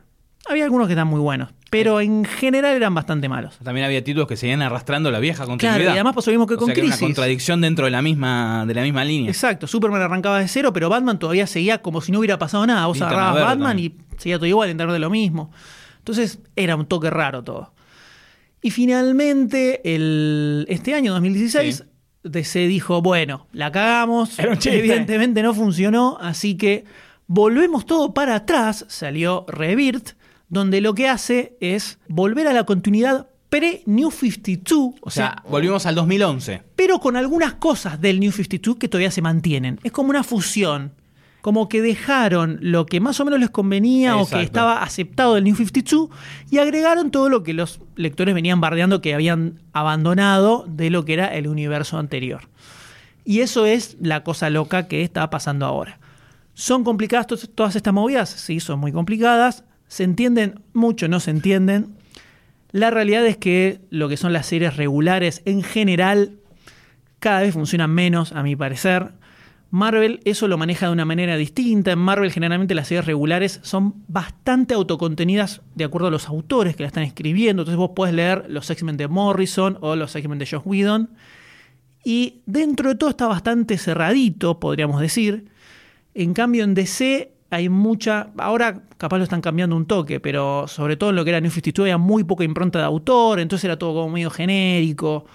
Había 0.50 0.64
algunos 0.66 0.88
que 0.88 0.94
eran 0.94 1.08
muy 1.08 1.20
buenos, 1.20 1.50
pero 1.70 2.02
en 2.02 2.26
general 2.26 2.76
eran 2.76 2.94
bastante 2.96 3.30
malos. 3.30 3.58
También 3.64 3.86
había 3.86 4.04
títulos 4.04 4.28
que 4.28 4.36
seguían 4.36 4.62
arrastrando 4.64 5.12
la 5.12 5.20
vieja 5.20 5.46
continuidad. 5.46 5.76
Claro, 5.78 5.92
y 5.92 5.94
además 5.94 6.16
pasó 6.16 6.32
lo 6.32 6.36
mismo 6.40 6.48
que 6.48 6.56
O 6.56 6.58
con 6.58 6.66
sea, 6.68 6.74
que 6.76 6.82
era 6.82 6.88
Crisis. 6.88 7.02
una 7.02 7.08
contradicción 7.10 7.62
dentro 7.62 7.86
de 7.86 7.92
la 7.92 8.02
misma, 8.02 8.66
de 8.68 8.74
la 8.74 8.82
misma 8.82 9.06
línea. 9.06 9.30
Exacto, 9.30 9.68
Superman 9.68 10.02
arrancaba 10.02 10.40
de 10.40 10.48
cero, 10.48 10.74
pero 10.74 10.90
Batman 10.90 11.20
todavía 11.20 11.46
seguía 11.48 11.82
como 11.82 12.02
si 12.02 12.12
no 12.12 12.20
hubiera 12.20 12.40
pasado 12.40 12.66
nada. 12.66 12.88
Vos 12.88 13.00
agarrabas 13.02 13.36
Batman 13.44 13.70
también. 13.78 13.94
y 14.18 14.20
seguía 14.20 14.38
todo 14.38 14.48
igual, 14.48 14.70
entender 14.70 14.92
de 14.94 15.00
lo 15.00 15.10
mismo. 15.12 15.52
Entonces 16.00 16.40
era 16.56 16.76
un 16.76 16.86
toque 16.88 17.10
raro 17.12 17.44
todo. 17.44 17.74
Y 18.62 18.72
finalmente, 18.72 19.82
el, 19.96 20.66
este 20.70 20.94
año 20.96 21.14
2016, 21.14 21.76
Sí. 21.78 21.84
DC 22.24 22.68
dijo, 22.68 23.02
bueno, 23.02 23.48
la 23.54 23.72
cagamos, 23.72 24.38
Era 24.40 24.50
un 24.52 24.58
chiste. 24.58 24.78
evidentemente 24.78 25.42
no 25.42 25.54
funcionó, 25.54 26.18
así 26.20 26.58
que 26.58 26.84
volvemos 27.28 27.86
todo 27.86 28.14
para 28.14 28.36
atrás, 28.36 28.86
salió 28.90 29.46
Rebirth, 29.48 30.18
donde 30.50 30.82
lo 30.82 30.94
que 30.96 31.08
hace 31.08 31.56
es 31.62 32.00
volver 32.08 32.48
a 32.48 32.54
la 32.54 32.64
continuidad 32.66 33.28
pre-New 33.50 34.12
52, 34.12 34.94
O 35.02 35.10
sea, 35.10 35.44
volvimos 35.50 35.86
al 35.88 35.96
2011. 35.96 36.62
pero 36.76 37.00
con 37.00 37.16
algunas 37.16 37.54
cosas 37.56 38.00
del 38.00 38.20
New 38.20 38.32
52 38.32 38.78
que 38.78 38.88
todavía 38.88 39.10
se 39.12 39.22
mantienen. 39.24 39.80
Es 39.84 39.92
como 39.92 40.10
una 40.12 40.24
fusión. 40.24 40.94
Como 41.42 41.70
que 41.70 41.82
dejaron 41.82 42.60
lo 42.62 42.86
que 42.86 43.00
más 43.00 43.18
o 43.22 43.26
menos 43.26 43.40
les 43.40 43.50
convenía 43.50 44.18
o 44.18 44.28
que 44.28 44.42
estaba 44.42 44.84
aceptado 44.84 45.36
del 45.36 45.46
New 45.46 45.56
52 45.56 46.10
y 46.52 46.58
agregaron 46.58 47.12
todo 47.12 47.30
lo 47.30 47.44
que 47.44 47.54
los 47.54 47.80
lectores 47.96 48.36
venían 48.36 48.60
bardeando 48.60 49.02
que 49.02 49.14
habían 49.16 49.62
abandonado 49.72 50.66
de 50.68 50.90
lo 50.90 51.06
que 51.06 51.14
era 51.14 51.28
el 51.34 51.48
universo 51.48 51.98
anterior. 51.98 52.42
Y 53.24 53.40
eso 53.40 53.66
es 53.66 53.96
la 54.02 54.24
cosa 54.24 54.50
loca 54.50 54.88
que 54.90 55.02
está 55.02 55.30
pasando 55.30 55.66
ahora. 55.66 56.00
¿Son 56.56 56.84
complicadas 56.84 57.26
to- 57.26 57.38
todas 57.38 57.76
estas 57.78 57.94
movidas? 57.94 58.30
Sí, 58.30 58.60
son 58.60 58.80
muy 58.80 58.92
complicadas. 58.92 59.64
¿Se 59.90 60.04
entienden? 60.04 60.62
Mucho 60.74 61.08
no 61.08 61.20
se 61.20 61.32
entienden. 61.32 61.98
La 62.72 62.92
realidad 62.92 63.26
es 63.26 63.38
que 63.38 63.82
lo 63.90 64.08
que 64.08 64.18
son 64.18 64.32
las 64.32 64.46
series 64.46 64.78
regulares 64.78 65.42
en 65.46 65.64
general 65.64 66.38
cada 67.18 67.42
vez 67.42 67.54
funcionan 67.54 67.92
menos, 67.92 68.32
a 68.32 68.44
mi 68.44 68.56
parecer. 68.56 69.12
Marvel 69.72 70.20
eso 70.26 70.48
lo 70.48 70.58
maneja 70.58 70.86
de 70.86 70.94
una 70.94 71.06
manera 71.06 71.38
distinta. 71.38 71.92
En 71.92 72.00
Marvel 72.00 72.32
generalmente 72.32 72.76
las 72.76 72.88
series 72.88 73.06
regulares 73.06 73.60
son 73.64 74.04
bastante 74.08 74.76
autocontenidas 74.76 75.62
de 75.74 75.84
acuerdo 75.84 76.08
a 76.08 76.12
los 76.12 76.28
autores 76.28 76.76
que 76.76 76.84
la 76.84 76.88
están 76.88 77.04
escribiendo. 77.04 77.64
Entonces 77.64 77.78
vos 77.78 77.92
podés 77.96 78.14
leer 78.14 78.46
los 78.48 78.70
X-Men 78.70 78.96
de 78.96 79.08
Morrison 79.08 79.80
o 79.82 79.96
los 79.96 80.16
X-Men 80.16 80.38
de 80.38 80.46
Josh 80.46 80.62
Whedon. 80.66 81.10
Y 82.06 82.42
dentro 82.46 82.90
de 82.90 82.96
todo 82.96 83.10
está 83.10 83.28
bastante 83.28 83.78
cerradito, 83.80 84.60
podríamos 84.60 85.02
decir. 85.02 85.50
En 86.14 86.34
cambio 86.34 86.64
en 86.64 86.76
DC 86.76 87.39
hay 87.50 87.70
mucha... 87.70 88.30
Ahora 88.38 88.82
capaz 88.98 89.18
lo 89.18 89.24
están 89.24 89.42
cambiando 89.42 89.76
un 89.76 89.86
toque, 89.86 90.20
pero 90.20 90.68
sobre 90.68 90.98
todo 90.98 91.10
en 91.12 91.16
lo 91.16 91.24
que 91.24 91.32
era 91.32 91.42
New 91.42 91.52
52 91.52 91.86
había 91.86 91.98
muy 91.98 92.24
poca 92.24 92.44
impronta 92.44 92.80
de 92.80 92.86
autor, 92.86 93.40
entonces 93.40 93.66
era 93.66 93.78
todo 93.78 93.94
como 93.94 94.14
medio 94.14 94.30
genérico 94.30 95.26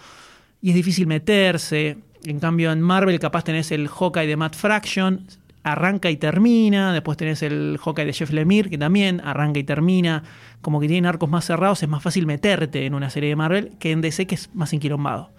y 0.63 0.71
es 0.71 0.75
difícil 0.75 1.07
meterse. 1.07 1.99
En 2.25 2.41
cambio, 2.41 2.73
en 2.73 2.81
Marvel 2.81 3.19
capaz 3.19 3.45
tenés 3.45 3.71
el 3.71 3.89
Hawkeye 3.89 4.27
de 4.27 4.37
Matt 4.37 4.55
Fraction, 4.55 5.27
arranca 5.63 6.11
y 6.11 6.17
termina. 6.17 6.93
Después 6.93 7.19
tenés 7.19 7.43
el 7.43 7.79
Hawkeye 7.83 8.07
de 8.07 8.13
Jeff 8.13 8.31
Lemire, 8.31 8.71
que 8.71 8.79
también 8.79 9.21
arranca 9.21 9.59
y 9.59 9.65
termina. 9.65 10.23
Como 10.63 10.81
que 10.81 10.87
tienen 10.87 11.07
arcos 11.07 11.29
más 11.29 11.45
cerrados, 11.45 11.83
es 11.83 11.89
más 11.89 12.03
fácil 12.03 12.27
meterte 12.27 12.87
en 12.87 12.95
una 12.95 13.11
serie 13.11 13.31
de 13.31 13.37
Marvel 13.37 13.73
que 13.79 13.91
en 13.91 14.01
DC, 14.01 14.27
que 14.27 14.37
es 14.37 14.51
más 14.55 14.73
enquilombado. 14.73 15.31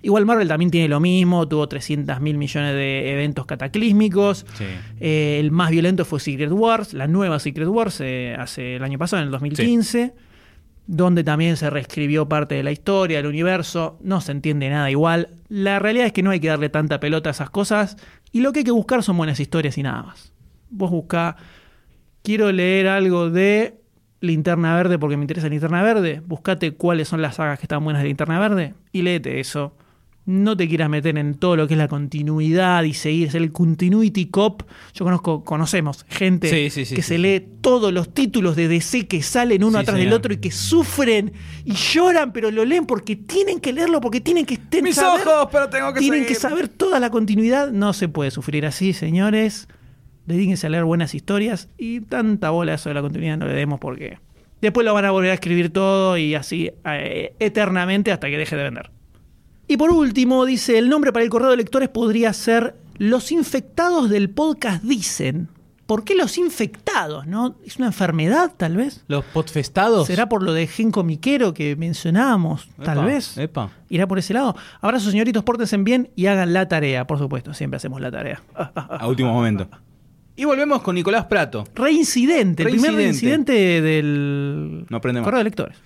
Igual 0.00 0.26
Marvel 0.26 0.46
también 0.46 0.70
tiene 0.70 0.88
lo 0.88 1.00
mismo, 1.00 1.48
tuvo 1.48 1.68
300 1.68 2.20
mil 2.20 2.38
millones 2.38 2.74
de 2.74 3.12
eventos 3.12 3.46
cataclísmicos. 3.46 4.46
Sí. 4.54 4.64
Eh, 5.00 5.38
el 5.40 5.50
más 5.50 5.70
violento 5.70 6.04
fue 6.04 6.20
Secret 6.20 6.52
Wars, 6.52 6.94
la 6.94 7.08
nueva 7.08 7.40
Secret 7.40 7.66
Wars, 7.66 8.00
eh, 8.00 8.36
hace 8.38 8.76
el 8.76 8.84
año 8.84 8.98
pasado, 8.98 9.22
en 9.22 9.26
el 9.26 9.32
2015, 9.32 10.14
donde 10.86 11.24
también 11.24 11.56
se 11.56 11.68
reescribió 11.68 12.28
parte 12.28 12.54
de 12.54 12.62
la 12.62 12.70
historia, 12.70 13.16
del 13.16 13.26
universo. 13.26 13.98
No 14.00 14.20
se 14.20 14.30
entiende 14.30 14.70
nada 14.70 14.88
igual. 14.88 15.30
La 15.48 15.80
realidad 15.80 16.06
es 16.06 16.12
que 16.12 16.22
no 16.22 16.30
hay 16.30 16.38
que 16.38 16.48
darle 16.48 16.68
tanta 16.68 17.00
pelota 17.00 17.30
a 17.30 17.32
esas 17.32 17.50
cosas 17.50 17.96
y 18.30 18.40
lo 18.40 18.52
que 18.52 18.60
hay 18.60 18.64
que 18.64 18.70
buscar 18.70 19.02
son 19.02 19.16
buenas 19.16 19.40
historias 19.40 19.76
y 19.78 19.82
nada 19.82 20.04
más. 20.04 20.32
Vos 20.70 20.90
buscá, 20.90 21.36
quiero 22.22 22.52
leer 22.52 22.86
algo 22.86 23.30
de 23.30 23.80
Linterna 24.20 24.76
Verde 24.76 24.98
porque 24.98 25.16
me 25.16 25.24
interesa 25.24 25.48
Linterna 25.48 25.82
Verde. 25.82 26.22
Buscate 26.24 26.72
cuáles 26.72 27.08
son 27.08 27.20
las 27.20 27.34
sagas 27.36 27.58
que 27.58 27.64
están 27.64 27.82
buenas 27.82 28.02
de 28.02 28.08
Linterna 28.08 28.38
Verde 28.38 28.74
y 28.92 29.02
léete 29.02 29.40
eso. 29.40 29.74
No 30.30 30.58
te 30.58 30.68
quieras 30.68 30.90
meter 30.90 31.16
en 31.16 31.32
todo 31.36 31.56
lo 31.56 31.66
que 31.66 31.72
es 31.72 31.78
la 31.78 31.88
continuidad 31.88 32.82
y 32.82 32.92
seguir, 32.92 33.30
ser 33.30 33.40
el 33.40 33.50
continuity 33.50 34.26
cop. 34.26 34.62
Yo 34.92 35.06
conozco, 35.06 35.42
conocemos 35.42 36.04
gente 36.06 36.50
Sí, 36.50 36.68
sí, 36.68 36.84
sí, 36.84 36.94
que 36.94 37.00
se 37.00 37.16
lee 37.16 37.42
todos 37.62 37.94
los 37.94 38.12
títulos 38.12 38.54
de 38.54 38.68
DC 38.68 39.06
que 39.08 39.22
salen 39.22 39.64
uno 39.64 39.78
atrás 39.78 39.96
del 39.96 40.12
otro 40.12 40.34
y 40.34 40.36
que 40.36 40.50
sufren 40.50 41.32
y 41.64 41.72
lloran, 41.72 42.34
pero 42.34 42.50
lo 42.50 42.66
leen 42.66 42.84
porque 42.84 43.16
tienen 43.16 43.58
que 43.58 43.72
leerlo, 43.72 44.02
porque 44.02 44.20
tienen 44.20 44.44
que 44.44 44.54
estén 44.54 44.84
Mis 44.84 44.96
saber- 44.96 45.26
ojos, 45.26 45.48
pero 45.50 45.70
tengo 45.70 45.94
que 45.94 46.00
tienen 46.00 46.20
seguir. 46.24 46.28
que 46.36 46.40
saber 46.40 46.68
toda 46.68 47.00
la 47.00 47.08
continuidad. 47.08 47.70
No 47.70 47.94
se 47.94 48.08
puede 48.08 48.30
sufrir 48.30 48.66
así, 48.66 48.92
señores. 48.92 49.66
Dedíquense 50.26 50.66
a 50.66 50.70
leer 50.70 50.84
buenas 50.84 51.14
historias 51.14 51.70
y 51.78 52.00
tanta 52.02 52.50
bola 52.50 52.74
eso 52.74 52.90
de 52.90 52.94
la 52.94 53.00
continuidad 53.00 53.38
no 53.38 53.46
le 53.46 53.54
demos 53.54 53.80
porque 53.80 54.18
después 54.60 54.84
lo 54.84 54.92
van 54.92 55.06
a 55.06 55.10
volver 55.10 55.30
a 55.30 55.34
escribir 55.34 55.70
todo 55.72 56.18
y 56.18 56.34
así 56.34 56.70
eh, 56.84 57.32
eternamente 57.38 58.12
hasta 58.12 58.28
que 58.28 58.36
deje 58.36 58.54
de 58.54 58.62
vender. 58.64 58.90
Y 59.68 59.76
por 59.76 59.90
último, 59.90 60.46
dice, 60.46 60.78
el 60.78 60.88
nombre 60.88 61.12
para 61.12 61.24
el 61.24 61.30
correo 61.30 61.50
de 61.50 61.58
lectores 61.58 61.90
podría 61.90 62.32
ser 62.32 62.74
Los 62.96 63.30
infectados 63.30 64.08
del 64.10 64.30
podcast 64.30 64.82
dicen. 64.82 65.48
¿Por 65.86 66.04
qué 66.04 66.14
los 66.14 66.36
infectados? 66.36 67.26
¿No? 67.26 67.54
¿Es 67.64 67.76
una 67.76 67.86
enfermedad, 67.86 68.52
tal 68.56 68.76
vez? 68.76 69.04
Los 69.08 69.24
podfestados. 69.24 70.06
¿Será 70.06 70.28
por 70.28 70.42
lo 70.42 70.52
de 70.52 70.66
gen 70.66 70.90
comiquero 70.90 71.54
que 71.54 71.76
mencionábamos? 71.76 72.68
Tal 72.82 72.98
Epa, 72.98 73.06
vez. 73.06 73.38
epa. 73.38 73.70
¿Irá 73.88 74.06
por 74.06 74.18
ese 74.18 74.34
lado? 74.34 74.54
Abrazo, 74.80 75.10
señoritos, 75.10 75.44
pórtense 75.44 75.76
bien 75.78 76.10
y 76.14 76.26
hagan 76.26 76.52
la 76.52 76.68
tarea, 76.68 77.06
por 77.06 77.18
supuesto. 77.18 77.54
Siempre 77.54 77.76
hacemos 77.76 78.00
la 78.00 78.10
tarea. 78.10 78.42
A 78.54 79.06
último 79.06 79.32
momento. 79.32 79.68
Y 80.36 80.44
volvemos 80.44 80.82
con 80.82 80.94
Nicolás 80.94 81.24
Prato. 81.24 81.64
Reincidente, 81.74 82.64
el 82.64 82.70
primer 82.70 82.94
Reincidente. 82.94 83.80
del 83.80 84.86
No 84.90 85.00
correo 85.00 85.38
de 85.38 85.44
lectores. 85.44 85.76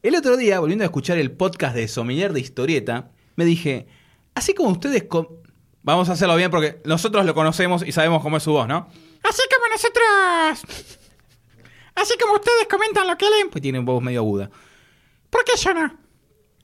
El 0.00 0.14
otro 0.14 0.36
día, 0.36 0.60
volviendo 0.60 0.84
a 0.84 0.86
escuchar 0.86 1.18
el 1.18 1.32
podcast 1.32 1.74
de 1.74 1.88
Sommelier 1.88 2.32
de 2.32 2.38
Historieta, 2.38 3.10
me 3.34 3.44
dije, 3.44 3.88
así 4.34 4.54
como 4.54 4.70
ustedes... 4.70 5.04
Vamos 5.82 6.08
a 6.08 6.12
hacerlo 6.12 6.36
bien 6.36 6.50
porque 6.50 6.80
nosotros 6.84 7.24
lo 7.26 7.34
conocemos 7.34 7.82
y 7.84 7.90
sabemos 7.90 8.22
cómo 8.22 8.36
es 8.36 8.44
su 8.44 8.52
voz, 8.52 8.68
¿no? 8.68 8.88
Así 9.24 9.42
como 9.52 9.66
nosotros. 9.72 10.98
Así 11.96 12.14
como 12.20 12.34
ustedes 12.34 12.68
comentan 12.70 13.08
lo 13.08 13.16
que 13.16 13.28
leen, 13.28 13.50
Pues 13.50 13.60
tiene 13.60 13.80
un 13.80 13.84
voz 13.84 14.00
medio 14.00 14.20
aguda. 14.20 14.50
¿por 15.30 15.44
qué 15.44 15.52
yo 15.60 15.74
no? 15.74 15.92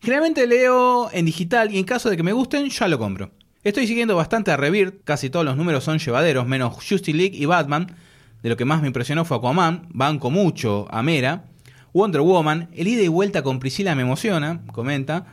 Generalmente 0.00 0.46
leo 0.46 1.10
en 1.12 1.26
digital 1.26 1.74
y 1.74 1.78
en 1.78 1.84
caso 1.84 2.10
de 2.10 2.16
que 2.16 2.22
me 2.22 2.32
gusten, 2.32 2.70
ya 2.70 2.86
lo 2.86 2.98
compro. 2.98 3.32
Estoy 3.64 3.86
siguiendo 3.88 4.14
bastante 4.14 4.52
a 4.52 4.56
Rebirth, 4.56 5.02
casi 5.02 5.30
todos 5.30 5.44
los 5.44 5.56
números 5.56 5.82
son 5.82 5.98
llevaderos, 5.98 6.46
menos 6.46 6.74
Justice 6.74 7.14
League 7.14 7.36
y 7.36 7.46
Batman. 7.46 7.96
De 8.42 8.48
lo 8.48 8.56
que 8.56 8.64
más 8.64 8.80
me 8.80 8.88
impresionó 8.88 9.24
fue 9.24 9.38
Aquaman, 9.38 9.88
banco 9.90 10.30
mucho 10.30 10.86
a 10.90 11.02
Mera. 11.02 11.46
Wonder 11.94 12.22
Woman, 12.22 12.68
el 12.74 12.88
ida 12.88 13.02
y 13.02 13.08
vuelta 13.08 13.42
con 13.42 13.60
Priscila 13.60 13.94
me 13.94 14.02
emociona, 14.02 14.60
comenta. 14.72 15.26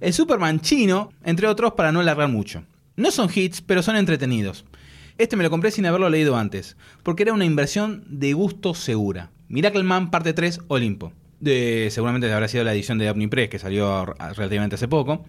El 0.00 0.12
Superman 0.12 0.60
chino, 0.60 1.12
entre 1.24 1.48
otros, 1.48 1.72
para 1.72 1.90
no 1.90 1.98
alargar 1.98 2.28
mucho. 2.28 2.62
No 2.94 3.10
son 3.10 3.28
hits, 3.34 3.60
pero 3.60 3.82
son 3.82 3.96
entretenidos. 3.96 4.64
Este 5.18 5.36
me 5.36 5.42
lo 5.42 5.50
compré 5.50 5.72
sin 5.72 5.86
haberlo 5.86 6.08
leído 6.08 6.36
antes, 6.36 6.76
porque 7.02 7.24
era 7.24 7.32
una 7.32 7.44
inversión 7.44 8.04
de 8.06 8.32
gusto 8.32 8.74
segura. 8.74 9.32
Miracle 9.48 9.82
Man 9.82 10.12
parte 10.12 10.32
3 10.32 10.60
Olimpo. 10.68 11.12
De, 11.40 11.88
seguramente 11.90 12.32
habrá 12.32 12.46
sido 12.46 12.62
la 12.62 12.72
edición 12.72 12.98
de 12.98 13.10
Omnipress 13.10 13.48
que 13.48 13.58
salió 13.58 14.06
relativamente 14.36 14.76
hace 14.76 14.86
poco. 14.86 15.24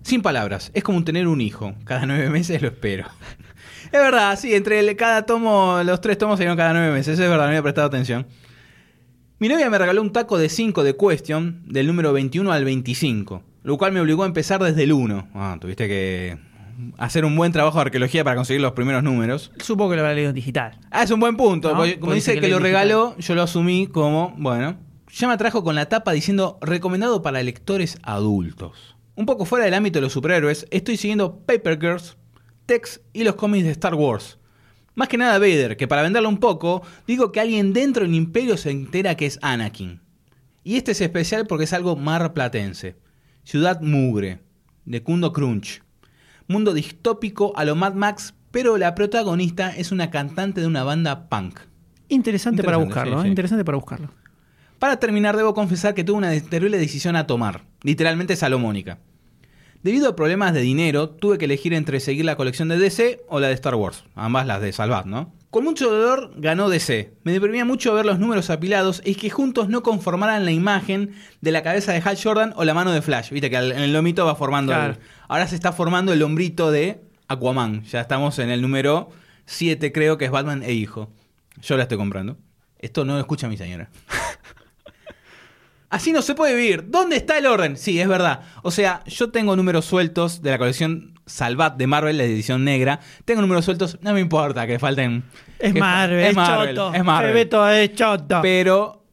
Sin 0.00 0.22
palabras, 0.22 0.70
es 0.72 0.82
como 0.82 1.04
tener 1.04 1.28
un 1.28 1.42
hijo. 1.42 1.74
Cada 1.84 2.06
nueve 2.06 2.30
meses 2.30 2.62
lo 2.62 2.68
espero. 2.68 3.04
es 3.84 3.92
verdad, 3.92 4.38
sí, 4.38 4.54
entre 4.54 4.96
cada 4.96 5.26
tomo, 5.26 5.82
los 5.84 6.00
tres 6.00 6.16
tomos 6.16 6.38
salieron 6.38 6.56
cada 6.56 6.72
nueve 6.72 6.90
meses, 6.90 7.18
es 7.18 7.28
verdad, 7.28 7.44
no 7.44 7.48
había 7.48 7.62
prestado 7.62 7.86
atención. 7.86 8.26
Mi 9.42 9.48
novia 9.48 9.68
me 9.68 9.76
regaló 9.76 10.02
un 10.02 10.12
taco 10.12 10.38
de 10.38 10.48
5 10.48 10.84
de 10.84 10.96
Question, 10.96 11.64
del 11.66 11.88
número 11.88 12.12
21 12.12 12.52
al 12.52 12.64
25, 12.64 13.42
lo 13.64 13.76
cual 13.76 13.90
me 13.90 14.00
obligó 14.00 14.22
a 14.22 14.26
empezar 14.26 14.62
desde 14.62 14.84
el 14.84 14.92
1. 14.92 15.30
Ah, 15.34 15.56
tuviste 15.60 15.88
que 15.88 16.38
hacer 16.96 17.24
un 17.24 17.34
buen 17.34 17.50
trabajo 17.50 17.78
de 17.78 17.86
arqueología 17.86 18.22
para 18.22 18.36
conseguir 18.36 18.62
los 18.62 18.70
primeros 18.70 19.02
números. 19.02 19.50
Supongo 19.58 19.90
que 19.90 19.96
lo 19.96 20.02
habrá 20.02 20.14
leído 20.14 20.28
en 20.28 20.36
digital. 20.36 20.78
Ah, 20.92 21.02
es 21.02 21.10
un 21.10 21.18
buen 21.18 21.36
punto. 21.36 21.70
No, 21.70 21.78
porque 21.78 21.98
como 21.98 22.12
dice 22.12 22.34
que, 22.34 22.40
que 22.42 22.50
lo 22.50 22.60
regaló, 22.60 23.16
yo 23.18 23.34
lo 23.34 23.42
asumí 23.42 23.88
como, 23.88 24.32
bueno. 24.38 24.76
Ya 25.12 25.26
me 25.26 25.34
atrajo 25.34 25.64
con 25.64 25.74
la 25.74 25.88
tapa 25.88 26.12
diciendo 26.12 26.60
recomendado 26.60 27.20
para 27.22 27.42
lectores 27.42 27.98
adultos. 28.04 28.94
Un 29.16 29.26
poco 29.26 29.44
fuera 29.44 29.64
del 29.64 29.74
ámbito 29.74 29.98
de 29.98 30.02
los 30.02 30.12
superhéroes, 30.12 30.68
estoy 30.70 30.96
siguiendo 30.96 31.40
Paper 31.40 31.80
Girls, 31.80 32.16
Tex 32.66 33.00
y 33.12 33.24
los 33.24 33.34
cómics 33.34 33.64
de 33.64 33.72
Star 33.72 33.96
Wars. 33.96 34.38
Más 34.94 35.08
que 35.08 35.16
nada 35.16 35.38
Vader, 35.38 35.76
que 35.76 35.88
para 35.88 36.02
venderlo 36.02 36.28
un 36.28 36.38
poco, 36.38 36.82
digo 37.06 37.32
que 37.32 37.40
alguien 37.40 37.72
dentro 37.72 38.04
del 38.04 38.14
imperio 38.14 38.56
se 38.56 38.70
entera 38.70 39.16
que 39.16 39.26
es 39.26 39.38
Anakin. 39.42 40.00
Y 40.64 40.76
este 40.76 40.92
es 40.92 41.00
especial 41.00 41.46
porque 41.46 41.64
es 41.64 41.72
algo 41.72 41.96
marplatense. 41.96 42.96
Ciudad 43.42 43.80
Mugre, 43.80 44.40
de 44.84 45.02
Kundo 45.02 45.32
Crunch. 45.32 45.82
Mundo 46.46 46.74
distópico 46.74 47.52
a 47.56 47.64
lo 47.64 47.74
Mad 47.74 47.94
Max, 47.94 48.34
pero 48.50 48.76
la 48.76 48.94
protagonista 48.94 49.70
es 49.70 49.92
una 49.92 50.10
cantante 50.10 50.60
de 50.60 50.66
una 50.66 50.84
banda 50.84 51.28
punk. 51.28 51.60
Interesante, 52.08 52.62
para 52.62 52.76
buscarlo, 52.76 53.14
sí, 53.14 53.20
¿eh? 53.20 53.22
sí. 53.22 53.28
interesante 53.28 53.64
para 53.64 53.78
buscarlo. 53.78 54.10
Para 54.78 54.98
terminar, 54.98 55.36
debo 55.36 55.54
confesar 55.54 55.94
que 55.94 56.04
tuve 56.04 56.18
una 56.18 56.40
terrible 56.40 56.76
decisión 56.76 57.16
a 57.16 57.26
tomar, 57.26 57.62
literalmente 57.82 58.36
salomónica. 58.36 58.98
Debido 59.82 60.08
a 60.08 60.16
problemas 60.16 60.54
de 60.54 60.60
dinero, 60.60 61.10
tuve 61.10 61.38
que 61.38 61.46
elegir 61.46 61.74
entre 61.74 61.98
seguir 62.00 62.24
la 62.24 62.36
colección 62.36 62.68
de 62.68 62.78
DC 62.78 63.22
o 63.28 63.40
la 63.40 63.48
de 63.48 63.54
Star 63.54 63.74
Wars, 63.74 64.04
ambas 64.14 64.46
las 64.46 64.60
de 64.60 64.72
Salvat, 64.72 65.06
¿no? 65.06 65.32
Con 65.50 65.64
mucho 65.64 65.90
dolor 65.90 66.32
ganó 66.36 66.68
DC. 66.70 67.12
Me 67.24 67.32
deprimía 67.32 67.64
mucho 67.64 67.92
ver 67.92 68.06
los 68.06 68.18
números 68.18 68.48
apilados 68.48 69.02
y 69.04 69.16
que 69.16 69.28
juntos 69.28 69.68
no 69.68 69.82
conformaran 69.82 70.44
la 70.46 70.52
imagen 70.52 71.14
de 71.42 71.52
la 71.52 71.62
cabeza 71.62 71.92
de 71.92 71.98
Hal 72.02 72.16
Jordan 72.22 72.54
o 72.56 72.64
la 72.64 72.72
mano 72.74 72.92
de 72.92 73.02
Flash. 73.02 73.30
Viste 73.30 73.50
que 73.50 73.56
en 73.56 73.72
el 73.78 73.92
lomito 73.92 74.24
va 74.24 74.34
formando. 74.34 74.72
Claro. 74.72 74.94
el- 74.94 74.98
ahora 75.28 75.46
se 75.46 75.54
está 75.56 75.72
formando 75.72 76.12
el 76.12 76.22
hombrito 76.22 76.70
de 76.70 77.02
Aquaman. 77.28 77.82
Ya 77.84 78.00
estamos 78.00 78.38
en 78.38 78.50
el 78.50 78.62
número 78.62 79.10
7, 79.46 79.92
creo 79.92 80.16
que 80.16 80.24
es 80.26 80.30
Batman 80.30 80.62
e 80.62 80.72
Hijo. 80.72 81.10
Yo 81.60 81.76
la 81.76 81.82
estoy 81.82 81.98
comprando. 81.98 82.38
Esto 82.78 83.04
no 83.04 83.14
lo 83.14 83.20
escucha 83.20 83.46
mi 83.48 83.56
señora. 83.58 83.90
Así 85.92 86.10
no 86.10 86.22
se 86.22 86.34
puede 86.34 86.54
vivir. 86.56 86.86
¿Dónde 86.88 87.16
está 87.16 87.36
el 87.36 87.44
orden? 87.46 87.76
Sí, 87.76 88.00
es 88.00 88.08
verdad. 88.08 88.40
O 88.62 88.70
sea, 88.70 89.04
yo 89.04 89.30
tengo 89.30 89.54
números 89.56 89.84
sueltos 89.84 90.40
de 90.40 90.50
la 90.50 90.56
colección 90.56 91.20
Salvat 91.26 91.76
de 91.76 91.86
Marvel, 91.86 92.16
la 92.16 92.24
edición 92.24 92.64
negra. 92.64 92.98
Tengo 93.26 93.42
números 93.42 93.66
sueltos, 93.66 93.98
no 94.00 94.14
me 94.14 94.20
importa 94.20 94.66
que 94.66 94.78
falten. 94.78 95.22
Es 95.58 95.74
que 95.74 95.78
fa- 95.80 95.86
Marvel, 95.86 96.24
es, 96.24 96.34
choto. 96.34 96.94
Es 96.94 97.04
Marvel. 97.04 97.32
Bebeto 97.34 97.68
es 97.68 97.94
choto. 97.94 98.40
Pero 98.40 99.04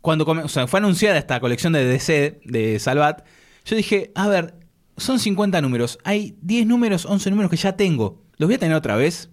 cuando 0.00 0.24
o 0.24 0.48
sea, 0.48 0.66
fue 0.66 0.78
anunciada 0.80 1.18
esta 1.18 1.38
colección 1.38 1.74
de 1.74 1.84
DC 1.84 2.40
de 2.44 2.78
Salvat, 2.78 3.22
yo 3.66 3.76
dije, 3.76 4.10
a 4.14 4.26
ver, 4.28 4.54
son 4.96 5.18
50 5.18 5.60
números. 5.60 5.98
Hay 6.02 6.38
10 6.40 6.66
números, 6.66 7.04
11 7.04 7.28
números 7.28 7.50
que 7.50 7.58
ya 7.58 7.76
tengo. 7.76 8.22
¿Los 8.38 8.48
voy 8.48 8.54
a 8.54 8.58
tener 8.58 8.74
otra 8.74 8.96
vez? 8.96 9.28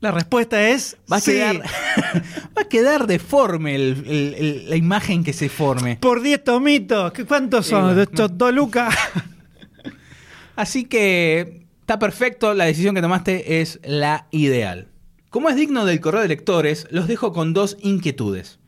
La 0.00 0.10
respuesta 0.12 0.68
es 0.70 0.96
Va 1.12 1.16
a, 1.16 1.20
sí. 1.20 1.32
quedar, 1.32 1.56
va 2.56 2.62
a 2.62 2.68
quedar 2.68 3.06
deforme 3.06 3.74
el- 3.74 4.04
el- 4.06 4.34
el- 4.38 4.70
la 4.70 4.76
imagen 4.76 5.22
que 5.22 5.32
se 5.34 5.48
forme. 5.50 5.96
Por 6.00 6.22
10 6.22 6.42
tomitos. 6.42 7.12
¿Qué- 7.12 7.24
¿Cuántos 7.26 7.66
son? 7.66 7.94
¿De 7.94 8.04
estos 8.04 8.36
dos 8.38 8.52
lucas? 8.54 8.94
Así 10.56 10.84
que 10.84 11.66
está 11.80 11.98
perfecto, 11.98 12.54
la 12.54 12.64
decisión 12.64 12.94
que 12.94 13.00
tomaste 13.02 13.60
es 13.60 13.78
la 13.84 14.26
ideal. 14.30 14.88
Como 15.30 15.48
es 15.48 15.56
digno 15.56 15.84
del 15.84 16.00
correo 16.00 16.22
de 16.22 16.28
lectores, 16.28 16.86
los 16.90 17.06
dejo 17.06 17.32
con 17.32 17.52
dos 17.54 17.76
inquietudes. 17.82 18.58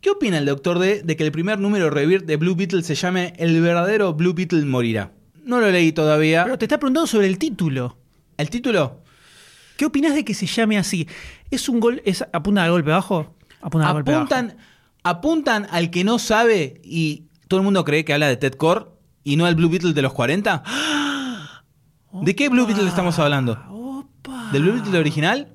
¿Qué 0.00 0.10
opina 0.10 0.38
el 0.38 0.46
Doctor 0.46 0.78
D 0.80 1.02
de 1.04 1.16
que 1.16 1.22
el 1.24 1.30
primer 1.32 1.58
número 1.60 1.88
Revir 1.90 2.24
de 2.24 2.36
Blue 2.36 2.56
Beetle 2.56 2.82
se 2.82 2.96
llame 2.96 3.34
El 3.36 3.60
verdadero 3.60 4.12
Blue 4.14 4.34
Beetle 4.34 4.64
morirá? 4.64 5.12
No 5.44 5.60
lo 5.60 5.70
leí 5.70 5.92
todavía. 5.92 6.42
Pero 6.44 6.58
te 6.58 6.64
está 6.64 6.78
preguntando 6.78 7.06
sobre 7.06 7.28
el 7.28 7.38
título. 7.38 7.96
¿El 8.36 8.50
título? 8.50 9.01
¿Qué 9.76 9.84
opinas 9.84 10.14
de 10.14 10.24
que 10.24 10.34
se 10.34 10.46
llame 10.46 10.78
así? 10.78 11.08
¿Es 11.50 11.68
un 11.68 11.80
gol? 11.80 12.02
Es, 12.04 12.24
¿Apunta 12.32 12.64
al 12.64 12.70
golpe 12.70 12.90
bajo? 12.90 13.34
Apunta 13.60 13.88
al 13.88 13.94
golpe 13.94 14.12
bajo. 14.12 14.24
Apuntan, 14.24 14.56
apuntan 15.02 15.66
al 15.70 15.90
que 15.90 16.04
no 16.04 16.18
sabe 16.18 16.80
y 16.84 17.24
todo 17.48 17.60
el 17.60 17.64
mundo 17.64 17.84
cree 17.84 18.04
que 18.04 18.12
habla 18.14 18.28
de 18.28 18.36
Ted 18.36 18.54
Core 18.54 18.86
y 19.24 19.36
no 19.36 19.46
al 19.46 19.54
Blue 19.54 19.68
Beetle 19.68 19.92
de 19.92 20.02
los 20.02 20.12
40. 20.12 20.62
¿De 22.12 22.36
qué 22.36 22.48
Blue 22.48 22.66
Beetle 22.66 22.86
estamos 22.88 23.18
hablando? 23.18 23.58
Opa. 23.70 24.50
¿Del 24.52 24.62
Blue 24.62 24.74
Beetle 24.74 24.98
original? 24.98 25.48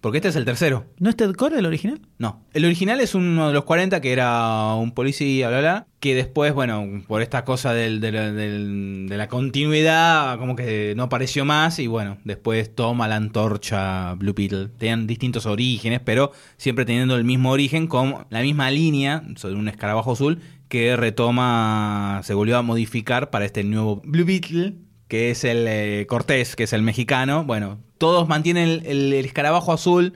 Porque 0.00 0.16
este 0.18 0.28
es 0.28 0.36
el 0.36 0.46
tercero. 0.46 0.86
¿No 0.98 1.10
es 1.10 1.16
Ted 1.16 1.32
Core 1.34 1.58
el 1.58 1.66
original? 1.66 2.00
No, 2.18 2.42
el 2.54 2.64
original 2.64 3.00
es 3.00 3.14
uno 3.14 3.48
de 3.48 3.52
los 3.54 3.64
40 3.64 4.00
que 4.00 4.12
era 4.12 4.74
un 4.74 4.92
policía, 4.92 5.48
bla, 5.50 5.60
bla, 5.60 5.86
que 6.00 6.14
después, 6.14 6.54
bueno, 6.54 7.02
por 7.06 7.20
esta 7.20 7.44
cosa 7.44 7.74
del- 7.74 8.00
de, 8.00 8.10
la, 8.12 8.32
del- 8.32 9.06
de 9.10 9.16
la 9.18 9.28
continuidad, 9.28 10.38
como 10.38 10.56
que 10.56 10.94
no 10.96 11.02
apareció 11.02 11.44
más 11.44 11.78
y 11.78 11.86
bueno, 11.86 12.16
después 12.24 12.74
toma 12.74 13.08
la 13.08 13.16
antorcha 13.16 14.14
Blue 14.14 14.32
Beetle. 14.34 14.68
Tenían 14.78 15.06
distintos 15.06 15.44
orígenes, 15.44 16.00
pero 16.02 16.32
siempre 16.56 16.86
teniendo 16.86 17.14
el 17.16 17.24
mismo 17.24 17.50
origen, 17.50 17.86
con 17.86 18.26
la 18.30 18.40
misma 18.40 18.70
línea 18.70 19.22
sobre 19.36 19.54
un 19.56 19.68
escarabajo 19.68 20.12
azul 20.12 20.40
que 20.68 20.96
retoma, 20.96 22.20
se 22.24 22.32
volvió 22.34 22.56
a 22.56 22.62
modificar 22.62 23.30
para 23.30 23.44
este 23.44 23.64
nuevo 23.64 24.00
Blue 24.04 24.24
Beetle, 24.24 24.74
que 25.08 25.30
es 25.30 25.44
el 25.44 25.66
eh, 25.68 26.06
Cortés, 26.08 26.56
que 26.56 26.62
es 26.64 26.72
el 26.72 26.82
mexicano. 26.82 27.44
Bueno, 27.44 27.80
todos 28.00 28.26
mantienen 28.28 28.66
el- 28.68 28.86
el- 28.86 29.12
el 29.12 29.24
escarabajo 29.26 29.72
azul 29.74 30.14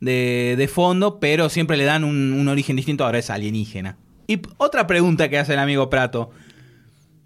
de, 0.00 0.54
de 0.58 0.68
fondo, 0.68 1.18
pero 1.18 1.48
siempre 1.48 1.78
le 1.78 1.84
dan 1.84 2.04
un, 2.04 2.34
un 2.34 2.46
origen 2.48 2.76
distinto, 2.76 3.04
ahora 3.06 3.18
es 3.18 3.30
alienígena. 3.30 3.96
Y 4.26 4.40
otra 4.58 4.86
pregunta 4.86 5.30
que 5.30 5.38
hace 5.38 5.54
el 5.54 5.58
amigo 5.58 5.88
Prato. 5.88 6.30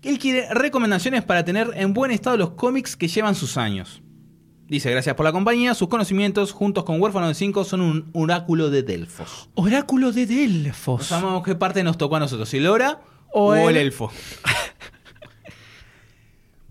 Él 0.03 0.19
quiere 0.21 0.47
recomendaciones 0.55 1.25
para 1.25 1.45
tener 1.45 1.71
en 1.75 1.93
buen 1.93 2.13
estado 2.13 2.37
los 2.37 2.51
cómics 2.51 2.97
que 2.97 3.09
llevan 3.09 3.35
sus 3.35 3.57
años. 3.57 4.03
Dice, 4.69 4.91
gracias 4.91 5.17
por 5.17 5.25
la 5.25 5.33
compañía, 5.33 5.75
sus 5.75 5.89
conocimientos 5.89 6.53
juntos 6.53 6.85
con 6.85 7.01
Huérfano 7.01 7.27
de 7.29 7.35
5 7.35 7.65
son 7.65 7.81
un 7.81 8.11
oráculo 8.13 8.71
de 8.71 8.83
Delfos. 8.85 9.49
Oráculo 9.55 10.13
de 10.13 10.23
No 10.27 10.29
Delfos. 10.29 11.07
sabemos 11.07 11.43
qué 11.45 11.55
parte 11.57 11.83
nos 11.83 11.99
tocó 11.99 12.17
a 12.17 12.21
nosotros, 12.21 12.49
si 12.49 12.59
el 12.59 12.67
O 12.69 13.55
el... 13.55 13.69
el- 13.71 13.77
elfo. 13.79 14.13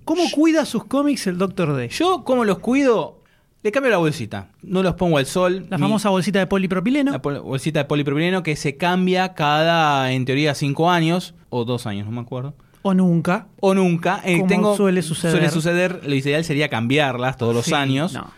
¿Cómo 0.05 0.23
cuida 0.31 0.65
sus 0.65 0.85
cómics 0.85 1.27
el 1.27 1.37
Doctor 1.37 1.75
D? 1.75 1.89
Yo, 1.89 2.23
como 2.23 2.45
los 2.45 2.59
cuido, 2.59 3.23
le 3.65 3.71
cambio 3.71 3.89
la 3.91 3.97
bolsita. 3.97 4.49
No 4.61 4.83
los 4.83 4.93
pongo 4.93 5.17
al 5.17 5.25
sol. 5.25 5.65
La 5.69 5.77
ni- 5.77 5.81
famosa 5.81 6.09
bolsita 6.09 6.37
de 6.39 6.45
polipropileno. 6.47 7.11
La 7.11 7.21
pol- 7.21 7.39
bolsita 7.41 7.79
de 7.79 7.85
polipropileno 7.85 8.43
que 8.43 8.55
se 8.55 8.77
cambia 8.77 9.33
cada, 9.33 10.11
en 10.11 10.23
teoría, 10.23 10.53
cinco 10.53 10.91
años 10.91 11.33
o 11.49 11.65
dos 11.65 11.87
años, 11.87 12.05
no 12.05 12.11
me 12.11 12.21
acuerdo. 12.21 12.53
O 12.83 12.93
nunca. 12.93 13.47
O 13.61 13.73
nunca. 13.73 14.21
Eh, 14.23 14.35
Como 14.37 14.47
tengo, 14.47 14.77
suele 14.77 15.01
suceder. 15.01 15.31
Suele 15.35 15.49
suceder. 15.49 16.01
Lo 16.05 16.13
ideal 16.13 16.43
sería 16.45 16.69
cambiarlas 16.69 17.37
todos 17.37 17.55
los 17.55 17.65
Sí, 17.65 17.73
años. 17.73 18.13
no, 18.13 18.29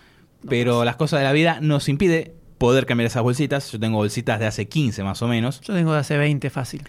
pero 0.48 0.86
las 0.86 0.96
cosas 0.96 1.20
de 1.20 1.26
la 1.26 1.34
vida 1.34 1.60
nos 1.62 1.90
impide 1.90 2.34
poder 2.58 2.86
cambiar 2.86 3.08
esas 3.08 3.22
bolsitas. 3.24 3.70
Yo 3.72 3.80
tengo 3.82 3.98
bolsitas 3.98 4.40
de 4.40 4.46
hace 4.48 4.70
15 4.70 5.04
más 5.04 5.22
o 5.22 5.28
menos. 5.28 5.60
Yo 5.60 5.74
tengo 5.74 5.92
de 5.92 6.00
hace 6.00 6.18
20 6.18 6.50
fácil. 6.50 6.84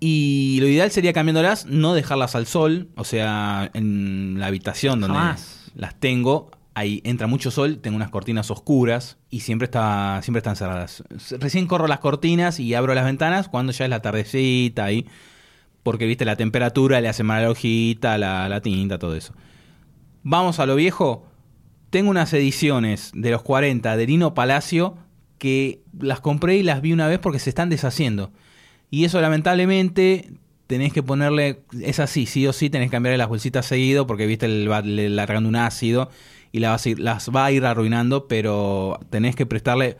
Y 0.00 0.58
lo 0.60 0.66
ideal 0.66 0.90
sería 0.90 1.12
cambiándolas, 1.12 1.64
no 1.66 1.94
dejarlas 1.94 2.34
al 2.34 2.46
sol. 2.46 2.88
O 2.96 3.04
sea, 3.04 3.70
en 3.72 4.36
la 4.38 4.46
habitación 4.48 5.00
donde 5.00 5.16
Jamás. 5.16 5.70
las 5.74 5.94
tengo. 5.98 6.50
Ahí 6.74 7.02
entra 7.04 7.26
mucho 7.26 7.50
sol, 7.50 7.78
tengo 7.82 7.96
unas 7.96 8.08
cortinas 8.10 8.50
oscuras 8.50 9.18
y 9.28 9.40
siempre 9.40 9.66
está 9.66 10.20
siempre 10.22 10.38
están 10.38 10.56
cerradas. 10.56 11.04
Recién 11.38 11.66
corro 11.66 11.86
las 11.86 11.98
cortinas 11.98 12.58
y 12.60 12.72
abro 12.74 12.94
las 12.94 13.04
ventanas 13.04 13.48
cuando 13.48 13.72
ya 13.72 13.84
es 13.84 13.90
la 13.90 14.00
tardecita 14.00 14.84
ahí, 14.84 15.06
porque 15.82 16.06
viste 16.06 16.24
la 16.24 16.36
temperatura 16.36 17.00
le 17.02 17.08
hace 17.08 17.24
mal 17.24 17.42
la 17.42 17.50
hojita, 17.50 18.16
la, 18.16 18.48
la 18.48 18.60
tinta, 18.62 18.98
todo 18.98 19.14
eso. 19.16 19.34
Vamos 20.22 20.60
a 20.60 20.66
lo 20.66 20.76
viejo. 20.76 21.26
Tengo 21.90 22.08
unas 22.10 22.32
ediciones 22.32 23.10
de 23.14 23.30
los 23.30 23.42
40 23.42 23.96
de 23.96 24.06
Lino 24.06 24.32
Palacio 24.32 24.96
que 25.36 25.82
las 25.98 26.20
compré 26.20 26.56
y 26.56 26.62
las 26.62 26.80
vi 26.80 26.92
una 26.94 27.06
vez 27.08 27.18
porque 27.18 27.38
se 27.38 27.50
están 27.50 27.68
deshaciendo. 27.68 28.32
Y 28.90 29.04
eso 29.04 29.20
lamentablemente 29.20 30.32
tenés 30.68 30.92
que 30.94 31.02
ponerle, 31.02 31.64
es 31.82 31.98
así, 32.00 32.24
sí 32.24 32.46
o 32.46 32.52
sí 32.54 32.70
tenés 32.70 32.88
que 32.88 32.92
cambiarle 32.92 33.18
las 33.18 33.28
bolsitas 33.28 33.66
seguido 33.66 34.06
porque 34.06 34.26
viste 34.26 34.46
el, 34.46 34.70
le- 34.96 35.10
largando 35.10 35.48
un 35.48 35.56
ácido 35.56 36.08
y 36.52 36.60
la 36.60 36.70
vas 36.70 36.86
a 36.86 36.90
ir- 36.90 36.98
las 36.98 37.30
va 37.30 37.46
a 37.46 37.52
ir 37.52 37.64
arruinando, 37.64 38.28
pero 38.28 39.00
tenés 39.10 39.34
que 39.34 39.46
prestarle... 39.46 39.96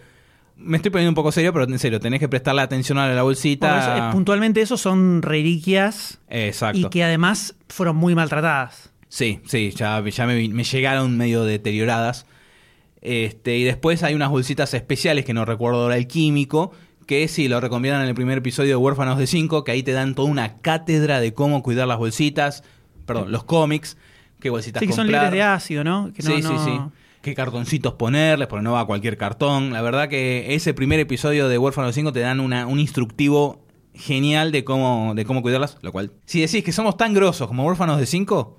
Me 0.57 0.77
estoy 0.77 0.93
poniendo 0.93 1.11
un 1.11 1.15
poco 1.17 1.33
serio, 1.33 1.53
pero 1.53 1.65
en 1.65 1.79
serio, 1.79 1.99
tenés 1.99 2.21
que 2.21 2.29
prestarle 2.29 2.61
atención 2.63 2.99
a 2.99 3.03
la 3.03 3.09
Bueno, 3.09 3.25
bolsita. 3.25 3.97
eso, 3.97 4.09
eh, 4.09 4.13
puntualmente 4.13 4.61
eso 4.61 4.77
son 4.77 5.23
reliquias 5.23 6.21
Exacto. 6.29 6.79
y 6.79 6.85
que 6.91 7.03
además 7.03 7.57
fueron 7.69 7.97
muy 7.97 8.15
maltratadas. 8.15 8.93
Sí, 9.09 9.41
sí, 9.47 9.73
ya, 9.75 10.03
ya 10.09 10.27
me, 10.27 10.47
llegaron 10.65 11.17
medio 11.17 11.45
deterioradas. 11.45 12.27
Este, 13.01 13.57
y 13.59 13.65
después 13.65 14.03
hay 14.05 14.15
unas 14.15 14.31
bolsitas 14.31 14.73
especiales 14.75 15.25
que 15.25 15.35
no 15.35 15.45
recuerdo 15.45 15.83
ahora 15.83 15.97
el 15.97 16.07
químico, 16.07 16.71
que 17.07 17.27
sí, 17.27 17.49
lo 17.49 17.61
recomiendan 17.61 18.03
en 18.03 18.09
el 18.09 18.15
primer 18.15 18.39
episodio 18.39 18.71
de 18.71 18.77
Huérfanos 18.77 19.19
de 19.19 19.27
5, 19.27 19.65
que 19.65 19.73
ahí 19.73 19.83
te 19.83 19.93
dan 19.93 20.15
toda 20.15 20.29
una 20.31 20.59
cátedra 20.59 21.19
de 21.21 21.35
cómo 21.35 21.63
cuidar 21.65 21.89
las 21.89 21.99
bolsitas, 21.99 22.63
perdón, 23.07 23.33
los 23.33 23.43
cómics, 23.43 23.97
qué 24.43 24.51
bolsitas 24.51 24.81
Sí, 24.81 24.87
que 24.87 24.93
son 24.93 25.07
libres 25.07 25.31
de 25.31 25.43
ácido, 25.43 25.85
¿no? 25.85 26.13
Que 26.13 26.23
no- 26.23 26.31
sí, 26.37 26.43
sí, 26.43 26.49
no- 26.53 26.65
sí. 26.65 26.81
Qué 27.23 27.35
cartoncitos 27.37 27.95
ponerles, 27.95 28.49
porque 28.49 28.65
no 28.65 28.73
va 28.73 28.81
a 28.81 28.85
cualquier 28.85 29.17
cartón. 29.17 29.73
La 29.73 29.81
verdad 29.81 30.09
que 30.09 30.55
ese 30.57 30.75
primer 30.75 30.99
episodio 30.99 31.49
de 31.49 31.57
Huérfanos 31.57 31.91
de 31.91 31.93
5 31.95 32.13
te 32.13 32.19
dan 32.21 32.41
una, 32.41 32.67
un 32.67 32.81
instructivo 32.81 33.65
genial 33.95 34.51
de 34.51 34.65
cómo, 34.65 35.13
de 35.15 35.25
cómo 35.25 35.41
cuidarlas, 35.41 35.79
lo 35.83 35.93
cual, 35.93 36.11
si 36.27 36.41
decís 36.41 36.65
que 36.65 36.73
somos 36.73 36.97
tan 36.97 37.15
grosos 37.15 37.47
como 37.47 37.65
Huérfanos 37.65 37.99
de 38.01 38.07
5, 38.07 38.59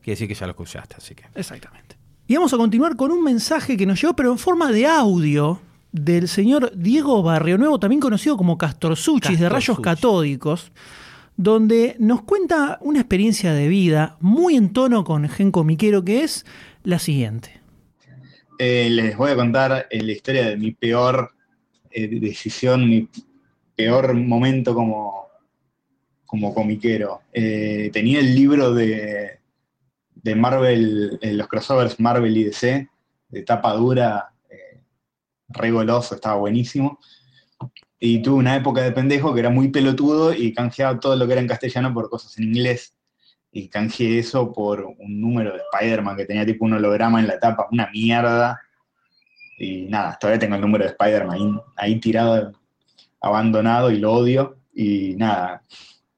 quiere 0.00 0.12
decir 0.14 0.28
que 0.28 0.34
ya 0.34 0.46
lo 0.46 0.50
escuchaste, 0.52 0.94
así 0.96 1.16
que... 1.16 1.24
Exactamente. 1.34 1.96
Y 2.28 2.36
vamos 2.36 2.54
a 2.54 2.56
continuar 2.56 2.94
con 2.94 3.10
un 3.10 3.24
mensaje 3.24 3.76
que 3.76 3.84
nos 3.84 4.00
llegó, 4.00 4.14
pero 4.14 4.30
en 4.30 4.38
forma 4.38 4.70
de 4.70 4.86
audio, 4.86 5.60
del 5.90 6.28
señor 6.28 6.72
Diego 6.76 7.22
Barrio 7.22 7.58
Nuevo, 7.58 7.80
también 7.80 8.00
conocido 8.00 8.36
como 8.36 8.56
Castorzuchis, 8.58 9.38
de 9.40 9.48
Rayos. 9.48 9.80
Catódicos, 9.80 10.70
donde 11.36 11.96
nos 11.98 12.22
cuenta 12.22 12.78
una 12.80 13.00
experiencia 13.00 13.52
de 13.52 13.68
vida 13.68 14.16
muy 14.20 14.56
en 14.56 14.72
tono 14.72 15.04
con 15.04 15.28
Gen 15.28 15.50
Comiquero, 15.50 16.04
que 16.04 16.22
es 16.22 16.46
la 16.84 16.98
siguiente. 16.98 17.60
Eh, 18.58 18.88
les 18.88 19.16
voy 19.16 19.32
a 19.32 19.36
contar 19.36 19.88
eh, 19.90 20.02
la 20.02 20.12
historia 20.12 20.48
de 20.48 20.56
mi 20.56 20.72
peor 20.72 21.32
eh, 21.90 22.06
decisión, 22.20 22.88
mi 22.88 23.08
peor 23.74 24.14
momento 24.14 24.74
como, 24.74 25.28
como 26.24 26.54
comiquero. 26.54 27.22
Tenía 27.32 28.20
el 28.20 28.34
libro 28.34 28.72
de, 28.72 29.40
de 30.14 30.34
Marvel, 30.36 31.18
los 31.20 31.48
crossovers 31.48 31.98
Marvel 31.98 32.36
y 32.36 32.44
DC, 32.44 32.88
de 33.28 33.42
tapa 33.42 33.72
dura, 33.72 34.32
re 35.48 35.70
goloso, 35.72 36.14
estaba 36.14 36.36
buenísimo. 36.36 37.00
Y 38.06 38.18
tuve 38.18 38.34
una 38.34 38.54
época 38.54 38.82
de 38.82 38.92
pendejo 38.92 39.32
que 39.32 39.40
era 39.40 39.48
muy 39.48 39.68
pelotudo 39.68 40.34
y 40.34 40.52
canjeaba 40.52 41.00
todo 41.00 41.16
lo 41.16 41.26
que 41.26 41.32
era 41.32 41.40
en 41.40 41.48
castellano 41.48 41.94
por 41.94 42.10
cosas 42.10 42.36
en 42.36 42.44
inglés. 42.44 42.94
Y 43.50 43.66
canjeé 43.70 44.18
eso 44.18 44.52
por 44.52 44.84
un 44.84 45.22
número 45.22 45.54
de 45.54 45.62
Spider-Man 45.72 46.14
que 46.14 46.26
tenía 46.26 46.44
tipo 46.44 46.66
un 46.66 46.74
holograma 46.74 47.18
en 47.18 47.28
la 47.28 47.40
tapa, 47.40 47.66
una 47.72 47.88
mierda. 47.90 48.60
Y 49.56 49.86
nada, 49.86 50.18
todavía 50.20 50.38
tengo 50.38 50.54
el 50.54 50.60
número 50.60 50.84
de 50.84 50.90
Spider-Man 50.90 51.62
ahí, 51.76 51.98
tirado, 51.98 52.52
abandonado 53.22 53.90
y 53.90 53.96
lo 53.96 54.12
odio. 54.12 54.58
Y 54.74 55.14
nada, 55.16 55.62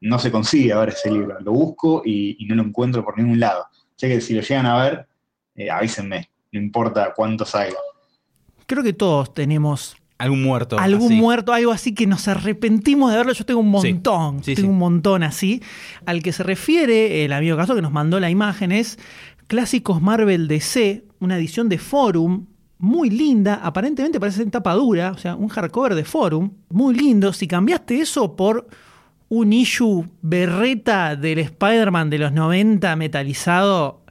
no 0.01 0.19
se 0.19 0.29
consigue 0.29 0.73
ahora 0.73 0.91
ese 0.91 1.09
libro. 1.09 1.39
Lo 1.39 1.53
busco 1.53 2.01
y, 2.03 2.45
no 2.49 2.55
lo 2.55 2.63
encuentro 2.63 3.01
por 3.01 3.17
ningún 3.17 3.39
lado. 3.39 3.65
Sé 3.95 4.09
que 4.09 4.19
si 4.19 4.33
lo 4.33 4.41
llegan 4.41 4.65
a 4.65 4.83
ver, 4.83 5.07
eh, 5.55 5.71
avísenme, 5.71 6.31
no 6.51 6.59
importa 6.59 7.13
cuánto 7.15 7.45
salga. 7.45 7.79
Creo 8.65 8.83
que 8.83 8.91
todos 8.91 9.33
tenemos 9.33 9.95
Algún 10.19 10.41
muerto. 10.43 10.79
algún 10.79 11.07
así. 11.11 11.15
muerto, 11.15 11.53
algo 11.53 11.71
así 11.71 11.93
que 11.93 12.07
nos 12.07 12.27
arrepentimos 12.27 13.11
de 13.11 13.17
verlo. 13.17 13.33
Yo 13.33 13.45
tengo 13.45 13.59
un 13.59 13.81
Sí. 13.81 13.93
montón, 13.93 14.43
Sí, 14.43 14.55
tengo 14.55 14.67
sí. 14.67 14.71
un 14.71 14.77
montón 14.79 15.23
así. 15.23 15.61
Al 16.05 16.23
que 16.23 16.31
se 16.33 16.43
refiere 16.43 17.23
el 17.25 17.33
amigo 17.33 17.55
Caso 17.57 17.75
que 17.75 17.81
nos 17.81 17.91
mandó 17.91 18.19
la 18.19 18.29
imagen 18.29 18.71
es 18.71 18.97
Clásicos 19.47 20.01
Marvel 20.01 20.47
DC, 20.47 21.05
una 21.19 21.37
edición 21.37 21.69
de 21.69 21.77
Forum. 21.77 22.45
Muy 22.79 23.09
linda, 23.09 23.59
aparentemente 23.63 24.19
parece 24.19 24.43
en 24.43 24.51
tapa 24.51 24.73
dura, 24.73 25.11
o 25.11 25.17
sea, 25.17 25.35
un 25.35 25.47
hardcover 25.47 25.95
de 25.95 26.03
Forum, 26.03 26.51
muy 26.69 26.93
lindo. 26.95 27.33
Si 27.33 27.47
cambiaste 27.47 27.99
eso 28.01 28.35
por 28.35 28.67
un 29.29 29.51
issue 29.51 30.05
berreta 30.21 31.15
del 31.15 31.39
Spider-Man 31.39 32.09
de 32.09 32.17
los 32.19 32.31
90 32.33 32.95
metalizado, 32.95 34.01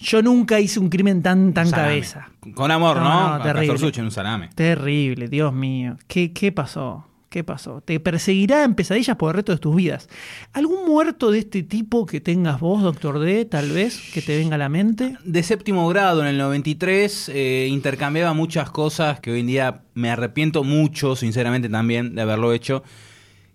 yo 0.00 0.22
nunca 0.22 0.58
hice 0.60 0.80
un 0.80 0.88
crimen 0.88 1.22
tan, 1.22 1.52
tan 1.52 1.66
Salame. 1.68 1.88
cabeza. 1.88 2.30
Con 2.54 2.70
amor, 2.70 2.96
No, 2.96 3.04
¿no? 3.04 3.38
no, 3.38 3.44
terrible. 3.44 3.78
Sucho 3.78 4.00
en 4.00 4.06
un 4.06 4.10
salame. 4.10 4.48
Terrible, 4.54 5.28
Dios 5.28 5.52
mío. 5.52 5.96
¿Qué, 6.08 6.32
qué 6.32 6.50
pasó? 6.52 7.06
¿Qué 7.28 7.44
pasó? 7.44 7.80
Te 7.80 8.00
perseguirá 8.00 8.64
en 8.64 8.74
pesadillas 8.74 9.16
por 9.16 9.30
el 9.30 9.36
resto 9.36 9.52
de 9.52 9.58
tus 9.58 9.76
vidas. 9.76 10.08
¿Algún 10.52 10.84
muerto 10.84 11.30
de 11.30 11.38
este 11.38 11.62
tipo 11.62 12.04
que 12.04 12.20
tengas 12.20 12.58
vos, 12.58 12.82
Doctor 12.82 13.20
D, 13.20 13.44
tal 13.44 13.70
vez, 13.70 14.00
que 14.12 14.20
te 14.20 14.36
venga 14.36 14.56
a 14.56 14.58
la 14.58 14.68
mente? 14.68 15.16
De 15.24 15.42
séptimo 15.44 15.88
grado, 15.88 16.22
en 16.22 16.26
el 16.26 16.38
93, 16.38 17.28
eh, 17.32 17.68
intercambiaba 17.70 18.32
muchas 18.32 18.70
cosas 18.72 19.20
que 19.20 19.30
hoy 19.30 19.40
en 19.40 19.46
día 19.46 19.82
me 19.94 20.10
arrepiento 20.10 20.64
mucho, 20.64 21.14
sinceramente, 21.14 21.68
también 21.68 22.16
de 22.16 22.22
haberlo 22.22 22.52
hecho. 22.52 22.82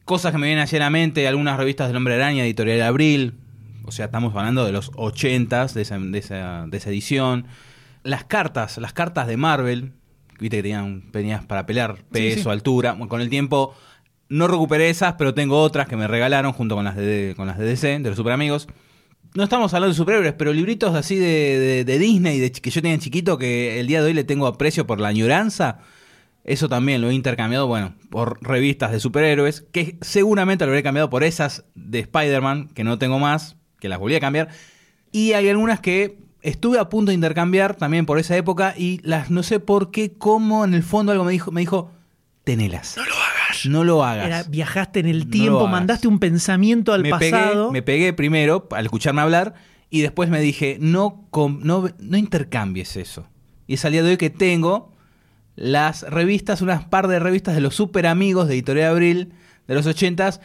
Cosas 0.05 0.31
que 0.31 0.37
me 0.37 0.47
vienen 0.47 0.63
hacia 0.63 0.79
la 0.79 0.89
mente, 0.89 1.27
algunas 1.27 1.57
revistas 1.57 1.87
del 1.87 1.97
Hombre 1.97 2.13
Araña, 2.13 2.45
Editorial 2.45 2.81
Abril. 2.83 3.33
O 3.87 3.91
sea, 3.91 4.05
estamos 4.05 4.35
hablando 4.35 4.65
de 4.65 4.71
los 4.71 4.91
80s, 4.93 5.73
de 5.73 5.81
esa, 5.81 5.97
de 5.99 6.17
esa, 6.19 6.65
de 6.67 6.77
esa 6.77 6.89
edición. 6.89 7.45
Las 8.03 8.23
cartas, 8.25 8.77
las 8.77 8.93
cartas 8.93 9.27
de 9.27 9.37
Marvel, 9.37 9.93
viste 10.39 10.57
que 10.57 10.63
tenían 10.63 11.11
tenías 11.11 11.45
para 11.45 11.65
pelear 11.65 12.03
peso, 12.11 12.43
sí. 12.43 12.49
altura. 12.49 12.91
Bueno, 12.93 13.07
con 13.09 13.21
el 13.21 13.29
tiempo 13.29 13.73
no 14.29 14.47
recuperé 14.47 14.89
esas, 14.89 15.13
pero 15.13 15.33
tengo 15.33 15.61
otras 15.61 15.87
que 15.87 15.95
me 15.97 16.07
regalaron 16.07 16.51
junto 16.53 16.75
con 16.75 16.85
las 16.85 16.95
de, 16.95 17.33
con 17.35 17.47
las 17.47 17.57
de 17.57 17.65
DC, 17.65 17.99
de 17.99 18.09
los 18.09 18.15
Super 18.17 18.33
Amigos. 18.33 18.67
No 19.35 19.43
estamos 19.43 19.73
hablando 19.73 19.93
de 19.93 19.97
superhéroes, 19.97 20.33
pero 20.33 20.53
libritos 20.53 20.95
así 20.95 21.15
de, 21.17 21.59
de- 21.59 21.83
de 21.85 21.99
Disney 21.99 22.39
de, 22.39 22.51
que 22.51 22.69
yo 22.69 22.81
tenía 22.81 22.97
chiquito 22.99 23.37
que 23.37 23.79
el 23.79 23.87
día 23.87 24.01
de 24.01 24.07
hoy 24.07 24.13
le 24.13 24.23
tengo 24.23 24.47
aprecio 24.47 24.87
por 24.87 24.99
la 25.01 25.09
añoranza. 25.09 25.79
Eso 26.45 26.69
también 26.69 27.01
lo 27.01 27.09
he 27.09 27.13
intercambiado, 27.13 27.65
bueno, 27.67 27.95
por 28.11 28.41
revistas 28.47 28.91
de 28.91 28.99
superhéroes, 28.99 29.65
que 29.71 29.97
seguramente 30.01 30.63
lo 30.65 30.71
habré 30.71 30.83
cambiado 30.83 31.09
por 31.09 31.23
esas 31.23 31.65
de 31.73 31.99
Spider-Man, 32.01 32.69
que 32.69 32.83
no 32.83 32.99
tengo 32.99 33.17
más, 33.19 33.57
que 33.85 33.89
las 33.89 33.99
volví 33.99 34.15
a 34.15 34.19
cambiar. 34.19 34.49
Y 35.11 35.33
hay 35.33 35.47
algunas 35.47 35.79
que 35.79 36.17
estuve 36.41 36.79
a 36.79 36.89
punto 36.89 37.11
de 37.11 37.15
intercambiar 37.15 37.75
también 37.75 38.05
por 38.05 38.19
esa 38.19 38.35
época 38.35 38.73
y 38.77 38.99
las 39.03 39.29
no 39.29 39.43
sé 39.43 39.59
por 39.59 39.91
qué, 39.91 40.13
cómo 40.13 40.65
en 40.65 40.73
el 40.73 40.83
fondo 40.83 41.11
algo 41.11 41.23
me 41.23 41.31
dijo, 41.31 41.51
me 41.51 41.61
dijo, 41.61 41.91
tenelas. 42.43 42.95
No 42.97 43.03
lo 43.05 43.13
hagas. 43.15 43.65
No 43.65 43.83
lo 43.83 44.03
hagas. 44.03 44.25
Era, 44.25 44.43
viajaste 44.43 44.99
en 44.99 45.07
el 45.07 45.29
tiempo, 45.29 45.67
mandaste 45.67 46.07
un 46.07 46.19
pensamiento 46.19 46.93
al 46.93 47.03
me 47.03 47.11
pasado. 47.11 47.69
Pegué, 47.69 47.71
me 47.71 47.81
pegué 47.81 48.13
primero 48.13 48.67
al 48.71 48.85
escucharme 48.85 49.21
hablar 49.21 49.53
y 49.89 50.01
después 50.01 50.29
me 50.29 50.39
dije, 50.41 50.77
no, 50.81 51.25
com- 51.29 51.59
no, 51.63 51.89
no 51.99 52.17
intercambies 52.17 52.97
eso. 52.97 53.27
Y 53.67 53.75
es 53.75 53.85
al 53.85 53.91
día 53.93 54.03
de 54.03 54.09
hoy 54.11 54.17
que 54.17 54.29
tengo 54.31 54.91
las 55.55 56.01
revistas, 56.03 56.61
unas 56.61 56.83
par 56.85 57.07
de 57.07 57.19
revistas 57.19 57.55
de 57.55 57.61
los 57.61 57.75
super 57.75 58.05
amigos 58.07 58.47
de 58.47 58.55
Editorial 58.55 58.91
Abril 58.91 59.31
de 59.67 59.73
los 59.73 59.85
ochentas, 59.87 60.41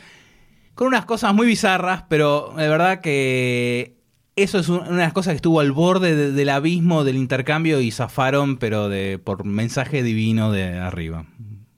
con 0.74 0.86
unas 0.88 1.04
cosas 1.04 1.34
muy 1.34 1.46
bizarras, 1.46 2.04
pero 2.08 2.52
de 2.56 2.68
verdad 2.68 3.00
que 3.00 3.96
eso 4.36 4.58
es 4.58 4.68
un- 4.68 4.78
una 4.80 4.88
de 4.90 4.96
las 5.02 5.12
cosas 5.12 5.32
que 5.32 5.36
estuvo 5.36 5.60
al 5.60 5.72
borde 5.72 6.14
de- 6.16 6.32
del 6.32 6.48
abismo 6.48 7.04
del 7.04 7.16
intercambio 7.16 7.80
y 7.80 7.90
zafaron, 7.90 8.56
pero 8.56 8.88
de 8.88 9.18
por 9.22 9.44
mensaje 9.44 10.02
divino 10.02 10.50
de 10.52 10.78
arriba. 10.78 11.26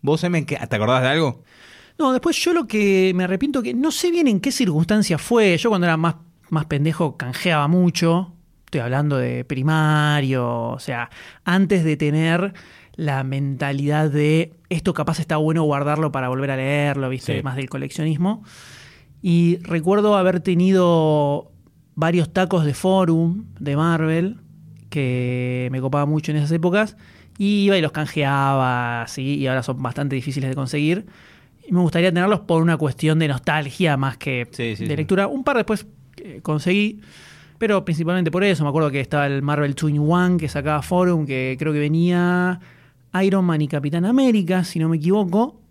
¿Vos, 0.02 0.22
Emen, 0.24 0.46
te 0.46 0.56
acordás 0.56 1.02
de 1.02 1.08
algo? 1.08 1.42
No, 1.98 2.12
después 2.12 2.36
yo 2.42 2.52
lo 2.52 2.66
que 2.66 3.12
me 3.14 3.24
arrepiento 3.24 3.62
que 3.62 3.74
no 3.74 3.90
sé 3.90 4.10
bien 4.10 4.26
en 4.28 4.40
qué 4.40 4.50
circunstancia 4.52 5.18
fue. 5.18 5.56
Yo 5.58 5.68
cuando 5.70 5.86
era 5.86 5.96
más, 5.96 6.16
más 6.50 6.66
pendejo 6.66 7.16
canjeaba 7.16 7.68
mucho. 7.68 8.34
Estoy 8.64 8.80
hablando 8.80 9.16
de 9.18 9.44
primario, 9.44 10.48
o 10.70 10.78
sea, 10.78 11.10
antes 11.44 11.84
de 11.84 11.96
tener 11.96 12.54
la 12.94 13.22
mentalidad 13.24 14.10
de 14.10 14.54
esto 14.70 14.94
capaz 14.94 15.18
está 15.20 15.36
bueno 15.36 15.62
guardarlo 15.64 16.10
para 16.12 16.28
volver 16.28 16.50
a 16.52 16.56
leerlo, 16.56 17.08
viste, 17.08 17.36
Sí. 17.38 17.42
más 17.42 17.56
del 17.56 17.68
coleccionismo. 17.68 18.42
Y 19.22 19.58
recuerdo 19.62 20.16
haber 20.16 20.40
tenido 20.40 21.52
varios 21.94 22.32
tacos 22.32 22.64
de 22.64 22.74
forum 22.74 23.44
de 23.60 23.76
Marvel 23.76 24.38
que 24.90 25.68
me 25.72 25.80
copaba 25.80 26.06
mucho 26.06 26.32
en 26.32 26.38
esas 26.38 26.50
épocas. 26.52 26.96
Y 27.38 27.64
iba 27.64 27.78
y 27.78 27.80
los 27.80 27.92
canjeaba, 27.92 29.02
así, 29.02 29.36
y 29.36 29.46
ahora 29.46 29.62
son 29.62 29.80
bastante 29.82 30.14
difíciles 30.16 30.50
de 30.50 30.54
conseguir. 30.56 31.06
Y 31.66 31.72
me 31.72 31.80
gustaría 31.80 32.10
tenerlos 32.10 32.40
por 32.40 32.60
una 32.60 32.76
cuestión 32.76 33.18
de 33.18 33.28
nostalgia 33.28 33.96
más 33.96 34.16
que 34.18 34.46
Sí, 34.50 34.76
sí, 34.76 34.84
de 34.84 34.90
sí. 34.90 34.96
lectura. 34.96 35.28
Un 35.28 35.44
par 35.44 35.56
después 35.56 35.86
eh, 36.18 36.40
conseguí, 36.42 37.00
pero 37.58 37.84
principalmente 37.84 38.30
por 38.30 38.44
eso. 38.44 38.64
Me 38.64 38.68
acuerdo 38.68 38.90
que 38.90 39.00
estaba 39.00 39.26
el 39.26 39.40
Marvel 39.42 39.74
Twin 39.74 39.98
One 40.00 40.36
que 40.36 40.48
sacaba 40.48 40.82
Forum, 40.82 41.24
que 41.24 41.56
creo 41.58 41.72
que 41.72 41.78
venía 41.78 42.60
Iron 43.22 43.44
Man 43.44 43.62
y 43.62 43.68
Capitán 43.68 44.04
América, 44.04 44.64
si 44.64 44.78
no 44.78 44.88
me 44.88 44.96
equivoco. 44.96 45.61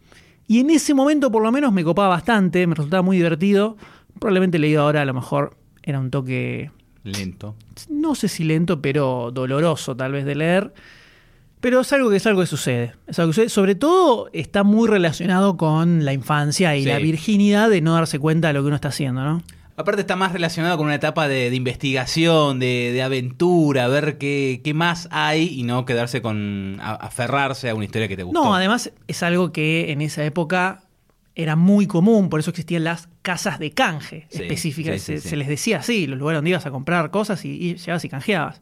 Y 0.52 0.60
en 0.60 0.70
ese 0.70 0.94
momento 0.94 1.32
por 1.32 1.42
lo 1.42 1.50
menos 1.50 1.72
me 1.72 1.82
copaba 1.82 2.10
bastante, 2.10 2.68
me 2.68 2.76
resultaba 2.76 3.02
muy 3.02 3.16
divertido. 3.16 3.78
Probablemente 4.20 4.60
leído 4.60 4.82
ahora 4.82 5.02
a 5.02 5.06
lo 5.06 5.14
mejor 5.14 5.56
era 5.82 5.98
un 5.98 6.12
toque, 6.12 6.72
Lento. 7.06 7.56
no 7.90 8.16
sé 8.16 8.28
si 8.28 8.44
lento, 8.44 8.82
pero 8.82 9.32
doloroso 9.34 9.96
tal 9.96 10.12
vez 10.12 10.26
de 10.26 10.36
leer. 10.36 10.74
Pero 11.62 11.80
es 11.80 11.94
algo 11.94 12.10
que 12.10 12.18
es 12.18 12.26
algo 12.28 12.42
que 12.42 12.48
sucede. 12.48 12.96
Es 13.08 13.18
algo 13.20 13.30
que 13.30 13.36
sucede. 13.36 13.50
Sobre 13.50 13.76
todo 13.76 14.30
está 14.34 14.64
muy 14.64 14.90
relacionado 14.90 15.56
con 15.56 16.04
la 16.04 16.12
infancia 16.12 16.76
y 16.76 16.84
Sí. 16.84 16.90
la 16.90 16.98
virginidad 16.98 17.70
de 17.70 17.80
no 17.80 17.94
darse 17.94 18.20
cuenta 18.20 18.50
de 18.50 18.54
lo 18.56 18.62
que 18.62 18.68
uno 18.68 18.76
está 18.76 18.90
haciendo, 18.90 19.24
¿no? 19.24 19.42
Aparte 19.82 20.02
está 20.02 20.16
más 20.16 20.32
relacionado 20.32 20.78
con 20.78 20.86
una 20.88 20.96
etapa 20.96 21.28
de, 21.28 21.50
de 21.50 21.56
investigación, 21.56 22.60
de, 22.60 22.92
de 22.94 23.02
aventura, 23.02 23.88
ver 23.88 24.18
qué, 24.18 24.62
qué 24.64 24.74
más 24.74 25.08
hay 25.12 25.48
y 25.60 25.64
no 25.64 25.86
quedarse 25.86 26.22
con 26.22 26.78
a- 26.82 26.94
aferrarse 26.96 27.70
a 27.70 27.76
una 27.76 27.86
historia 27.86 28.08
que 28.08 28.16
te 28.16 28.24
gustó. 28.24 28.44
No, 28.44 28.56
además 28.56 28.92
es 29.08 29.24
algo 29.24 29.52
que 29.52 29.92
en 29.92 30.02
esa 30.02 30.24
época 30.24 30.84
era 31.36 31.56
muy 31.56 31.88
común, 31.88 32.30
por 32.30 32.40
eso 32.40 32.50
existían 32.50 32.84
las 32.84 33.08
casas 33.22 33.58
de 33.60 33.72
canje 33.72 34.28
Sí, 34.30 34.42
específicas. 34.44 35.02
sí, 35.02 35.14
sí, 35.14 35.18
se, 35.18 35.22
sí. 35.22 35.30
se 35.30 35.36
les 35.38 35.48
decía 35.48 35.78
así, 35.80 36.06
los 36.08 36.20
lugares 36.20 36.38
donde 36.38 36.50
ibas 36.52 36.66
a 36.66 36.72
comprar 36.72 37.10
cosas 37.12 37.46
y, 37.46 37.50
y 37.52 37.76
llegabas 37.76 38.04
y 38.06 38.10
canjeabas. 38.10 38.62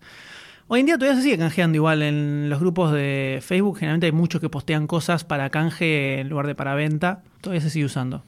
Hoy 0.67 0.82
en 0.82 0.86
día 0.86 0.97
todavía 0.99 1.17
se 1.17 1.24
sigue 1.24 1.38
canjeando 1.39 1.76
igual 1.78 2.03
en 2.03 2.47
los 2.47 2.59
grupos 2.59 2.91
de 2.93 3.39
Facebook. 3.41 3.80
Generalmente 3.80 4.05
hay 4.05 4.11
muchos 4.11 4.39
que 4.39 4.49
postean 4.49 4.86
cosas 4.86 5.24
para 5.24 5.49
canje 5.49 6.20
en 6.20 6.30
lugar 6.30 6.45
de 6.45 6.53
para 6.53 6.76
venta. 6.76 7.24
Todavía 7.41 7.61
se 7.61 7.72
sigue 7.72 7.86
usando. 7.86 8.24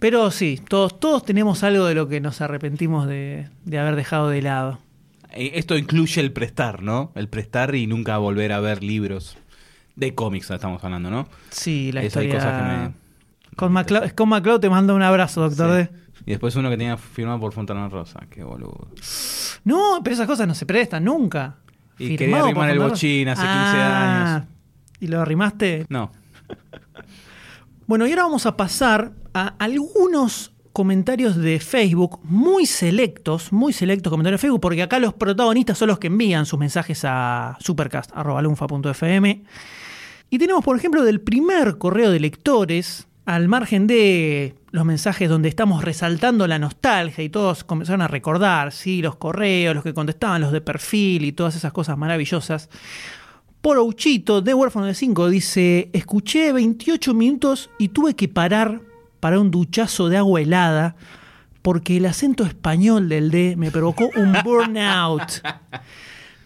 Pero 0.00 0.30
sí, 0.30 0.60
todos, 0.68 1.00
todos 1.00 1.24
tenemos 1.24 1.62
algo 1.64 1.84
de 1.86 1.94
lo 1.94 2.08
que 2.08 2.20
nos 2.20 2.40
arrepentimos 2.40 3.06
de, 3.06 3.48
de 3.64 3.78
haber 3.78 3.96
dejado 3.96 4.28
de 4.28 4.42
lado. 4.42 4.78
Eh, 5.32 5.52
Esto 5.54 5.76
incluye 5.76 6.20
el 6.20 6.32
prestar, 6.32 6.82
¿no? 6.82 7.10
El 7.14 7.28
prestar 7.28 7.74
y 7.74 7.86
nunca 7.86 8.16
volver 8.18 8.52
a 8.52 8.60
ver 8.60 8.82
libros 8.84 9.36
de 9.96 10.14
cómics, 10.14 10.50
estamos 10.50 10.82
hablando, 10.84 11.10
¿no? 11.10 11.28
Sí, 11.50 11.90
la 11.92 12.02
Eso 12.02 12.20
hay 12.20 12.26
historia... 12.26 12.34
cosas 12.48 12.62
que 12.62 12.78
me- 12.88 13.56
Con 13.56 13.72
MacLeod, 13.72 14.10
con 14.12 14.28
MacLeod 14.28 14.60
te 14.60 14.70
mando 14.70 14.94
un 14.94 15.02
abrazo, 15.02 15.40
doctor 15.42 15.72
D. 15.72 15.86
Sí. 15.86 16.22
Y 16.26 16.30
después 16.30 16.54
uno 16.56 16.70
que 16.70 16.76
tenía 16.76 16.96
firmado 16.96 17.40
por 17.40 17.52
Fontana 17.52 17.88
Rosa, 17.88 18.20
qué 18.30 18.44
boludo. 18.44 18.88
No, 19.64 20.00
pero 20.04 20.14
esas 20.14 20.26
cosas 20.26 20.46
no 20.46 20.54
se 20.54 20.66
prestan 20.66 21.04
nunca. 21.04 21.56
Y 21.98 22.16
quería 22.16 22.40
arrimar 22.44 22.70
el 22.70 22.78
bochín 22.78 23.28
hace 23.28 23.42
15 23.42 23.52
Ah, 23.52 24.34
años. 24.36 24.48
¿Y 25.00 25.08
lo 25.08 25.20
arrimaste? 25.20 25.86
No. 25.88 26.12
Bueno, 27.88 28.06
y 28.06 28.10
ahora 28.10 28.24
vamos 28.24 28.44
a 28.44 28.54
pasar 28.54 29.12
a 29.32 29.54
algunos 29.58 30.52
comentarios 30.74 31.36
de 31.36 31.58
Facebook 31.58 32.20
muy 32.22 32.66
selectos, 32.66 33.50
muy 33.50 33.72
selectos 33.72 34.10
comentarios 34.10 34.38
de 34.38 34.42
Facebook, 34.42 34.60
porque 34.60 34.82
acá 34.82 34.98
los 34.98 35.14
protagonistas 35.14 35.78
son 35.78 35.88
los 35.88 35.98
que 35.98 36.08
envían 36.08 36.44
sus 36.44 36.58
mensajes 36.58 37.00
a 37.06 37.56
supercast.lunfa.fm. 37.60 39.42
Y 40.28 40.38
tenemos, 40.38 40.62
por 40.62 40.76
ejemplo, 40.76 41.02
del 41.02 41.22
primer 41.22 41.78
correo 41.78 42.10
de 42.10 42.20
lectores, 42.20 43.08
al 43.24 43.48
margen 43.48 43.86
de 43.86 44.54
los 44.70 44.84
mensajes 44.84 45.30
donde 45.30 45.48
estamos 45.48 45.82
resaltando 45.82 46.46
la 46.46 46.58
nostalgia 46.58 47.24
y 47.24 47.30
todos 47.30 47.64
comenzaron 47.64 48.02
a 48.02 48.08
recordar, 48.08 48.70
¿sí? 48.72 49.00
los 49.00 49.16
correos, 49.16 49.74
los 49.74 49.82
que 49.82 49.94
contestaban, 49.94 50.42
los 50.42 50.52
de 50.52 50.60
perfil 50.60 51.24
y 51.24 51.32
todas 51.32 51.56
esas 51.56 51.72
cosas 51.72 51.96
maravillosas. 51.96 52.68
Porouchito, 53.68 54.40
de 54.40 54.54
Huérfano 54.54 54.86
de 54.86 54.94
5, 54.94 55.28
dice: 55.28 55.90
Escuché 55.92 56.54
28 56.54 57.12
minutos 57.12 57.68
y 57.78 57.88
tuve 57.88 58.16
que 58.16 58.26
parar 58.26 58.80
para 59.20 59.38
un 59.38 59.50
duchazo 59.50 60.08
de 60.08 60.16
agua 60.16 60.40
helada 60.40 60.96
porque 61.60 61.98
el 61.98 62.06
acento 62.06 62.44
español 62.44 63.10
del 63.10 63.30
D 63.30 63.56
me 63.58 63.70
provocó 63.70 64.08
un 64.16 64.32
burnout. 64.42 65.42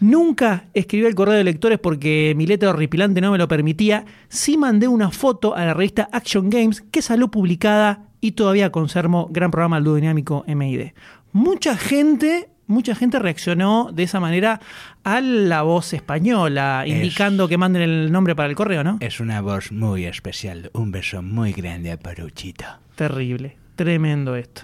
Nunca 0.00 0.64
escribí 0.74 1.06
el 1.06 1.14
correo 1.14 1.36
de 1.36 1.44
lectores 1.44 1.78
porque 1.78 2.34
mi 2.36 2.44
letra 2.44 2.70
horripilante 2.70 3.20
no 3.20 3.30
me 3.30 3.38
lo 3.38 3.46
permitía. 3.46 4.04
Sí 4.28 4.58
mandé 4.58 4.88
una 4.88 5.12
foto 5.12 5.54
a 5.54 5.64
la 5.64 5.74
revista 5.74 6.08
Action 6.10 6.50
Games 6.50 6.82
que 6.90 7.02
salió 7.02 7.28
publicada 7.28 8.08
y 8.20 8.32
todavía 8.32 8.72
conservo 8.72 9.28
gran 9.30 9.52
programa 9.52 9.78
ludodinámico 9.78 10.44
MID. 10.48 10.88
Mucha 11.30 11.76
gente, 11.76 12.50
mucha 12.72 12.94
gente 12.94 13.18
reaccionó 13.18 13.90
de 13.92 14.02
esa 14.02 14.18
manera 14.18 14.60
a 15.04 15.20
la 15.20 15.62
voz 15.62 15.92
española, 15.92 16.84
indicando 16.86 17.46
que 17.46 17.58
manden 17.58 17.82
el 17.82 18.10
nombre 18.10 18.34
para 18.34 18.48
el 18.48 18.56
correo, 18.56 18.82
¿no? 18.82 18.98
Es 19.00 19.20
una 19.20 19.40
voz 19.40 19.70
muy 19.70 20.06
especial. 20.06 20.70
Un 20.74 20.90
beso 20.90 21.22
muy 21.22 21.52
grande 21.52 21.92
a 21.92 21.98
Paruchito. 21.98 22.64
Terrible, 22.96 23.56
tremendo 23.76 24.34
esto. 24.34 24.62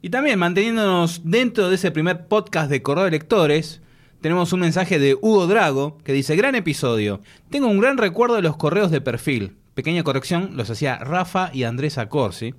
Y 0.00 0.10
también 0.10 0.38
manteniéndonos 0.38 1.20
dentro 1.24 1.68
de 1.68 1.76
ese 1.76 1.90
primer 1.90 2.26
podcast 2.26 2.70
de 2.70 2.82
correo 2.82 3.04
de 3.04 3.12
lectores, 3.12 3.82
tenemos 4.20 4.52
un 4.52 4.60
mensaje 4.60 4.98
de 4.98 5.14
Hugo 5.14 5.46
Drago 5.46 5.98
que 6.04 6.12
dice, 6.12 6.36
gran 6.36 6.54
episodio, 6.54 7.20
tengo 7.50 7.68
un 7.68 7.80
gran 7.80 7.98
recuerdo 7.98 8.36
de 8.36 8.42
los 8.42 8.56
correos 8.56 8.90
de 8.90 9.00
perfil. 9.00 9.56
Pequeña 9.74 10.02
corrección, 10.02 10.50
los 10.54 10.70
hacía 10.70 10.98
Rafa 10.98 11.50
y 11.52 11.64
Andrés 11.64 11.98
Acorsi. 11.98 12.54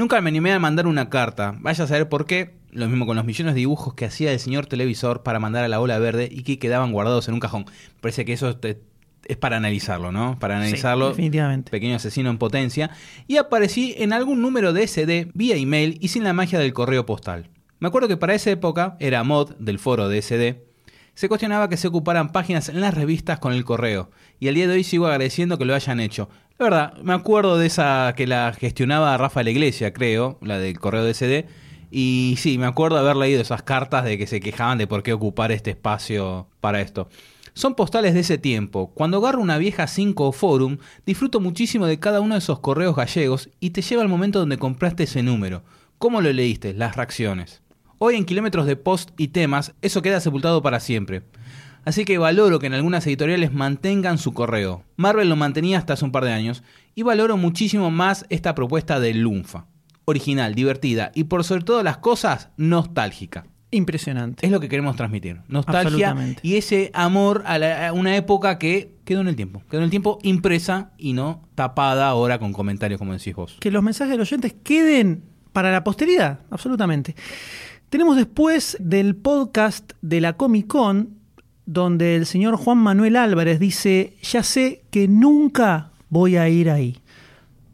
Nunca 0.00 0.18
me 0.22 0.30
animé 0.30 0.50
a 0.50 0.58
mandar 0.58 0.86
una 0.86 1.10
carta, 1.10 1.54
vaya 1.60 1.84
a 1.84 1.86
saber 1.86 2.08
por 2.08 2.24
qué, 2.24 2.54
lo 2.70 2.88
mismo 2.88 3.04
con 3.04 3.16
los 3.16 3.26
millones 3.26 3.52
de 3.52 3.58
dibujos 3.58 3.92
que 3.92 4.06
hacía 4.06 4.32
el 4.32 4.38
señor 4.40 4.64
televisor 4.64 5.22
para 5.22 5.38
mandar 5.40 5.62
a 5.62 5.68
la 5.68 5.78
ola 5.78 5.98
verde 5.98 6.26
y 6.32 6.42
que 6.42 6.58
quedaban 6.58 6.90
guardados 6.90 7.28
en 7.28 7.34
un 7.34 7.40
cajón. 7.40 7.66
Parece 8.00 8.24
que 8.24 8.32
eso 8.32 8.56
te- 8.56 8.80
es 9.26 9.36
para 9.36 9.58
analizarlo, 9.58 10.10
¿no? 10.10 10.38
Para 10.38 10.56
analizarlo. 10.56 11.10
definitivamente. 11.10 11.70
Pequeño 11.70 11.96
asesino 11.96 12.30
en 12.30 12.38
potencia. 12.38 12.90
Y 13.28 13.36
aparecí 13.36 13.94
en 13.98 14.14
algún 14.14 14.40
número 14.40 14.72
de 14.72 14.84
SD 14.86 15.32
vía 15.34 15.56
email 15.56 15.98
y 16.00 16.08
sin 16.08 16.24
la 16.24 16.32
magia 16.32 16.58
del 16.58 16.72
correo 16.72 17.04
postal. 17.04 17.50
Me 17.78 17.88
acuerdo 17.88 18.08
que 18.08 18.16
para 18.16 18.34
esa 18.34 18.50
época 18.50 18.96
era 19.00 19.22
mod 19.22 19.54
del 19.58 19.78
foro 19.78 20.08
de 20.08 20.22
SD. 20.22 20.64
Se 21.12 21.28
cuestionaba 21.28 21.68
que 21.68 21.76
se 21.76 21.88
ocuparan 21.88 22.32
páginas 22.32 22.70
en 22.70 22.80
las 22.80 22.94
revistas 22.94 23.38
con 23.38 23.52
el 23.52 23.66
correo. 23.66 24.10
Y 24.38 24.48
al 24.48 24.54
día 24.54 24.66
de 24.66 24.72
hoy 24.72 24.82
sigo 24.82 25.08
agradeciendo 25.08 25.58
que 25.58 25.66
lo 25.66 25.74
hayan 25.74 26.00
hecho. 26.00 26.30
La 26.60 26.64
verdad, 26.64 26.96
me 27.02 27.14
acuerdo 27.14 27.56
de 27.56 27.66
esa 27.66 28.12
que 28.14 28.26
la 28.26 28.52
gestionaba 28.52 29.16
Rafa 29.16 29.42
la 29.42 29.48
Iglesia, 29.48 29.94
creo, 29.94 30.36
la 30.42 30.58
del 30.58 30.78
correo 30.78 31.02
de 31.02 31.14
SD. 31.14 31.46
Y 31.90 32.34
sí, 32.36 32.58
me 32.58 32.66
acuerdo 32.66 32.98
haber 32.98 33.16
leído 33.16 33.40
esas 33.40 33.62
cartas 33.62 34.04
de 34.04 34.18
que 34.18 34.26
se 34.26 34.40
quejaban 34.40 34.76
de 34.76 34.86
por 34.86 35.02
qué 35.02 35.14
ocupar 35.14 35.52
este 35.52 35.70
espacio 35.70 36.48
para 36.60 36.82
esto. 36.82 37.08
Son 37.54 37.74
postales 37.74 38.12
de 38.12 38.20
ese 38.20 38.36
tiempo. 38.36 38.90
Cuando 38.92 39.16
agarro 39.16 39.40
una 39.40 39.56
vieja 39.56 39.86
5 39.86 40.28
o 40.28 40.32
forum, 40.32 40.76
disfruto 41.06 41.40
muchísimo 41.40 41.86
de 41.86 41.98
cada 41.98 42.20
uno 42.20 42.34
de 42.34 42.40
esos 42.40 42.60
correos 42.60 42.94
gallegos 42.94 43.48
y 43.58 43.70
te 43.70 43.80
lleva 43.80 44.02
al 44.02 44.10
momento 44.10 44.38
donde 44.38 44.58
compraste 44.58 45.04
ese 45.04 45.22
número. 45.22 45.62
¿Cómo 45.96 46.20
lo 46.20 46.30
leíste? 46.30 46.74
Las 46.74 46.94
reacciones. 46.94 47.62
Hoy 47.96 48.16
en 48.16 48.26
kilómetros 48.26 48.66
de 48.66 48.76
post 48.76 49.12
y 49.16 49.28
temas, 49.28 49.72
eso 49.80 50.02
queda 50.02 50.20
sepultado 50.20 50.60
para 50.60 50.80
siempre. 50.80 51.22
Así 51.84 52.04
que 52.04 52.18
valoro 52.18 52.58
que 52.58 52.66
en 52.66 52.74
algunas 52.74 53.06
editoriales 53.06 53.52
mantengan 53.52 54.18
su 54.18 54.32
correo. 54.32 54.84
Marvel 54.96 55.28
lo 55.28 55.36
mantenía 55.36 55.78
hasta 55.78 55.94
hace 55.94 56.04
un 56.04 56.12
par 56.12 56.24
de 56.24 56.32
años 56.32 56.62
y 56.94 57.02
valoro 57.02 57.36
muchísimo 57.36 57.90
más 57.90 58.26
esta 58.28 58.54
propuesta 58.54 59.00
de 59.00 59.14
Lunfa. 59.14 59.66
Original, 60.04 60.54
divertida 60.54 61.12
y 61.14 61.24
por 61.24 61.44
sobre 61.44 61.62
todo 61.64 61.82
las 61.82 61.98
cosas, 61.98 62.50
nostálgica. 62.56 63.46
Impresionante. 63.72 64.44
Es 64.44 64.50
lo 64.50 64.58
que 64.58 64.68
queremos 64.68 64.96
transmitir. 64.96 65.42
Nostalgia 65.46 66.16
y 66.42 66.56
ese 66.56 66.90
amor 66.92 67.44
a, 67.46 67.56
la- 67.58 67.88
a 67.88 67.92
una 67.92 68.16
época 68.16 68.58
que 68.58 68.96
quedó 69.04 69.20
en 69.20 69.28
el 69.28 69.36
tiempo. 69.36 69.62
Quedó 69.70 69.78
en 69.78 69.84
el 69.84 69.90
tiempo 69.90 70.18
impresa 70.24 70.90
y 70.98 71.12
no 71.12 71.48
tapada 71.54 72.08
ahora 72.08 72.40
con 72.40 72.52
comentarios 72.52 72.98
como 72.98 73.12
decís 73.12 73.34
vos. 73.36 73.56
que 73.60 73.70
los 73.70 73.82
mensajes 73.84 74.10
de 74.12 74.18
los 74.18 74.28
oyentes 74.32 74.54
queden 74.64 75.22
para 75.52 75.70
la 75.70 75.84
posteridad, 75.84 76.40
absolutamente. 76.50 77.14
Tenemos 77.90 78.16
después 78.16 78.76
del 78.80 79.14
podcast 79.14 79.92
de 80.02 80.20
la 80.20 80.32
Comic 80.32 80.66
Con, 80.66 81.19
donde 81.72 82.16
el 82.16 82.26
señor 82.26 82.56
Juan 82.56 82.78
Manuel 82.78 83.14
Álvarez 83.14 83.60
dice, 83.60 84.16
ya 84.22 84.42
sé 84.42 84.82
que 84.90 85.06
nunca 85.06 85.92
voy 86.08 86.36
a 86.36 86.48
ir 86.48 86.68
ahí. 86.68 86.98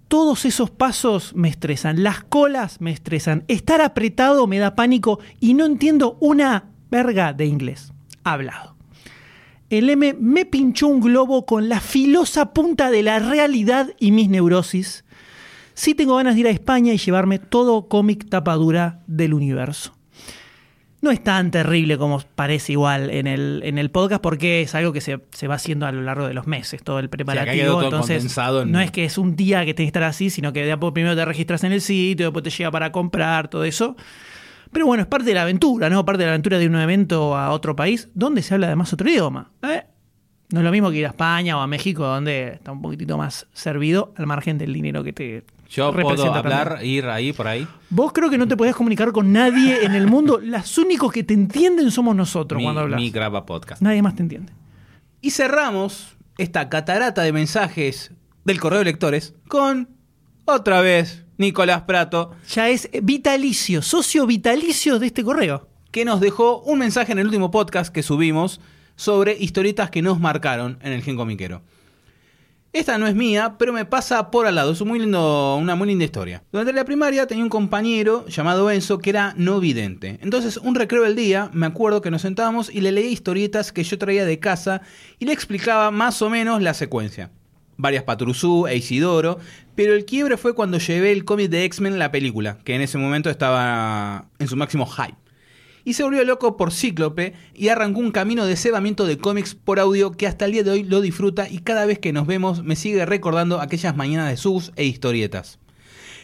Todos 0.08 0.44
esos 0.44 0.70
pasos 0.70 1.34
me 1.34 1.48
estresan, 1.48 2.02
las 2.02 2.22
colas 2.22 2.78
me 2.82 2.90
estresan, 2.90 3.44
estar 3.48 3.80
apretado 3.80 4.46
me 4.46 4.58
da 4.58 4.74
pánico 4.74 5.18
y 5.40 5.54
no 5.54 5.64
entiendo 5.64 6.18
una 6.20 6.66
verga 6.90 7.32
de 7.32 7.46
inglés. 7.46 7.94
Hablado. 8.22 8.76
El 9.70 9.88
M 9.88 10.14
me 10.20 10.44
pinchó 10.44 10.88
un 10.88 11.00
globo 11.00 11.46
con 11.46 11.70
la 11.70 11.80
filosa 11.80 12.52
punta 12.52 12.90
de 12.90 13.02
la 13.02 13.18
realidad 13.18 13.94
y 13.98 14.10
mis 14.10 14.28
neurosis. 14.28 15.06
Sí 15.72 15.94
tengo 15.94 16.16
ganas 16.16 16.34
de 16.34 16.42
ir 16.42 16.46
a 16.48 16.50
España 16.50 16.92
y 16.92 16.98
llevarme 16.98 17.38
todo 17.38 17.88
cómic 17.88 18.28
tapadura 18.28 19.00
del 19.06 19.32
universo. 19.32 19.95
No 21.06 21.12
es 21.12 21.22
tan 21.22 21.52
terrible 21.52 21.98
como 21.98 22.20
parece 22.34 22.72
igual 22.72 23.10
en 23.10 23.28
el, 23.28 23.60
en 23.64 23.78
el 23.78 23.92
podcast 23.92 24.20
porque 24.20 24.62
es 24.62 24.74
algo 24.74 24.92
que 24.92 25.00
se, 25.00 25.20
se 25.30 25.46
va 25.46 25.54
haciendo 25.54 25.86
a 25.86 25.92
lo 25.92 26.02
largo 26.02 26.26
de 26.26 26.34
los 26.34 26.48
meses, 26.48 26.82
todo 26.82 26.98
el 26.98 27.08
preparativo. 27.08 27.52
todo 27.74 27.84
entonces, 27.84 28.24
en- 28.24 28.72
no 28.72 28.80
es 28.80 28.90
que 28.90 29.04
es 29.04 29.16
un 29.16 29.36
día 29.36 29.64
que 29.64 29.72
tenés 29.72 29.86
que 29.86 29.98
estar 29.98 30.02
así, 30.02 30.30
sino 30.30 30.52
que 30.52 30.64
de 30.64 30.76
primero 30.76 31.14
te 31.14 31.24
registras 31.24 31.62
en 31.62 31.70
el 31.70 31.80
sitio, 31.80 32.26
después 32.26 32.42
te 32.42 32.50
llega 32.50 32.72
para 32.72 32.90
comprar, 32.90 33.46
todo 33.46 33.62
eso. 33.62 33.94
Pero 34.72 34.84
bueno, 34.86 35.02
es 35.02 35.08
parte 35.08 35.26
de 35.26 35.34
la 35.34 35.42
aventura, 35.42 35.88
¿no? 35.88 36.04
Parte 36.04 36.22
de 36.22 36.26
la 36.26 36.32
aventura 36.32 36.58
de 36.58 36.66
un 36.66 36.74
evento 36.74 37.36
a 37.36 37.50
otro 37.50 37.76
país 37.76 38.08
donde 38.14 38.42
se 38.42 38.54
habla 38.54 38.66
además 38.66 38.92
otro 38.92 39.08
idioma. 39.08 39.52
¿eh? 39.62 39.84
No 40.50 40.58
es 40.58 40.64
lo 40.64 40.72
mismo 40.72 40.90
que 40.90 40.96
ir 40.96 41.06
a 41.06 41.10
España 41.10 41.56
o 41.56 41.60
a 41.60 41.68
México, 41.68 42.04
donde 42.04 42.54
está 42.54 42.72
un 42.72 42.82
poquitito 42.82 43.16
más 43.16 43.46
servido 43.52 44.12
al 44.16 44.26
margen 44.26 44.58
del 44.58 44.72
dinero 44.72 45.04
que 45.04 45.12
te 45.12 45.44
Yo 45.68 45.92
puedo 45.92 46.32
hablar, 46.34 46.68
también. 46.74 46.90
ir 46.90 47.06
ahí, 47.06 47.32
por 47.32 47.46
ahí. 47.48 47.66
Vos 47.90 48.12
creo 48.12 48.30
que 48.30 48.38
no 48.38 48.46
te 48.46 48.56
podías 48.56 48.76
comunicar 48.76 49.12
con 49.12 49.32
nadie 49.32 49.84
en 49.84 49.94
el 49.94 50.06
mundo. 50.06 50.38
Los 50.42 50.78
únicos 50.78 51.12
que 51.12 51.24
te 51.24 51.34
entienden 51.34 51.90
somos 51.90 52.14
nosotros 52.14 52.58
Mi, 52.58 52.64
cuando 52.64 52.82
hablas. 52.82 53.00
mi 53.00 53.10
graba 53.10 53.44
podcast. 53.46 53.82
Nadie 53.82 54.02
más 54.02 54.14
te 54.14 54.22
entiende. 54.22 54.52
Y 55.20 55.30
cerramos 55.30 56.16
esta 56.38 56.68
catarata 56.68 57.22
de 57.22 57.32
mensajes 57.32 58.12
del 58.44 58.60
correo 58.60 58.78
de 58.80 58.84
lectores 58.84 59.34
con 59.48 59.88
otra 60.44 60.80
vez 60.80 61.24
Nicolás 61.38 61.82
Prato, 61.82 62.30
Ya 62.48 62.68
es 62.68 62.88
vitalicio, 63.02 63.82
socio 63.82 64.26
vitalicio 64.26 64.98
de 64.98 65.06
este 65.06 65.24
correo. 65.24 65.68
que 65.90 66.04
nos 66.04 66.20
dejó 66.20 66.60
un 66.60 66.78
mensaje 66.78 67.12
en 67.12 67.18
el 67.18 67.26
último 67.26 67.50
podcast 67.50 67.92
que 67.92 68.02
subimos 68.02 68.60
sobre 68.96 69.36
historietas 69.38 69.90
que 69.90 70.02
nos 70.02 70.20
marcaron 70.20 70.78
en 70.82 70.92
el 70.92 71.02
Gen 71.02 71.16
Comiquero. 71.16 71.62
Esta 72.76 72.98
no 72.98 73.06
es 73.06 73.14
mía, 73.14 73.54
pero 73.58 73.72
me 73.72 73.86
pasa 73.86 74.30
por 74.30 74.46
al 74.46 74.54
lado. 74.54 74.72
Es 74.72 74.82
muy 74.84 74.98
lindo, 74.98 75.56
una 75.56 75.74
muy 75.74 75.88
linda 75.88 76.04
historia. 76.04 76.42
Durante 76.52 76.74
la 76.74 76.84
primaria 76.84 77.26
tenía 77.26 77.42
un 77.42 77.48
compañero 77.48 78.26
llamado 78.26 78.70
Enzo 78.70 78.98
que 78.98 79.08
era 79.08 79.32
no 79.38 79.60
vidente. 79.60 80.18
Entonces, 80.20 80.58
un 80.58 80.74
recreo 80.74 81.04
del 81.04 81.16
día, 81.16 81.48
me 81.54 81.64
acuerdo 81.64 82.02
que 82.02 82.10
nos 82.10 82.20
sentábamos 82.20 82.68
y 82.68 82.82
le 82.82 82.92
leí 82.92 83.06
historietas 83.06 83.72
que 83.72 83.82
yo 83.82 83.96
traía 83.96 84.26
de 84.26 84.40
casa 84.40 84.82
y 85.18 85.24
le 85.24 85.32
explicaba 85.32 85.90
más 85.90 86.20
o 86.20 86.28
menos 86.28 86.60
la 86.60 86.74
secuencia. 86.74 87.30
Varias 87.78 88.04
Patrusú 88.04 88.66
e 88.66 88.76
Isidoro, 88.76 89.38
pero 89.74 89.94
el 89.94 90.04
quiebre 90.04 90.36
fue 90.36 90.54
cuando 90.54 90.76
llevé 90.76 91.12
el 91.12 91.24
cómic 91.24 91.48
de 91.48 91.64
X-Men, 91.64 91.98
la 91.98 92.12
película, 92.12 92.58
que 92.62 92.74
en 92.74 92.82
ese 92.82 92.98
momento 92.98 93.30
estaba 93.30 94.28
en 94.38 94.48
su 94.48 94.56
máximo 94.56 94.84
hype 94.84 95.25
y 95.86 95.94
se 95.94 96.02
volvió 96.02 96.24
loco 96.24 96.56
por 96.56 96.72
Cíclope 96.72 97.34
y 97.54 97.68
arrancó 97.68 98.00
un 98.00 98.10
camino 98.10 98.44
de 98.44 98.56
cebamiento 98.56 99.06
de 99.06 99.18
cómics 99.18 99.54
por 99.54 99.78
audio 99.78 100.10
que 100.10 100.26
hasta 100.26 100.44
el 100.44 100.50
día 100.50 100.64
de 100.64 100.72
hoy 100.72 100.82
lo 100.82 101.00
disfruta 101.00 101.48
y 101.48 101.60
cada 101.60 101.86
vez 101.86 102.00
que 102.00 102.12
nos 102.12 102.26
vemos 102.26 102.64
me 102.64 102.74
sigue 102.74 103.06
recordando 103.06 103.60
aquellas 103.60 103.96
mañanas 103.96 104.28
de 104.28 104.36
sus 104.36 104.72
e 104.74 104.84
historietas. 104.84 105.60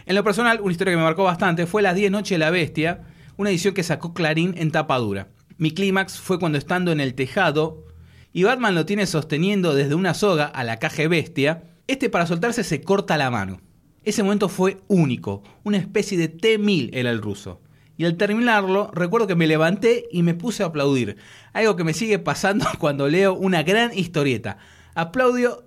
En 0.04 0.16
lo 0.16 0.24
personal, 0.24 0.60
una 0.60 0.72
historia 0.72 0.94
que 0.94 0.96
me 0.96 1.04
marcó 1.04 1.22
bastante 1.22 1.66
fue 1.66 1.80
Las 1.80 1.94
10 1.94 2.10
Noches 2.10 2.30
de 2.30 2.38
la 2.40 2.50
Bestia, 2.50 3.04
una 3.36 3.50
edición 3.50 3.72
que 3.72 3.84
sacó 3.84 4.14
Clarín 4.14 4.52
en 4.58 4.72
tapa 4.72 4.98
dura. 4.98 5.28
Mi 5.58 5.70
clímax 5.70 6.18
fue 6.18 6.40
cuando 6.40 6.58
estando 6.58 6.90
en 6.90 6.98
el 6.98 7.14
tejado 7.14 7.86
y 8.32 8.42
Batman 8.42 8.74
lo 8.74 8.84
tiene 8.84 9.06
sosteniendo 9.06 9.76
desde 9.76 9.94
una 9.94 10.14
soga 10.14 10.46
a 10.46 10.64
la 10.64 10.80
caja 10.80 11.06
bestia, 11.06 11.62
este 11.86 12.10
para 12.10 12.26
soltarse 12.26 12.64
se 12.64 12.80
corta 12.80 13.16
la 13.16 13.30
mano. 13.30 13.60
Ese 14.02 14.24
momento 14.24 14.48
fue 14.48 14.78
único, 14.88 15.44
una 15.62 15.76
especie 15.76 16.18
de 16.18 16.26
T-1000 16.26 16.90
era 16.94 17.10
el 17.12 17.22
ruso. 17.22 17.60
Y 18.02 18.04
al 18.04 18.16
terminarlo, 18.16 18.90
recuerdo 18.92 19.28
que 19.28 19.36
me 19.36 19.46
levanté 19.46 20.08
y 20.10 20.24
me 20.24 20.34
puse 20.34 20.64
a 20.64 20.66
aplaudir. 20.66 21.18
Algo 21.52 21.76
que 21.76 21.84
me 21.84 21.94
sigue 21.94 22.18
pasando 22.18 22.66
cuando 22.80 23.06
leo 23.06 23.32
una 23.32 23.62
gran 23.62 23.96
historieta. 23.96 24.58
Aplaudio. 24.96 25.62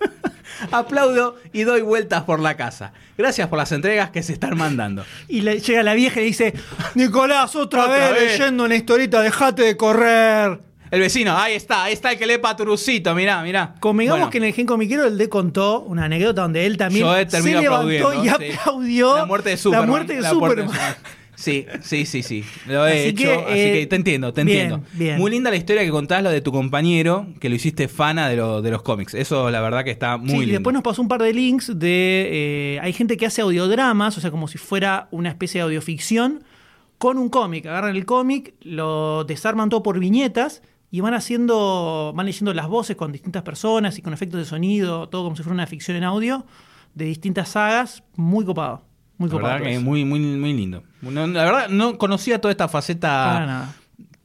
Aplaudo 0.72 1.36
y 1.52 1.64
doy 1.64 1.82
vueltas 1.82 2.22
por 2.22 2.40
la 2.40 2.56
casa. 2.56 2.94
Gracias 3.18 3.48
por 3.48 3.58
las 3.58 3.70
entregas 3.70 4.08
que 4.08 4.22
se 4.22 4.32
están 4.32 4.56
mandando. 4.56 5.04
Y 5.28 5.42
le, 5.42 5.60
llega 5.60 5.82
la 5.82 5.92
vieja 5.92 6.20
y 6.20 6.22
le 6.22 6.26
dice, 6.28 6.54
Nicolás, 6.94 7.54
otra, 7.54 7.84
Otra 7.84 7.98
vez, 7.98 8.12
vez. 8.14 8.38
leyendo 8.38 8.64
una 8.64 8.74
historieta, 8.74 9.20
dejate 9.20 9.60
de 9.60 9.76
correr. 9.76 10.60
El 10.90 11.00
vecino, 11.00 11.36
ahí 11.36 11.52
está, 11.52 11.84
ahí 11.84 11.92
está 11.92 12.12
el 12.12 12.18
que 12.18 12.26
lee 12.26 12.38
Paturucito, 12.38 13.14
mirá, 13.14 13.42
mirá. 13.42 13.74
Convengamos 13.78 14.20
Bueno, 14.20 14.30
que 14.30 14.38
en 14.38 14.44
el 14.44 14.54
Gen 14.54 14.64
Comiquero 14.64 15.04
él 15.04 15.18
le 15.18 15.28
contó 15.28 15.80
una 15.80 16.06
anécdota 16.06 16.40
donde 16.40 16.64
él 16.64 16.78
también 16.78 17.04
se 17.28 17.42
levantó 17.42 18.14
y 18.14 18.22
sí. 18.22 18.28
aplaudió 18.30 19.16
la 19.18 19.26
muerte 19.26 19.50
de 19.50 19.58
Superman. 19.58 19.82
la 19.82 19.86
muerte 19.86 20.14
de 20.16 20.26
Superman. 20.26 20.70
Sí, 21.40 21.66
sí, 21.82 22.04
sí, 22.04 22.22
sí. 22.24 22.44
Lo 22.66 22.84
he 22.86 22.98
Así 22.98 23.08
hecho, 23.10 23.22
que, 23.22 23.52
así 23.52 23.60
eh, 23.60 23.72
que 23.72 23.86
te 23.86 23.94
entiendo, 23.96 24.32
te 24.32 24.42
bien, 24.42 24.58
entiendo. 24.72 24.86
bien. 24.94 25.18
Muy 25.18 25.30
linda 25.30 25.50
la 25.50 25.56
historia 25.56 25.84
que 25.84 25.90
contás, 25.90 26.20
lo 26.22 26.30
de 26.30 26.40
tu 26.40 26.50
compañero, 26.50 27.28
que 27.38 27.48
lo 27.48 27.54
hiciste 27.54 27.86
fana 27.86 28.28
de, 28.28 28.36
lo- 28.36 28.60
de 28.60 28.70
los 28.72 28.82
cómics. 28.82 29.14
Eso, 29.14 29.48
la 29.48 29.60
verdad, 29.60 29.84
que 29.84 29.92
está 29.92 30.16
muy 30.16 30.30
Sí, 30.30 30.34
y 30.36 30.38
lindo. 30.40 30.52
después 30.54 30.74
nos 30.74 30.82
pasó 30.82 31.00
un 31.00 31.06
par 31.06 31.22
de 31.22 31.32
links 31.32 31.78
de. 31.78 32.28
eh, 32.74 32.80
hay 32.82 32.92
gente 32.92 33.16
que 33.16 33.26
hace 33.26 33.40
audiodramas, 33.42 34.18
o 34.18 34.20
sea, 34.20 34.32
como 34.32 34.48
si 34.48 34.58
fuera 34.58 35.06
una 35.12 35.28
especie 35.28 35.60
de 35.60 35.64
audioficción, 35.66 36.42
con 36.98 37.18
un 37.18 37.28
cómic. 37.28 37.66
Agarran 37.66 37.94
el 37.94 38.04
cómic, 38.04 38.54
lo 38.62 39.22
desarman 39.22 39.68
todo 39.68 39.84
por 39.84 40.00
viñetas, 40.00 40.62
y 40.90 41.00
van 41.02 41.14
haciendo, 41.14 42.12
van 42.16 42.26
leyendo 42.26 42.52
las 42.52 42.66
voces 42.66 42.96
con 42.96 43.12
distintas 43.12 43.44
personas 43.44 43.96
y 43.96 44.02
con 44.02 44.12
efectos 44.12 44.40
de 44.40 44.44
sonido, 44.44 45.08
todo 45.08 45.22
como 45.22 45.36
si 45.36 45.44
fuera 45.44 45.54
una 45.54 45.66
ficción 45.68 45.96
en 45.96 46.02
audio, 46.02 46.44
de 46.94 47.04
distintas 47.04 47.50
sagas, 47.50 48.02
muy 48.16 48.44
copado. 48.44 48.87
Muy 49.18 49.28
La 49.28 49.60
que 49.60 49.80
muy, 49.80 50.04
muy, 50.04 50.20
muy 50.20 50.52
lindo. 50.52 50.84
No, 51.02 51.26
la 51.26 51.44
verdad, 51.44 51.68
no 51.68 51.98
conocía 51.98 52.40
toda 52.40 52.52
esta 52.52 52.68
faceta 52.68 53.74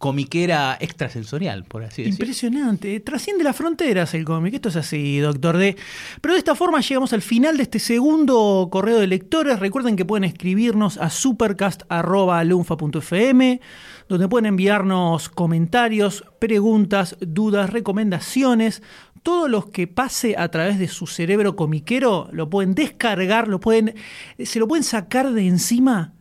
comiquera 0.04 0.76
extrasensorial, 0.82 1.64
por 1.64 1.84
así 1.84 2.04
decirlo. 2.04 2.26
Impresionante. 2.26 3.00
Trasciende 3.00 3.46
las 3.46 3.56
fronteras 3.56 4.14
el 4.14 4.26
cómic. 4.26 4.54
Esto 4.54 4.68
es 4.68 4.76
así, 4.76 5.20
Doctor 5.20 5.56
D. 5.56 5.78
Pero 6.20 6.34
de 6.34 6.40
esta 6.40 6.56
forma 6.56 6.82
llegamos 6.82 7.14
al 7.14 7.22
final 7.22 7.56
de 7.56 7.64
este 7.64 7.80
segundo 7.80 8.68
correo 8.70 9.00
de 9.00 9.08
lectores. 9.08 9.62
Recuerden 9.62 9.96
que 9.96 10.04
pueden 10.04 10.26
escribirnos 10.26 10.98
a 10.98 11.10
supercast.lunfa.fm, 11.10 13.62
donde 14.10 14.28
pueden 14.28 14.48
enviarnos 14.48 15.30
comentarios, 15.30 16.26
preguntas, 16.38 17.16
dudas, 17.22 17.70
recomendaciones. 17.70 18.84
Todo 19.24 19.48
lo 19.48 19.72
que 19.72 19.88
pase 19.88 20.36
a 20.38 20.50
través 20.50 20.78
de 20.80 20.88
su 20.88 21.08
cerebro 21.08 21.56
comiquero 21.56 22.30
lo 22.32 22.50
pueden 22.50 22.76
descargar, 22.76 23.48
lo 23.48 23.60
pueden, 23.60 23.96
se 24.38 24.60
lo 24.60 24.68
pueden 24.68 24.84
sacar 24.84 25.32
de 25.32 25.48
encima 25.48 26.14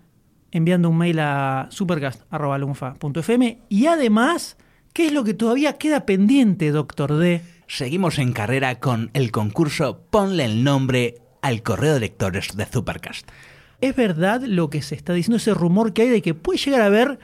enviando 0.53 0.89
un 0.89 0.99
mail 0.99 1.19
a 1.19 1.67
supercast.lunfa.fm 1.71 3.63
y 3.69 3.87
además, 3.87 4.57
¿qué 4.93 5.07
es 5.07 5.13
lo 5.13 5.25
que 5.25 5.35
todavía 5.35 5.79
queda 5.79 6.07
pendiente, 6.07 6.71
Doctor 6.71 7.17
D? 7.17 7.43
Seguimos 7.67 8.19
en 8.19 8.33
carrera 8.33 8.79
con 8.79 9.11
el 9.15 9.33
concurso 9.33 10.05
Ponle 10.11 10.45
el 10.45 10.63
nombre 10.63 11.23
al 11.41 11.63
correo 11.63 11.95
de 11.95 12.01
lectores 12.01 12.57
de 12.57 12.67
Supercast. 12.67 13.29
¿Es 13.81 13.97
verdad 13.97 14.43
lo 14.43 14.71
que 14.71 14.83
se 14.83 14.95
está 14.95 15.13
diciendo, 15.13 15.39
ese 15.39 15.55
rumor 15.55 15.93
que 15.93 16.03
hay 16.03 16.09
de 16.09 16.23
que 16.23 16.35
puede 16.35 16.59
llegar 16.59 16.83
a 16.83 16.87
haber 16.87 17.19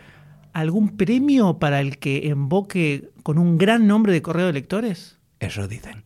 algún 0.54 0.96
premio 0.96 1.58
para 1.58 1.80
el 1.80 1.98
que 1.98 2.26
invoque 2.26 3.10
con 3.22 3.38
un 3.38 3.58
gran 3.58 3.86
nombre 3.86 4.12
de 4.12 4.22
correo 4.22 4.46
de 4.46 4.54
lectores? 4.54 5.17
Eso 5.40 5.68
dicen. 5.68 6.04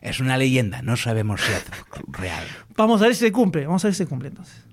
Es 0.00 0.20
una 0.20 0.36
leyenda, 0.36 0.82
no 0.82 0.96
sabemos 0.96 1.40
si 1.40 1.52
es 1.52 1.64
real. 2.08 2.44
Vamos 2.76 3.00
a 3.00 3.04
ver 3.04 3.14
si 3.14 3.26
se 3.26 3.32
cumple, 3.32 3.66
vamos 3.66 3.84
a 3.84 3.88
ver 3.88 3.94
si 3.94 3.98
se 3.98 4.08
cumple 4.08 4.28
entonces. 4.28 4.64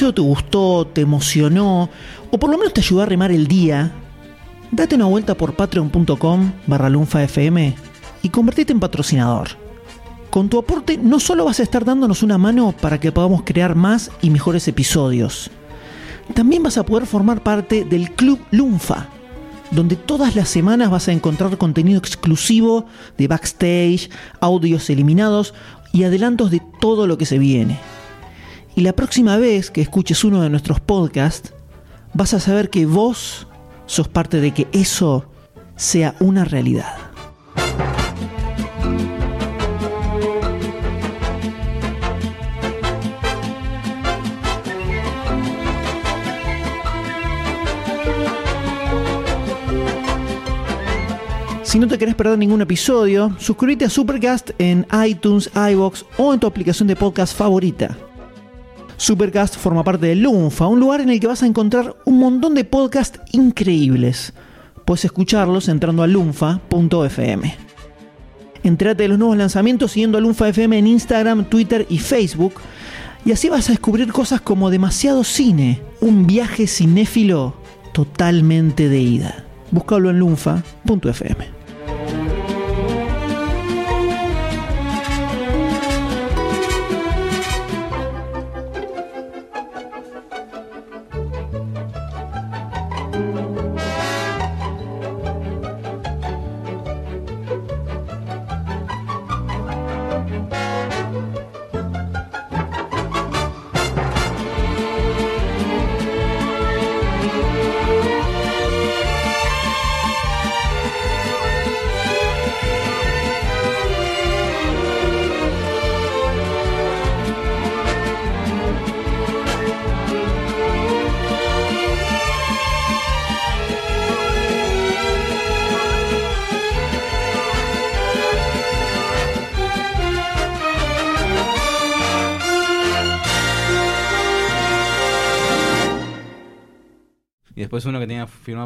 Episodio 0.00 0.14
te 0.14 0.22
gustó, 0.22 0.86
te 0.86 1.00
emocionó, 1.02 1.90
o 2.30 2.38
por 2.38 2.48
lo 2.48 2.56
menos 2.56 2.72
te 2.72 2.80
ayudó 2.80 3.02
a 3.02 3.06
remar 3.06 3.30
el 3.32 3.46
día, 3.46 3.92
date 4.70 4.94
una 4.94 5.04
vuelta 5.04 5.34
por 5.34 5.54
patreon.com 5.54 6.52
barra 6.66 6.88
lunfafm 6.88 7.74
y 8.22 8.28
convertite 8.30 8.72
en 8.72 8.80
patrocinador. 8.80 9.48
Con 10.30 10.48
tu 10.48 10.58
aporte 10.58 10.96
no 10.96 11.20
solo 11.20 11.44
vas 11.44 11.60
a 11.60 11.64
estar 11.64 11.84
dándonos 11.84 12.22
una 12.22 12.38
mano 12.38 12.72
para 12.80 12.98
que 12.98 13.12
podamos 13.12 13.42
crear 13.44 13.74
más 13.74 14.10
y 14.22 14.30
mejores 14.30 14.66
episodios, 14.68 15.50
también 16.32 16.62
vas 16.62 16.78
a 16.78 16.86
poder 16.86 17.04
formar 17.04 17.42
parte 17.42 17.84
del 17.84 18.12
Club 18.12 18.40
Lunfa, 18.52 19.08
donde 19.70 19.96
todas 19.96 20.34
las 20.34 20.48
semanas 20.48 20.90
vas 20.90 21.08
a 21.08 21.12
encontrar 21.12 21.58
contenido 21.58 21.98
exclusivo 21.98 22.86
de 23.18 23.28
backstage, 23.28 24.08
audios 24.40 24.88
eliminados 24.88 25.52
y 25.92 26.04
adelantos 26.04 26.50
de 26.50 26.62
todo 26.80 27.06
lo 27.06 27.18
que 27.18 27.26
se 27.26 27.38
viene. 27.38 27.99
Y 28.76 28.82
la 28.82 28.92
próxima 28.92 29.36
vez 29.36 29.70
que 29.70 29.80
escuches 29.80 30.24
uno 30.24 30.42
de 30.42 30.50
nuestros 30.50 30.80
podcasts, 30.80 31.52
vas 32.14 32.34
a 32.34 32.40
saber 32.40 32.70
que 32.70 32.86
vos 32.86 33.46
sos 33.86 34.08
parte 34.08 34.40
de 34.40 34.52
que 34.52 34.68
eso 34.72 35.26
sea 35.76 36.14
una 36.20 36.44
realidad. 36.44 37.10
Si 51.70 51.78
no 51.78 51.86
te 51.86 51.98
querés 51.98 52.16
perder 52.16 52.36
ningún 52.36 52.60
episodio, 52.62 53.32
suscríbete 53.38 53.84
a 53.84 53.90
Supercast 53.90 54.50
en 54.58 54.88
iTunes, 55.06 55.48
iBox 55.54 56.04
o 56.18 56.34
en 56.34 56.40
tu 56.40 56.48
aplicación 56.48 56.88
de 56.88 56.96
podcast 56.96 57.36
favorita. 57.36 57.96
Supercast 59.00 59.56
forma 59.56 59.82
parte 59.82 60.08
de 60.08 60.14
Lunfa, 60.14 60.66
un 60.66 60.78
lugar 60.78 61.00
en 61.00 61.08
el 61.08 61.18
que 61.20 61.26
vas 61.26 61.42
a 61.42 61.46
encontrar 61.46 61.96
un 62.04 62.18
montón 62.18 62.54
de 62.54 62.64
podcasts 62.64 63.18
increíbles. 63.32 64.34
Puedes 64.84 65.06
escucharlos 65.06 65.70
entrando 65.70 66.02
a 66.02 66.06
lunfa.fm. 66.06 67.56
Entrate 68.62 69.02
de 69.02 69.08
los 69.08 69.18
nuevos 69.18 69.38
lanzamientos 69.38 69.92
siguiendo 69.92 70.18
a 70.18 70.20
Lunfa 70.20 70.50
FM 70.50 70.76
en 70.76 70.86
Instagram, 70.86 71.46
Twitter 71.46 71.86
y 71.88 71.96
Facebook. 71.96 72.52
Y 73.24 73.32
así 73.32 73.48
vas 73.48 73.70
a 73.70 73.72
descubrir 73.72 74.12
cosas 74.12 74.42
como 74.42 74.68
demasiado 74.68 75.24
cine, 75.24 75.80
un 76.02 76.26
viaje 76.26 76.66
cinéfilo 76.66 77.54
totalmente 77.94 78.90
de 78.90 79.00
ida. 79.00 79.46
Búscalo 79.70 80.10
en 80.10 80.18
lunfa.fm. 80.18 81.59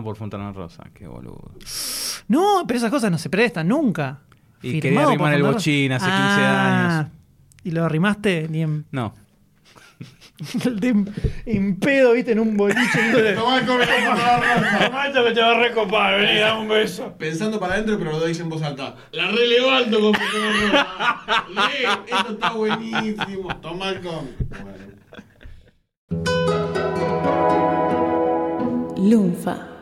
por 0.02 0.16
Fontana 0.16 0.50
Rosa. 0.52 0.84
Qué 0.94 1.06
boludo. 1.06 1.52
No, 2.28 2.64
pero 2.66 2.78
esas 2.78 2.90
cosas 2.90 3.10
no 3.10 3.18
se 3.18 3.28
prestan 3.30 3.68
nunca. 3.68 4.20
Y 4.62 4.80
Firmado 4.80 4.80
quería 4.82 5.02
arrimar 5.08 5.34
el 5.34 5.40
Fontana- 5.40 5.52
bochín 5.56 5.92
hace 5.92 6.06
15 6.06 6.20
Ah, 6.20 6.98
años. 7.00 7.12
¿Y 7.64 7.70
lo 7.70 7.84
arrimaste? 7.84 8.46
Ni 8.48 8.62
en, 8.62 8.84
No. 8.90 9.14
de- 10.64 11.04
en 11.46 11.76
pedo, 11.78 12.12
viste, 12.12 12.32
en 12.32 12.40
un 12.40 12.56
boliche. 12.56 12.80
Tomá 13.36 13.60
el 13.60 13.66
cómic, 13.66 13.88
Tomá 13.88 15.06
esto 15.06 15.24
que 15.24 15.32
te 15.32 15.40
va 15.40 15.50
a 15.52 15.58
recopar, 15.60 16.20
vení, 16.20 16.38
dame 16.40 16.60
un 16.62 16.68
beso. 16.68 17.14
Pensando 17.16 17.60
para 17.60 17.74
adentro, 17.74 17.96
pero 17.98 18.12
lo 18.12 18.24
dice 18.26 18.42
en 18.42 18.48
voz 18.48 18.62
alta. 18.62 18.96
La 19.12 19.28
relevanto 19.30 20.00
con 20.00 20.12
Lee, 20.12 21.86
esto 22.08 22.32
está 22.32 22.50
buenísimo. 22.52 23.54
Toma 23.60 23.90
el 23.90 24.00
cómic. 24.00 24.34
Bueno. 24.62 24.94
Lunfa. 28.96 29.73